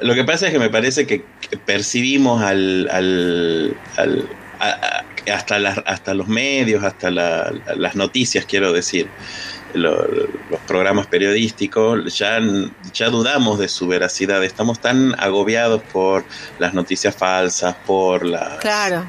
Lo 0.00 0.14
que 0.14 0.24
pasa 0.24 0.46
es 0.46 0.52
que 0.52 0.58
me 0.58 0.70
parece 0.70 1.06
que 1.06 1.24
percibimos 1.64 2.42
al... 2.42 2.88
al, 2.90 3.76
al- 3.96 4.28
a- 4.58 4.68
a- 4.70 5.06
hasta, 5.34 5.58
las, 5.58 5.78
hasta 5.86 6.14
los 6.14 6.28
medios, 6.28 6.84
hasta 6.84 7.10
la- 7.10 7.52
las 7.76 7.96
noticias, 7.96 8.44
quiero 8.46 8.72
decir, 8.72 9.08
lo- 9.74 10.06
los 10.06 10.60
programas 10.68 11.08
periodísticos, 11.08 12.16
ya, 12.16 12.38
ya 12.92 13.08
dudamos 13.10 13.58
de 13.58 13.68
su 13.68 13.88
veracidad. 13.88 14.44
Estamos 14.44 14.80
tan 14.80 15.14
agobiados 15.18 15.82
por 15.82 16.24
las 16.60 16.74
noticias 16.74 17.14
falsas, 17.16 17.74
por 17.84 18.24
las 18.24 18.58
Claro. 18.58 19.04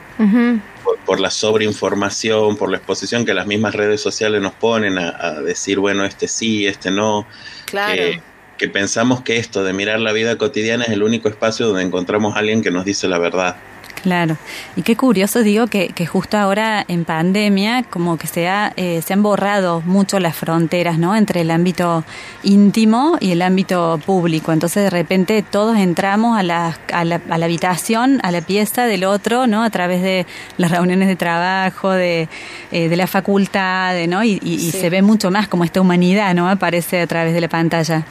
Por, 0.83 0.97
por 1.05 1.19
la 1.19 1.29
sobreinformación, 1.29 2.57
por 2.57 2.71
la 2.71 2.77
exposición 2.77 3.23
que 3.23 3.35
las 3.35 3.45
mismas 3.45 3.75
redes 3.75 4.01
sociales 4.01 4.41
nos 4.41 4.53
ponen 4.53 4.97
a, 4.97 5.09
a 5.19 5.31
decir, 5.41 5.77
bueno, 5.79 6.03
este 6.03 6.27
sí, 6.27 6.65
este 6.65 6.89
no, 6.89 7.27
Claro. 7.65 7.93
que, 7.95 8.21
que 8.57 8.67
pensamos 8.69 9.21
que 9.21 9.37
esto 9.37 9.63
de 9.63 9.73
mirar 9.73 9.99
la 9.99 10.11
vida 10.11 10.37
cotidiana 10.37 10.83
es 10.85 10.89
el 10.91 11.03
único 11.03 11.29
espacio 11.29 11.67
donde 11.67 11.83
encontramos 11.83 12.35
a 12.35 12.39
alguien 12.39 12.61
que 12.61 12.71
nos 12.71 12.85
dice 12.85 13.07
la 13.07 13.17
verdad. 13.19 13.55
Claro. 14.03 14.37
Y 14.75 14.83
qué 14.83 14.95
curioso, 14.95 15.41
digo, 15.41 15.67
que, 15.67 15.89
que 15.89 16.05
justo 16.05 16.37
ahora 16.37 16.85
en 16.87 17.03
pandemia 17.03 17.83
como 17.83 18.17
que 18.17 18.27
se, 18.27 18.47
ha, 18.47 18.71
eh, 18.77 19.01
se 19.03 19.11
han 19.13 19.23
borrado 19.23 19.81
mucho 19.81 20.19
las 20.19 20.35
fronteras, 20.35 20.97
¿no? 20.99 21.15
Entre 21.15 21.41
el 21.41 21.51
ámbito 21.51 22.05
íntimo 22.43 23.17
y 23.19 23.31
el 23.31 23.41
ámbito 23.41 23.99
público. 24.05 24.53
Entonces, 24.53 24.83
de 24.83 24.89
repente, 24.91 25.41
todos 25.41 25.77
entramos 25.77 26.37
a 26.37 26.43
la, 26.43 26.77
a 26.93 27.03
la, 27.05 27.19
a 27.29 27.37
la 27.37 27.45
habitación, 27.45 28.19
a 28.23 28.31
la 28.31 28.41
pieza 28.41 28.85
del 28.85 29.03
otro, 29.03 29.47
¿no? 29.47 29.63
A 29.63 29.69
través 29.71 30.01
de 30.01 30.25
las 30.57 30.71
reuniones 30.71 31.07
de 31.07 31.15
trabajo, 31.15 31.91
de, 31.91 32.29
eh, 32.71 32.89
de 32.89 32.95
la 32.95 33.07
facultad, 33.07 33.95
¿no? 34.07 34.23
Y, 34.23 34.39
y- 34.43 34.71
se 34.71 34.89
ve 34.89 35.01
mucho 35.01 35.31
más 35.31 35.47
como 35.47 35.63
esta 35.65 35.81
humanidad, 35.81 36.33
¿no? 36.35 36.47
Aparece 36.49 37.01
a 37.01 37.07
través 37.07 37.33
de 37.33 37.41
la 37.41 37.49
pantalla. 37.49 38.05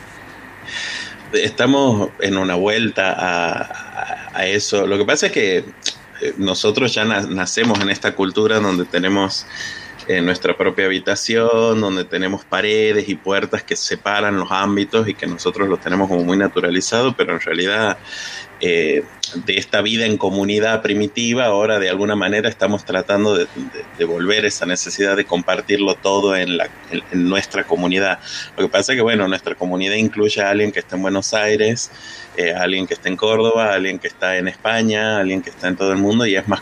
Estamos 1.33 2.11
en 2.21 2.37
una 2.37 2.55
vuelta 2.55 3.14
a, 4.33 4.47
eso. 4.47 4.87
Lo 4.87 4.97
que 4.99 5.05
pasa 5.05 5.27
es 5.27 5.33
que 5.33 5.57
eh, 5.59 6.35
nosotros 6.37 6.95
ya 6.95 7.05
na- 7.05 7.23
nacemos 7.23 7.81
en 7.81 7.91
esta 7.91 8.14
cultura 8.14 8.61
donde 8.61 8.85
tenemos 8.85 9.47
eh, 10.09 10.21
nuestra 10.21 10.57
propia 10.57 10.87
habitación, 10.87 11.81
donde 11.81 12.05
tenemos 12.05 12.45
paredes 12.45 13.09
y 13.09 13.15
puertas 13.17 13.63
que 13.63 13.77
separan 13.77 14.39
los 14.39 14.51
ámbitos 14.51 15.09
y 15.09 15.15
que 15.15 15.27
nosotros 15.27 15.69
los 15.69 15.81
tenemos 15.81 16.09
como 16.09 16.23
muy 16.25 16.37
naturalizado, 16.37 17.15
pero 17.17 17.33
en 17.35 17.41
realidad 17.41 17.99
eh, 18.61 19.03
de 19.45 19.59
esta 19.59 19.83
vida 19.83 20.07
en 20.07 20.17
comunidad 20.17 20.81
primitiva, 20.81 21.45
ahora 21.47 21.79
de 21.79 21.91
alguna 21.91 22.15
manera 22.17 22.49
estamos 22.49 22.85
tratando 22.85 23.35
de, 23.37 23.45
de- 23.45 23.85
de 23.99 24.05
volver 24.05 24.45
esa 24.47 24.65
necesidad 24.65 25.17
de 25.17 25.25
compartirlo 25.25 25.95
todo 25.97 26.37
en, 26.37 26.57
la, 26.57 26.69
en, 26.91 27.03
en 27.13 27.29
nuestra 27.29 27.65
comunidad. 27.65 28.19
Lo 28.57 28.65
que 28.65 28.69
pasa 28.71 28.93
es 28.93 28.97
que, 28.97 29.03
bueno, 29.03 29.27
nuestra 29.29 29.55
comunidad 29.57 29.95
incluye 29.97 30.41
a 30.41 30.51
alguien 30.51 30.71
que 30.73 30.79
está 30.79 30.97
en 30.97 31.03
Buenos 31.03 31.35
Aires, 31.35 31.91
eh, 32.37 32.55
a 32.55 32.63
alguien 32.63 32.87
que 32.87 32.95
está 32.95 33.09
en 33.09 33.17
Córdoba, 33.17 33.73
a 33.73 33.75
alguien 33.75 33.99
que 33.99 34.09
está 34.09 34.37
en 34.37 34.49
España, 34.49 35.17
a 35.17 35.21
alguien 35.21 35.43
que 35.43 35.51
está 35.51 35.69
en 35.69 35.77
todo 35.77 35.91
el 35.93 35.99
mundo 35.99 36.25
y 36.27 36.37
es 36.37 36.47
más, 36.49 36.61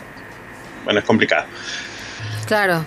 bueno, 0.83 0.99
es 0.99 1.05
complicado. 1.05 1.45
Claro. 2.47 2.83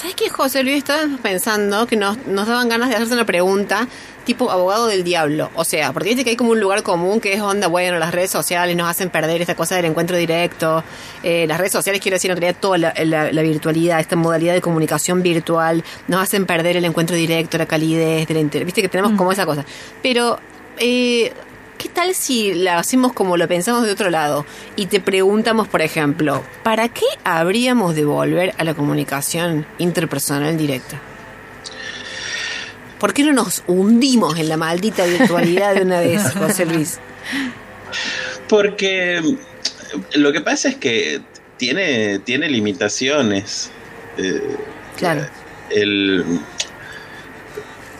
¿Sabes 0.00 0.14
qué, 0.14 0.28
José 0.30 0.62
Luis? 0.62 0.76
Estaba 0.78 1.02
pensando 1.22 1.86
que 1.88 1.96
nos, 1.96 2.18
nos 2.26 2.46
daban 2.46 2.68
ganas 2.68 2.88
de 2.88 2.94
hacerse 2.94 3.14
una 3.14 3.24
pregunta 3.26 3.88
tipo 4.24 4.50
abogado 4.50 4.86
del 4.86 5.02
diablo. 5.02 5.50
O 5.56 5.64
sea, 5.64 5.92
porque 5.92 6.10
viste 6.10 6.22
que 6.22 6.30
hay 6.30 6.36
como 6.36 6.50
un 6.52 6.60
lugar 6.60 6.84
común 6.84 7.18
que 7.20 7.32
es 7.32 7.40
onda, 7.40 7.66
bueno, 7.66 7.98
las 7.98 8.12
redes 8.12 8.30
sociales 8.30 8.76
nos 8.76 8.88
hacen 8.88 9.10
perder 9.10 9.40
esta 9.40 9.56
cosa 9.56 9.74
del 9.74 9.86
encuentro 9.86 10.16
directo. 10.16 10.84
Eh, 11.24 11.46
las 11.48 11.58
redes 11.58 11.72
sociales, 11.72 12.00
quiero 12.00 12.14
decir, 12.14 12.30
en 12.30 12.36
realidad 12.36 12.60
toda 12.60 12.78
la, 12.78 12.94
la- 13.04 13.32
la 13.32 13.42
virtualidad, 13.42 13.98
esta 13.98 14.14
modalidad 14.14 14.54
de 14.54 14.60
comunicación 14.60 15.20
virtual, 15.22 15.82
nos 16.06 16.22
hacen 16.22 16.46
perder 16.46 16.76
el 16.76 16.84
encuentro 16.84 17.16
directo, 17.16 17.58
la 17.58 17.66
calidez 17.66 18.28
de 18.28 18.34
la 18.34 18.40
inter... 18.40 18.64
Viste 18.64 18.82
que 18.82 18.88
tenemos 18.88 19.12
como 19.16 19.32
esa 19.32 19.46
cosa. 19.46 19.64
Pero... 20.02 20.38
Eh, 20.80 21.32
¿Qué 21.78 21.88
tal 21.88 22.12
si 22.14 22.54
la 22.54 22.78
hacemos 22.78 23.12
como 23.12 23.36
lo 23.36 23.46
pensamos 23.46 23.84
de 23.86 23.92
otro 23.92 24.10
lado 24.10 24.44
y 24.74 24.86
te 24.86 24.98
preguntamos, 24.98 25.68
por 25.68 25.80
ejemplo, 25.80 26.42
¿para 26.64 26.88
qué 26.88 27.04
habríamos 27.22 27.94
de 27.94 28.04
volver 28.04 28.52
a 28.58 28.64
la 28.64 28.74
comunicación 28.74 29.64
interpersonal 29.78 30.56
directa? 30.58 31.00
¿Por 32.98 33.14
qué 33.14 33.22
no 33.22 33.32
nos 33.32 33.62
hundimos 33.68 34.38
en 34.40 34.48
la 34.48 34.56
maldita 34.56 35.06
virtualidad 35.06 35.76
de 35.76 35.82
una 35.82 36.00
vez, 36.00 36.32
José 36.34 36.66
Luis? 36.66 36.98
Porque 38.48 39.22
lo 40.14 40.32
que 40.32 40.40
pasa 40.40 40.68
es 40.68 40.76
que 40.76 41.20
tiene, 41.58 42.18
tiene 42.18 42.48
limitaciones. 42.48 43.70
Eh, 44.16 44.56
Claro. 44.96 45.24
el, 45.70 46.24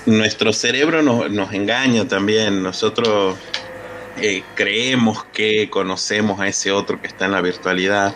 nuestro 0.04 0.52
cerebro 0.52 1.00
nos 1.02 1.52
engaña 1.52 2.08
también. 2.08 2.62
Nosotros 2.62 3.36
eh, 4.20 4.42
creemos 4.54 5.24
que 5.32 5.68
conocemos 5.70 6.40
a 6.40 6.48
ese 6.48 6.72
otro 6.72 7.00
que 7.00 7.06
está 7.08 7.26
en 7.26 7.32
la 7.32 7.40
virtualidad, 7.40 8.14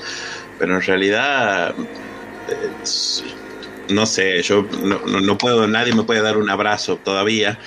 pero 0.58 0.74
en 0.76 0.82
realidad, 0.82 1.74
eh, 2.48 2.54
no 3.88 4.06
sé, 4.06 4.42
yo 4.42 4.62
no, 4.82 5.00
no- 5.06 5.20
no 5.20 5.38
puedo, 5.38 5.66
nadie 5.66 5.94
me 5.94 6.04
puede 6.04 6.22
dar 6.22 6.36
un 6.38 6.50
abrazo 6.50 6.98
todavía. 6.98 7.58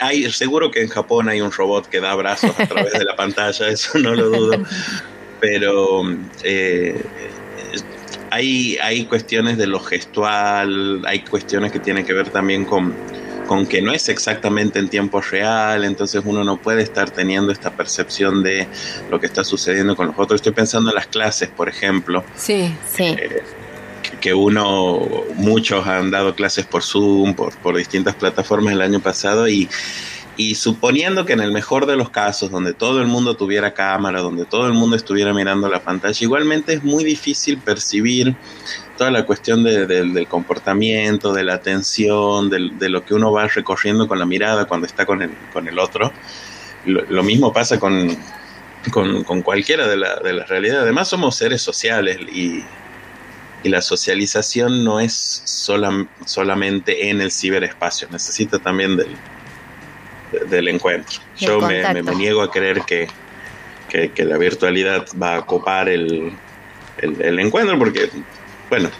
Hay, 0.00 0.30
seguro 0.32 0.70
que 0.70 0.82
en 0.82 0.88
Japón 0.88 1.28
hay 1.28 1.40
un 1.40 1.52
robot 1.52 1.88
que 1.88 2.00
da 2.00 2.12
abrazos 2.12 2.58
a 2.58 2.66
través 2.66 2.92
de 2.92 3.04
la 3.04 3.16
pantalla, 3.16 3.68
eso 3.68 3.98
no 3.98 4.14
lo 4.14 4.28
dudo. 4.28 4.62
Pero 5.38 6.02
eh, 6.42 7.04
hay, 8.30 8.76
hay 8.82 9.06
cuestiones 9.06 9.56
de 9.58 9.66
lo 9.66 9.80
gestual, 9.80 11.02
hay 11.06 11.24
cuestiones 11.24 11.72
que 11.72 11.80
tienen 11.80 12.04
que 12.04 12.12
ver 12.12 12.30
también 12.30 12.64
con, 12.64 12.98
con 13.46 13.66
que 13.66 13.80
no 13.82 13.92
es 13.92 14.08
exactamente 14.08 14.78
en 14.78 14.88
tiempo 14.88 15.20
real, 15.20 15.84
entonces 15.84 16.22
uno 16.24 16.44
no 16.44 16.56
puede 16.56 16.82
estar 16.82 17.10
teniendo 17.10 17.52
esta 17.52 17.70
percepción 17.70 18.42
de 18.42 18.66
lo 19.10 19.20
que 19.20 19.26
está 19.26 19.44
sucediendo 19.44 19.96
con 19.96 20.08
los 20.08 20.18
otros. 20.18 20.38
Estoy 20.38 20.52
pensando 20.52 20.90
en 20.90 20.96
las 20.96 21.06
clases, 21.06 21.48
por 21.48 21.68
ejemplo, 21.68 22.24
Sí, 22.36 22.74
sí. 22.92 23.16
que, 23.16 23.42
que 24.20 24.34
uno, 24.34 25.00
muchos 25.34 25.86
han 25.86 26.10
dado 26.10 26.34
clases 26.34 26.66
por 26.66 26.82
Zoom, 26.82 27.34
por, 27.34 27.56
por 27.58 27.76
distintas 27.76 28.14
plataformas 28.14 28.72
el 28.72 28.82
año 28.82 29.00
pasado 29.00 29.48
y, 29.48 29.68
y 30.38 30.54
suponiendo 30.56 31.24
que 31.24 31.32
en 31.32 31.40
el 31.40 31.50
mejor 31.50 31.86
de 31.86 31.96
los 31.96 32.10
casos, 32.10 32.50
donde 32.50 32.74
todo 32.74 33.00
el 33.00 33.06
mundo 33.06 33.36
tuviera 33.38 33.72
cámara, 33.72 34.20
donde 34.20 34.44
todo 34.44 34.66
el 34.66 34.74
mundo 34.74 34.94
estuviera 34.94 35.32
mirando 35.32 35.68
la 35.70 35.82
pantalla, 35.82 36.18
igualmente 36.20 36.74
es 36.74 36.82
muy 36.84 37.04
difícil 37.04 37.62
percibir 37.62 38.36
toda 38.96 39.10
la 39.10 39.24
cuestión 39.24 39.64
de- 39.64 39.86
de- 39.86 40.04
del 40.10 40.28
comportamiento, 40.28 41.32
de 41.32 41.42
la 41.44 41.54
atención, 41.54 42.50
de, 42.50 42.88
lo 42.90 43.04
que 43.04 43.14
uno 43.14 43.32
va 43.32 43.48
recorriendo 43.48 44.06
con 44.06 44.18
la 44.18 44.26
mirada 44.26 44.66
cuando 44.66 44.86
está 44.86 45.06
con 45.06 45.22
el, 45.22 45.48
con 45.48 45.68
el 45.68 45.78
otro. 45.78 46.12
Lo, 46.84 47.22
mismo 47.24 47.52
pasa 47.52 47.78
con, 47.80 48.06
con, 48.92 49.42
cualquiera 49.42 49.88
de 49.88 49.96
la, 49.96 50.20
las 50.22 50.48
realidades. 50.48 50.82
Además 50.82 51.08
somos 51.08 51.36
seres 51.36 51.62
sociales 51.62 52.18
y, 52.30 52.68
y 53.62 53.68
la 53.70 53.80
socialización 53.82 54.84
no 54.84 55.00
es 55.00 55.42
solam- 55.46 56.10
solamente 56.26 57.08
en 57.08 57.20
el 57.22 57.32
ciberespacio, 57.32 58.08
necesita 58.10 58.58
también 58.60 58.96
del, 58.96 59.14
de- 59.16 59.35
del 60.48 60.68
encuentro. 60.68 61.20
Yo 61.36 61.60
me, 61.60 61.82
me- 61.92 62.02
me 62.02 62.14
niego 62.14 62.42
a 62.42 62.50
creer 62.50 62.82
que, 62.82 63.08
que, 63.88 64.10
que 64.12 64.24
la 64.24 64.36
virtualidad 64.38 65.06
va 65.20 65.36
a 65.36 65.46
copar 65.46 65.88
el, 65.88 66.32
el, 66.98 67.20
el 67.22 67.38
encuentro 67.38 67.78
porque, 67.78 68.10
bueno, 68.68 68.90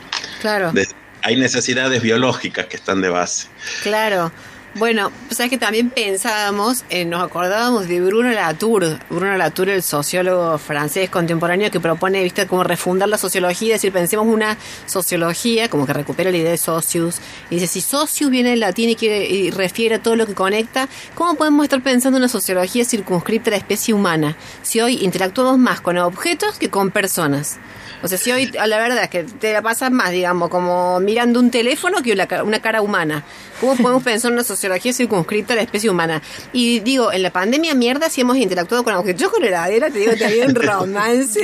Claro. 0.41 0.72
de- 0.72 0.89
hay 1.22 1.37
necesidades 1.37 2.01
biológicas 2.03 2.66
que 2.66 2.77
están 2.77 3.01
de 3.03 3.09
base. 3.09 3.49
Claro. 3.83 4.31
Bueno, 4.79 5.11
sabes 5.31 5.49
que 5.49 5.57
también 5.57 5.89
pensábamos, 5.89 6.85
eh, 6.91 7.07
nos 7.07 7.24
acordábamos 7.24 7.89
de 7.89 7.99
Bruno 8.03 8.31
Latour, 8.31 8.99
Bruno 9.09 9.35
Latour, 9.35 9.70
el 9.70 9.83
sociólogo 9.83 10.59
francés 10.59 11.09
contemporáneo 11.09 11.70
que 11.70 11.81
propone, 11.81 12.22
viste, 12.22 12.47
como 12.47 12.62
refundar 12.62 13.09
la 13.09 13.16
sociología, 13.16 13.74
es 13.74 13.81
decir, 13.81 13.91
pensemos 13.91 14.27
una 14.27 14.59
sociología, 14.85 15.70
como 15.70 15.87
que 15.87 15.95
recupera 15.95 16.31
la 16.31 16.37
idea 16.37 16.51
de 16.51 16.59
socius, 16.59 17.16
y 17.49 17.55
dice, 17.55 17.68
si 17.68 17.81
socius 17.81 18.29
viene 18.29 18.51
del 18.51 18.61
latín 18.61 18.91
y, 18.91 18.97
quiere, 18.97 19.24
y 19.24 19.51
refiere 19.51 19.95
a 19.95 20.03
todo 20.03 20.14
lo 20.14 20.27
que 20.27 20.35
conecta, 20.35 20.91
¿cómo 21.14 21.37
podemos 21.37 21.64
estar 21.64 21.83
pensando 21.83 22.18
en 22.18 22.24
una 22.24 22.29
sociología 22.29 22.85
circunscripta 22.85 23.49
a 23.49 23.53
la 23.53 23.57
especie 23.57 23.95
humana? 23.95 24.37
Si 24.61 24.83
hoy 24.83 25.03
interactuamos 25.03 25.57
más 25.57 25.81
con 25.81 25.97
objetos 25.97 26.59
que 26.59 26.68
con 26.68 26.91
personas. 26.91 27.59
O 28.03 28.09
sea, 28.09 28.18
si 28.18 28.31
hoy, 28.31 28.53
la 28.53 28.79
verdad 28.79 29.05
es 29.05 29.09
que 29.09 29.24
te 29.24 29.55
la 29.55 29.62
pasas 29.62 29.91
más, 29.91 30.11
digamos, 30.11 30.51
como 30.51 31.01
mirando 31.01 31.41
un 31.41 31.51
teléfono 31.51 32.03
que 32.03 32.12
una 32.12 32.61
cara 32.61 32.83
humana. 32.83 33.24
¿Cómo 33.61 33.76
podemos 33.76 34.02
pensar 34.02 34.30
en 34.30 34.34
una 34.34 34.44
sociología 34.44 34.92
circunscrita 34.92 35.52
a 35.54 35.57
la 35.57 35.62
especie 35.62 35.88
humana? 35.90 36.20
Y 36.52 36.80
digo, 36.80 37.12
en 37.12 37.22
la 37.22 37.30
pandemia, 37.30 37.74
mierda, 37.74 38.11
si 38.11 38.20
hemos 38.20 38.36
interactuado 38.36 38.84
con 38.84 38.94
objetos. 38.94 39.20
Yo 39.22 39.30
con 39.30 39.40
la 39.42 39.48
heladera 39.48 39.90
te 39.90 39.98
digo, 39.98 40.12
te 40.16 40.24
había 40.26 40.46
un 40.46 40.54
romance. 40.54 41.40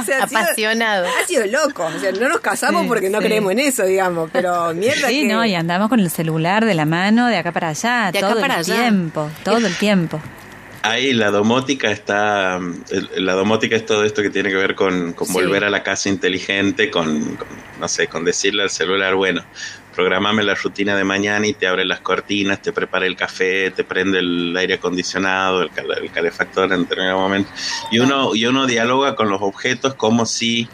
O 0.00 0.04
sea, 0.04 0.24
ha 0.24 0.28
sido- 0.28 0.40
Apasionado. 0.40 1.06
Ha 1.22 1.26
sido 1.26 1.46
loco. 1.46 1.84
O 1.84 1.98
sea, 2.00 2.12
no 2.12 2.28
nos 2.28 2.40
casamos 2.40 2.82
Sí, 2.82 2.88
porque 2.88 3.10
no 3.10 3.18
sí. 3.20 3.24
creemos 3.26 3.52
en 3.52 3.58
eso, 3.60 3.84
digamos. 3.84 4.30
Pero 4.32 4.72
mierda 4.74 5.08
Sí, 5.08 5.22
que... 5.22 5.28
no, 5.28 5.44
y 5.44 5.54
andamos 5.54 5.88
con 5.88 6.00
el 6.00 6.10
celular 6.10 6.64
de 6.64 6.74
la 6.74 6.84
mano 6.86 7.26
de 7.26 7.36
acá 7.36 7.52
para 7.52 7.68
allá, 7.68 8.10
De 8.12 8.18
acá 8.18 8.28
todo 8.30 8.40
para 8.40 8.54
el 8.54 8.60
allá. 8.60 8.74
tiempo, 8.82 9.30
todo 9.44 9.58
el 9.58 9.74
tiempo. 9.76 10.20
Ahí 10.82 11.12
la 11.12 11.30
domótica 11.30 11.90
está, 11.90 12.58
la 13.16 13.32
domótica 13.34 13.76
es 13.76 13.84
todo 13.84 14.02
esto 14.04 14.22
que 14.22 14.30
tiene 14.30 14.48
que 14.48 14.56
ver 14.56 14.74
con, 14.74 15.12
con 15.12 15.26
Sí. 15.26 15.34
volver 15.34 15.64
a 15.64 15.68
la 15.68 15.82
casa 15.82 16.08
inteligente, 16.08 16.90
con, 16.90 17.36
con, 17.36 17.46
no 17.78 17.86
sé, 17.86 18.06
con 18.06 18.24
decirle 18.24 18.62
al 18.62 18.70
celular, 18.70 19.14
bueno, 19.14 19.44
programame 19.90 20.42
la 20.44 20.54
rutina 20.54 20.96
de 20.96 21.04
mañana 21.04 21.46
y 21.46 21.54
te 21.54 21.66
abre 21.66 21.84
las 21.84 22.00
cortinas, 22.00 22.62
te 22.62 22.72
prepara 22.72 23.06
el 23.06 23.16
café, 23.16 23.70
te 23.70 23.84
prende 23.84 24.18
el 24.20 24.56
aire 24.56 24.74
acondicionado, 24.74 25.62
el, 25.62 25.70
cal- 25.70 25.86
el 26.02 26.10
calefactor 26.10 26.72
en 26.72 26.82
determinado 26.82 27.18
momento. 27.18 27.50
Y 27.90 27.98
uno, 27.98 28.34
y 28.34 28.46
uno 28.46 28.66
dialoga 28.66 29.14
con 29.16 29.28
los 29.28 29.40
objetos 29.42 29.94
como 29.96 30.26
si 30.26 30.68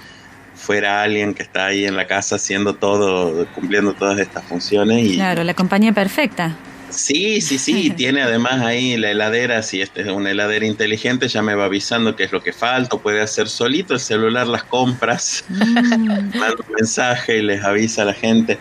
fuera 0.55 1.03
alguien 1.03 1.35
que 1.35 1.43
está 1.43 1.67
ahí 1.67 1.85
en 1.85 1.97
la 1.97 2.07
casa 2.07 2.37
haciendo 2.37 2.77
todo, 2.77 3.47
cumpliendo 3.53 3.95
todas 3.95 4.19
estas 4.19 4.47
funciones. 4.47 5.05
Y, 5.07 5.15
Claro, 5.17 5.45
la 5.45 5.55
compañía 5.55 5.93
perfecta. 5.93 6.57
Sí, 6.91 7.41
sí, 7.41 7.59
sí, 7.59 7.91
tiene 7.97 8.23
además 8.23 8.63
ahí 8.63 8.97
la 8.97 9.11
heladera, 9.11 9.63
si 9.63 9.81
este 9.83 10.03
es 10.03 10.09
una 10.09 10.31
heladera 10.31 10.65
inteligente, 10.67 11.29
ya 11.29 11.43
me 11.43 11.55
va 11.55 11.67
avisando 11.67 12.15
qué 12.17 12.25
es 12.25 12.33
lo 12.33 12.41
que 12.41 12.53
falta, 12.53 12.97
o 12.97 13.03
puede 13.03 13.21
hacer 13.21 13.49
solito 13.49 13.93
el 13.95 14.01
celular 14.01 14.47
las 14.47 14.65
compras, 14.65 15.45
manda 15.49 16.55
un 16.67 16.75
mensaje 16.79 17.39
y 17.39 17.43
les 17.43 17.63
avisa 17.65 18.03
a 18.03 18.07
la 18.07 18.15
gente. 18.15 18.61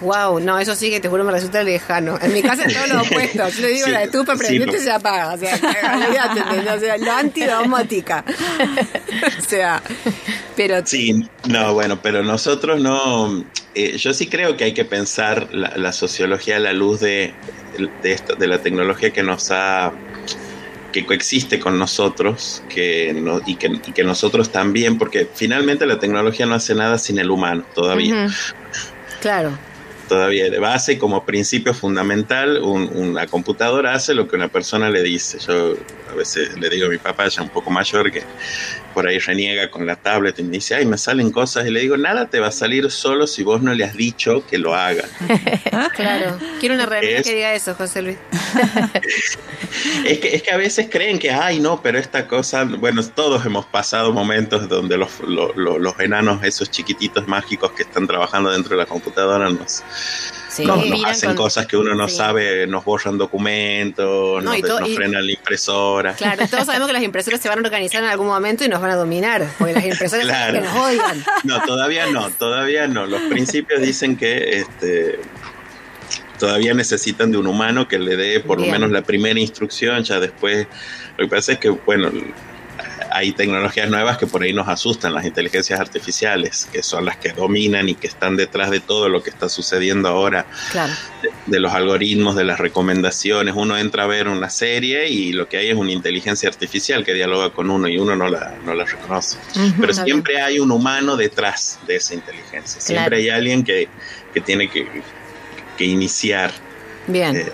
Wow, 0.00 0.40
no, 0.40 0.58
eso 0.58 0.74
sí 0.74 0.90
que 0.90 1.00
te 1.00 1.08
juro 1.08 1.24
me 1.24 1.32
resulta 1.32 1.62
lejano. 1.62 2.18
En 2.20 2.32
mi 2.32 2.42
casa 2.42 2.64
es 2.64 2.74
todo 2.74 2.86
lo 2.86 3.02
opuesto. 3.02 3.48
Yo 3.48 3.60
le 3.62 3.68
digo 3.68 3.86
Sí, 3.86 3.92
la 3.92 4.02
estufa 4.02 4.32
sí, 4.36 4.38
prendete 4.38 4.76
no. 4.78 4.82
se 4.82 4.90
apaga. 4.92 5.34
O 5.34 5.38
sea, 5.38 5.54
olvídate. 5.54 6.70
O 6.70 6.80
sea, 6.80 6.96
lo 6.98 7.12
antidomótica. 7.12 8.24
O 9.38 9.42
sea, 9.48 9.82
pero 10.54 10.84
Sí, 10.84 11.26
no, 11.48 11.74
bueno, 11.74 12.00
pero 12.02 12.22
nosotros 12.22 12.80
no, 12.80 13.44
eh, 13.74 13.96
yo 13.96 14.12
sí 14.12 14.26
creo 14.26 14.56
que 14.56 14.64
hay 14.64 14.74
que 14.74 14.84
pensar 14.84 15.48
la, 15.52 15.72
la 15.76 15.92
sociología 15.92 16.56
a 16.56 16.60
la 16.60 16.72
luz 16.72 17.00
de, 17.00 17.34
de, 18.02 18.12
esto, 18.12 18.34
de 18.34 18.46
la 18.46 18.58
tecnología 18.58 19.12
que 19.12 19.22
nos 19.22 19.50
ha 19.50 19.92
que 20.92 21.04
coexiste 21.04 21.58
con 21.60 21.78
nosotros 21.78 22.62
que 22.70 23.12
no, 23.12 23.42
y, 23.44 23.56
que, 23.56 23.66
y 23.66 23.92
que 23.92 24.02
nosotros 24.02 24.50
también, 24.50 24.96
porque 24.96 25.28
finalmente 25.34 25.84
la 25.84 25.98
tecnología 25.98 26.46
no 26.46 26.54
hace 26.54 26.74
nada 26.74 26.96
sin 26.96 27.18
el 27.18 27.30
humano 27.30 27.64
todavía. 27.74 28.28
Claro. 29.20 29.58
Todavía 30.06 30.50
de 30.50 30.58
base 30.58 30.98
como 30.98 31.24
principio 31.24 31.74
fundamental 31.74 32.62
un- 32.62 32.88
una 32.92 33.26
computadora 33.26 33.94
hace 33.94 34.14
lo 34.14 34.26
que 34.28 34.36
una 34.36 34.48
persona 34.48 34.90
le 34.90 35.02
dice. 35.02 35.38
Yo 35.38 35.74
a 36.10 36.14
veces 36.14 36.56
le 36.58 36.68
digo 36.70 36.86
a 36.86 36.90
mi 36.90 36.98
papá 36.98 37.28
ya 37.28 37.42
un 37.42 37.50
poco 37.50 37.70
mayor 37.70 38.10
que 38.12 38.22
por 38.96 39.06
ahí 39.06 39.18
reniega 39.18 39.70
con 39.70 39.84
la 39.86 39.96
tablet 39.96 40.38
y 40.38 40.42
me 40.42 40.52
dice 40.52 40.74
ay 40.74 40.86
me 40.86 40.96
salen 40.96 41.30
cosas 41.30 41.66
y 41.66 41.70
le 41.70 41.80
digo 41.80 41.98
nada 41.98 42.30
te 42.30 42.40
va 42.40 42.46
a 42.46 42.50
salir 42.50 42.90
solo 42.90 43.26
si 43.26 43.42
vos 43.42 43.60
no 43.60 43.74
le 43.74 43.84
has 43.84 43.94
dicho 43.94 44.42
que 44.46 44.56
lo 44.56 44.74
haga 44.74 45.04
Claro. 45.94 46.38
Quiero 46.60 46.74
una 46.76 46.86
realidad 46.86 47.20
Es- 47.20 47.26
que 47.26 47.34
diga 47.34 47.52
eso, 47.54 47.74
José 47.74 48.00
Luis. 48.00 48.16
es 50.06 50.18
que, 50.18 50.34
es 50.34 50.42
que 50.42 50.50
a 50.50 50.56
veces 50.56 50.88
creen 50.90 51.18
que, 51.18 51.30
ay, 51.30 51.60
no, 51.60 51.82
pero 51.82 51.98
esta 51.98 52.26
cosa, 52.26 52.64
bueno, 52.64 53.02
todos 53.14 53.44
hemos 53.44 53.66
pasado 53.66 54.12
momentos 54.12 54.66
donde 54.68 54.96
los, 54.96 55.20
lo- 55.20 55.52
lo- 55.54 55.78
los 55.78 55.98
enanos, 56.00 56.42
esos 56.44 56.70
chiquititos 56.70 57.26
mágicos 57.28 57.72
que 57.72 57.82
están 57.82 58.06
trabajando 58.06 58.50
dentro 58.50 58.70
de 58.76 58.82
la 58.82 58.86
computadora, 58.86 59.50
nos, 59.50 59.82
Sí. 60.56 60.64
nos- 60.64 61.04
hacen 61.04 61.30
con- 61.30 61.36
cosas 61.36 61.66
que 61.66 61.76
uno 61.76 61.94
no 61.94 62.08
sí. 62.08 62.16
sabe, 62.16 62.66
nos 62.66 62.84
borran 62.84 63.18
documentos, 63.18 64.42
No, 64.42 64.52
nos, 64.52 64.60
todo- 64.62 64.80
nos 64.80 64.88
y- 64.88 64.94
frenan 64.96 65.26
la 65.26 65.32
impresora. 65.32 66.14
Claro, 66.14 66.46
todos 66.50 66.66
sabemos 66.66 66.86
que 66.86 66.92
las 66.94 67.02
impresoras 67.02 67.40
se 67.40 67.48
van 67.48 67.58
a 67.58 67.62
organizar 67.62 68.02
en 68.02 68.08
algún 68.10 68.26
momento 68.28 68.64
y 68.64 68.68
nos 68.68 68.80
van 68.80 68.90
a 68.92 68.96
dominar, 68.96 69.46
porque 69.58 69.74
las 69.74 69.84
impresoras 69.84 70.24
Claro. 70.26 70.52
que 70.54 70.60
nos 70.60 70.76
odian. 70.76 71.24
No, 71.44 71.60
todavía 71.64 72.06
no, 72.10 72.30
todavía 72.30 72.86
no. 72.86 73.06
Los 73.06 73.20
principios 73.22 73.82
dicen 73.82 74.16
que 74.16 74.60
este, 74.60 75.20
todavía 76.38 76.74
necesitan 76.74 77.30
de 77.32 77.38
un 77.38 77.46
humano 77.46 77.88
que 77.88 77.98
le 77.98 78.16
dé 78.16 78.40
por 78.40 78.58
Bien. 78.58 78.68
lo 78.70 78.72
menos 78.78 78.90
la 78.90 79.02
primera 79.02 79.38
instrucción, 79.40 80.02
ya 80.04 80.20
después. 80.20 80.66
Lo 81.16 81.24
que 81.26 81.30
pasa 81.30 81.52
es 81.52 81.58
que, 81.58 81.70
bueno, 81.70 82.10
hay 83.16 83.32
tecnologías 83.32 83.88
nuevas 83.90 84.18
que 84.18 84.26
por 84.26 84.42
ahí 84.42 84.52
nos 84.52 84.68
asustan, 84.68 85.14
las 85.14 85.24
inteligencias 85.24 85.80
artificiales, 85.80 86.68
que 86.72 86.82
son 86.82 87.04
las 87.04 87.16
que 87.16 87.32
dominan 87.32 87.88
y 87.88 87.94
que 87.94 88.06
están 88.06 88.36
detrás 88.36 88.70
de 88.70 88.80
todo 88.80 89.08
lo 89.08 89.22
que 89.22 89.30
está 89.30 89.48
sucediendo 89.48 90.08
ahora 90.08 90.46
Claro. 90.72 90.92
de, 91.22 91.30
de 91.46 91.60
los 91.60 91.72
algoritmos, 91.72 92.36
de 92.36 92.44
las 92.44 92.58
recomendaciones. 92.60 93.54
Uno 93.56 93.76
entra 93.78 94.04
a 94.04 94.06
ver 94.06 94.28
una 94.28 94.50
serie 94.50 95.08
y 95.08 95.32
lo 95.32 95.48
que 95.48 95.56
hay 95.58 95.68
es 95.70 95.76
una 95.76 95.92
inteligencia 95.92 96.48
artificial 96.48 97.04
que 97.04 97.14
dialoga 97.14 97.50
con 97.50 97.70
uno 97.70 97.88
y 97.88 97.98
uno 97.98 98.14
no 98.16 98.28
la, 98.28 98.54
no 98.64 98.74
la 98.74 98.84
reconoce. 98.84 99.38
Pero 99.80 99.92
siempre 99.92 100.40
hay 100.40 100.58
un 100.58 100.70
humano 100.70 101.16
detrás 101.16 101.78
de 101.86 101.96
esa 101.96 102.14
inteligencia. 102.14 102.80
Siempre 102.80 102.96
Claro. 103.08 103.16
hay 103.16 103.28
alguien 103.30 103.64
que, 103.64 103.88
que 104.34 104.40
tiene 104.40 104.68
que, 104.68 104.86
que 105.78 105.84
iniciar. 105.84 106.50
Bien. 107.06 107.36
eh, 107.36 107.52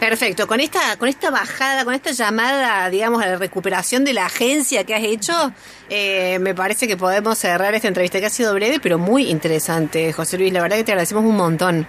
Perfecto. 0.00 0.46
Con 0.46 0.60
esta, 0.60 0.96
con 0.96 1.08
esta 1.08 1.30
bajada, 1.30 1.84
con 1.84 1.92
esta 1.94 2.10
llamada, 2.12 2.88
digamos, 2.88 3.22
a 3.22 3.26
la 3.26 3.36
recuperación 3.36 4.04
de 4.04 4.14
la 4.14 4.26
agencia 4.26 4.82
que 4.84 4.94
has 4.94 5.04
hecho, 5.04 5.52
eh, 5.90 6.38
me 6.40 6.54
parece 6.54 6.88
que 6.88 6.96
podemos 6.96 7.36
cerrar 7.38 7.74
esta 7.74 7.86
entrevista 7.88 8.18
que 8.18 8.26
ha 8.26 8.30
sido 8.30 8.54
breve, 8.54 8.80
pero 8.82 8.98
muy 8.98 9.28
interesante, 9.30 10.12
José 10.14 10.38
Luis. 10.38 10.52
La 10.54 10.62
verdad 10.62 10.78
que 10.78 10.84
te 10.84 10.92
agradecemos 10.92 11.22
un 11.24 11.36
montón. 11.36 11.86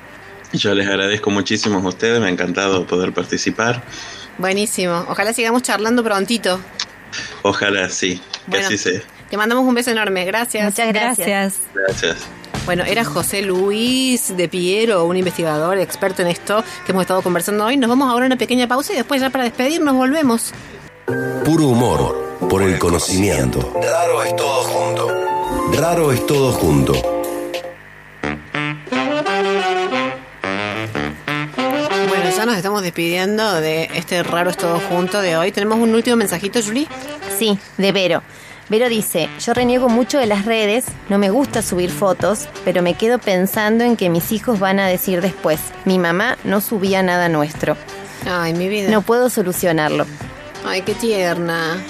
yo 0.52 0.76
les 0.76 0.88
agradezco 0.88 1.32
muchísimo 1.32 1.78
a 1.80 1.88
ustedes, 1.88 2.20
me 2.20 2.28
ha 2.28 2.30
encantado 2.30 2.86
poder 2.86 3.14
participar. 3.14 3.82
Buenísimo. 4.38 5.06
Ojalá 5.08 5.32
sigamos 5.32 5.62
charlando 5.64 6.04
prontito. 6.04 6.60
Ojalá 7.44 7.90
sí, 7.90 8.18
que 8.46 8.52
Bueno. 8.52 8.68
así 8.68 8.78
sea. 8.78 9.02
Te 9.30 9.38
mandamos 9.38 9.64
un 9.66 9.74
beso 9.74 9.92
enorme. 9.92 10.26
Gracias. 10.26 10.66
Muchas 10.66 10.88
gracias. 10.90 11.28
Gracias. 11.28 11.62
Gracias. 11.74 12.41
Bueno, 12.66 12.84
era 12.84 13.04
José 13.04 13.42
Luis 13.42 14.36
de 14.38 14.48
Piero, 14.48 15.06
un 15.06 15.18
investigador 15.18 15.80
experto 15.80 16.22
en 16.22 16.28
esto 16.28 16.64
que 16.86 16.92
hemos 16.92 17.02
estado 17.02 17.22
conversando 17.22 17.66
hoy. 17.66 17.76
Nos 17.76 17.90
vamos 17.90 18.10
ahora 18.10 18.26
a 18.26 18.28
una 18.28 18.38
pequeña 18.38 18.68
pausa 18.68 18.94
y 18.94 18.98
después 18.98 19.20
ya 19.20 19.30
para 19.30 19.44
despedirnos 19.44 19.96
volvemos. 19.96 20.54
Puro 21.44 21.66
humor 21.66 22.38
por 22.50 22.62
el 22.62 22.78
conocimiento. 22.78 23.74
Raro 23.82 24.24
es 24.24 24.36
todo 24.36 24.64
junto. 24.64 25.08
Raro 25.74 26.12
es 26.12 26.26
todo 26.28 26.52
junto. 26.54 26.94
Bueno, 32.10 32.30
ya 32.36 32.46
nos 32.46 32.56
estamos 32.56 32.84
despidiendo 32.84 33.60
de 33.60 33.90
este 33.96 34.22
raro 34.22 34.52
es 34.52 34.58
todo 34.58 34.80
junto 34.80 35.20
de 35.20 35.36
hoy. 35.36 35.52
Tenemos 35.52 35.80
un 35.80 35.96
último 35.96 36.16
mensajito, 36.16 36.62
Julie. 36.62 36.88
Sí, 37.38 37.58
de 37.78 37.92
Vero. 37.92 38.22
Vero 38.72 38.88
dice, 38.88 39.28
yo 39.46 39.54
reniego 39.54 39.90
mucho 39.90 40.18
de 40.18 40.28
las 40.28 40.46
redes, 40.46 40.86
no 41.10 41.18
me 41.18 41.30
gusta 41.30 41.62
subir 41.62 41.90
fotos, 41.90 42.48
pero 42.64 42.82
me 42.82 42.94
quedo 42.94 43.20
pensando 43.20 43.84
en 43.84 43.98
que 43.98 44.10
mis 44.10 44.32
hijos 44.32 44.62
van 44.62 44.80
a 44.80 44.88
decir 44.88 45.20
después, 45.20 45.60
mi 45.84 46.00
mamá 46.00 46.38
no 46.46 46.62
subía 46.62 47.04
nada 47.04 47.28
nuestro. 47.28 47.76
Ay, 48.26 48.54
mi 48.54 48.70
vida. 48.70 48.90
No 48.90 49.02
puedo 49.02 49.30
solucionarlo. 49.30 50.06
Ay, 50.66 50.84
qué 50.84 50.94
tierna. 50.94 51.84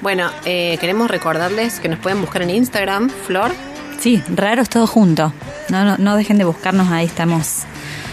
Bueno, 0.00 0.30
eh, 0.46 0.78
queremos 0.80 1.10
recordarles 1.10 1.78
que 1.78 1.90
nos 1.90 1.98
pueden 1.98 2.22
buscar 2.22 2.40
en 2.40 2.48
Instagram, 2.48 3.10
Flor. 3.10 3.52
Sí, 4.00 4.22
raros 4.34 4.70
todos 4.70 4.88
juntos. 4.88 5.32
No, 5.68 5.84
no, 5.84 5.96
no 5.98 6.16
dejen 6.16 6.38
de 6.38 6.44
buscarnos, 6.44 6.90
ahí 6.90 7.04
estamos. 7.04 7.66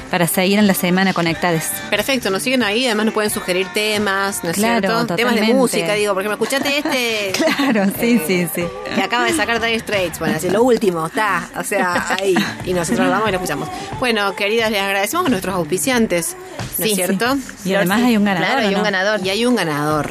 Para 0.09 0.27
seguir 0.27 0.57
en 0.59 0.67
la 0.67 0.73
semana 0.73 1.13
conectados. 1.13 1.63
Perfecto, 1.89 2.29
nos 2.29 2.41
siguen 2.41 2.63
ahí, 2.63 2.85
además 2.85 3.05
nos 3.05 3.13
pueden 3.13 3.29
sugerir 3.29 3.67
temas, 3.73 4.43
¿no 4.43 4.49
es 4.49 4.57
Claro, 4.57 4.87
cierto? 4.87 5.15
Temas 5.15 5.35
de 5.35 5.53
música, 5.53 5.93
digo, 5.93 6.13
porque 6.13 6.29
me 6.29 6.33
escuchaste 6.33 6.77
este 6.79 7.31
Claro, 7.55 7.85
sí, 7.99 8.19
sí, 8.25 8.47
sí. 8.53 8.63
que 8.95 9.01
acaba 9.01 9.25
de 9.25 9.33
sacar 9.33 9.61
Dire 9.61 9.79
Straits, 9.79 10.19
bueno, 10.19 10.35
así 10.37 10.49
lo 10.49 10.63
último, 10.63 11.05
está, 11.07 11.47
o 11.55 11.63
sea, 11.63 12.15
ahí, 12.19 12.35
y 12.65 12.73
nosotros 12.73 13.05
lo 13.05 13.11
vamos 13.11 13.29
y 13.29 13.31
lo 13.31 13.37
escuchamos. 13.37 13.69
Bueno, 13.99 14.35
queridas, 14.35 14.71
les 14.71 14.81
agradecemos 14.81 15.27
a 15.27 15.29
nuestros 15.29 15.55
auspiciantes, 15.55 16.35
¿no 16.77 16.85
Sí, 16.85 16.91
es 16.91 16.95
cierto? 16.95 17.37
Y 17.63 17.75
además 17.75 18.01
hay 18.03 18.17
un 18.17 18.25
ganador. 18.25 18.47
Claro, 18.49 18.67
hay 18.67 18.73
¿o 18.73 18.77
un 18.77 18.83
ganador. 18.83 19.19
Y 19.23 19.29
hay 19.29 19.45
un 19.45 19.55
ganador. 19.55 20.09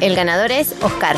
El 0.00 0.14
ganador 0.16 0.50
es 0.52 0.74
Oscar. 0.80 1.16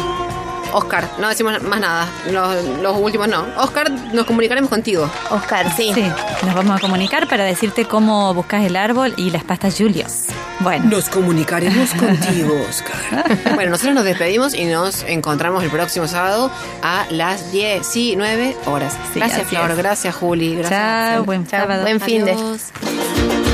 Oscar, 0.72 1.08
no 1.18 1.28
decimos 1.28 1.60
más 1.62 1.80
nada, 1.80 2.08
los, 2.30 2.64
los 2.80 2.96
últimos 2.98 3.28
no. 3.28 3.44
Oscar, 3.58 3.90
nos 3.90 4.24
comunicaremos 4.26 4.70
contigo. 4.70 5.10
Oscar, 5.30 5.66
sí. 5.76 5.92
Sí, 5.94 6.04
nos 6.46 6.54
vamos 6.54 6.76
a 6.76 6.80
comunicar 6.80 7.28
para 7.28 7.44
decirte 7.44 7.84
cómo 7.84 8.32
buscas 8.34 8.64
el 8.64 8.76
árbol 8.76 9.14
y 9.16 9.30
las 9.30 9.44
pastas 9.44 9.76
Julios. 9.76 10.26
Bueno, 10.60 10.84
Nos 10.90 11.08
comunicaremos 11.08 11.90
contigo, 11.94 12.54
Oscar. 12.68 13.38
Bueno, 13.54 13.70
nosotros 13.72 13.94
nos 13.94 14.04
despedimos 14.04 14.54
y 14.54 14.64
nos 14.66 15.02
encontramos 15.04 15.62
el 15.64 15.70
próximo 15.70 16.06
sábado 16.06 16.50
a 16.82 17.06
las 17.10 17.50
19 17.52 18.56
horas. 18.66 18.94
Sí, 19.12 19.18
gracias, 19.20 19.46
así 19.46 19.56
Flor. 19.56 19.70
es. 19.70 19.76
Gracias, 19.78 20.14
Juli. 20.14 20.56
Gracias. 20.56 21.14
chao, 21.14 21.24
buen 21.24 21.46
Chao, 21.46 21.60
sábado. 21.62 21.82
buen 21.82 22.00
fin 22.00 22.24
de. 22.24 23.49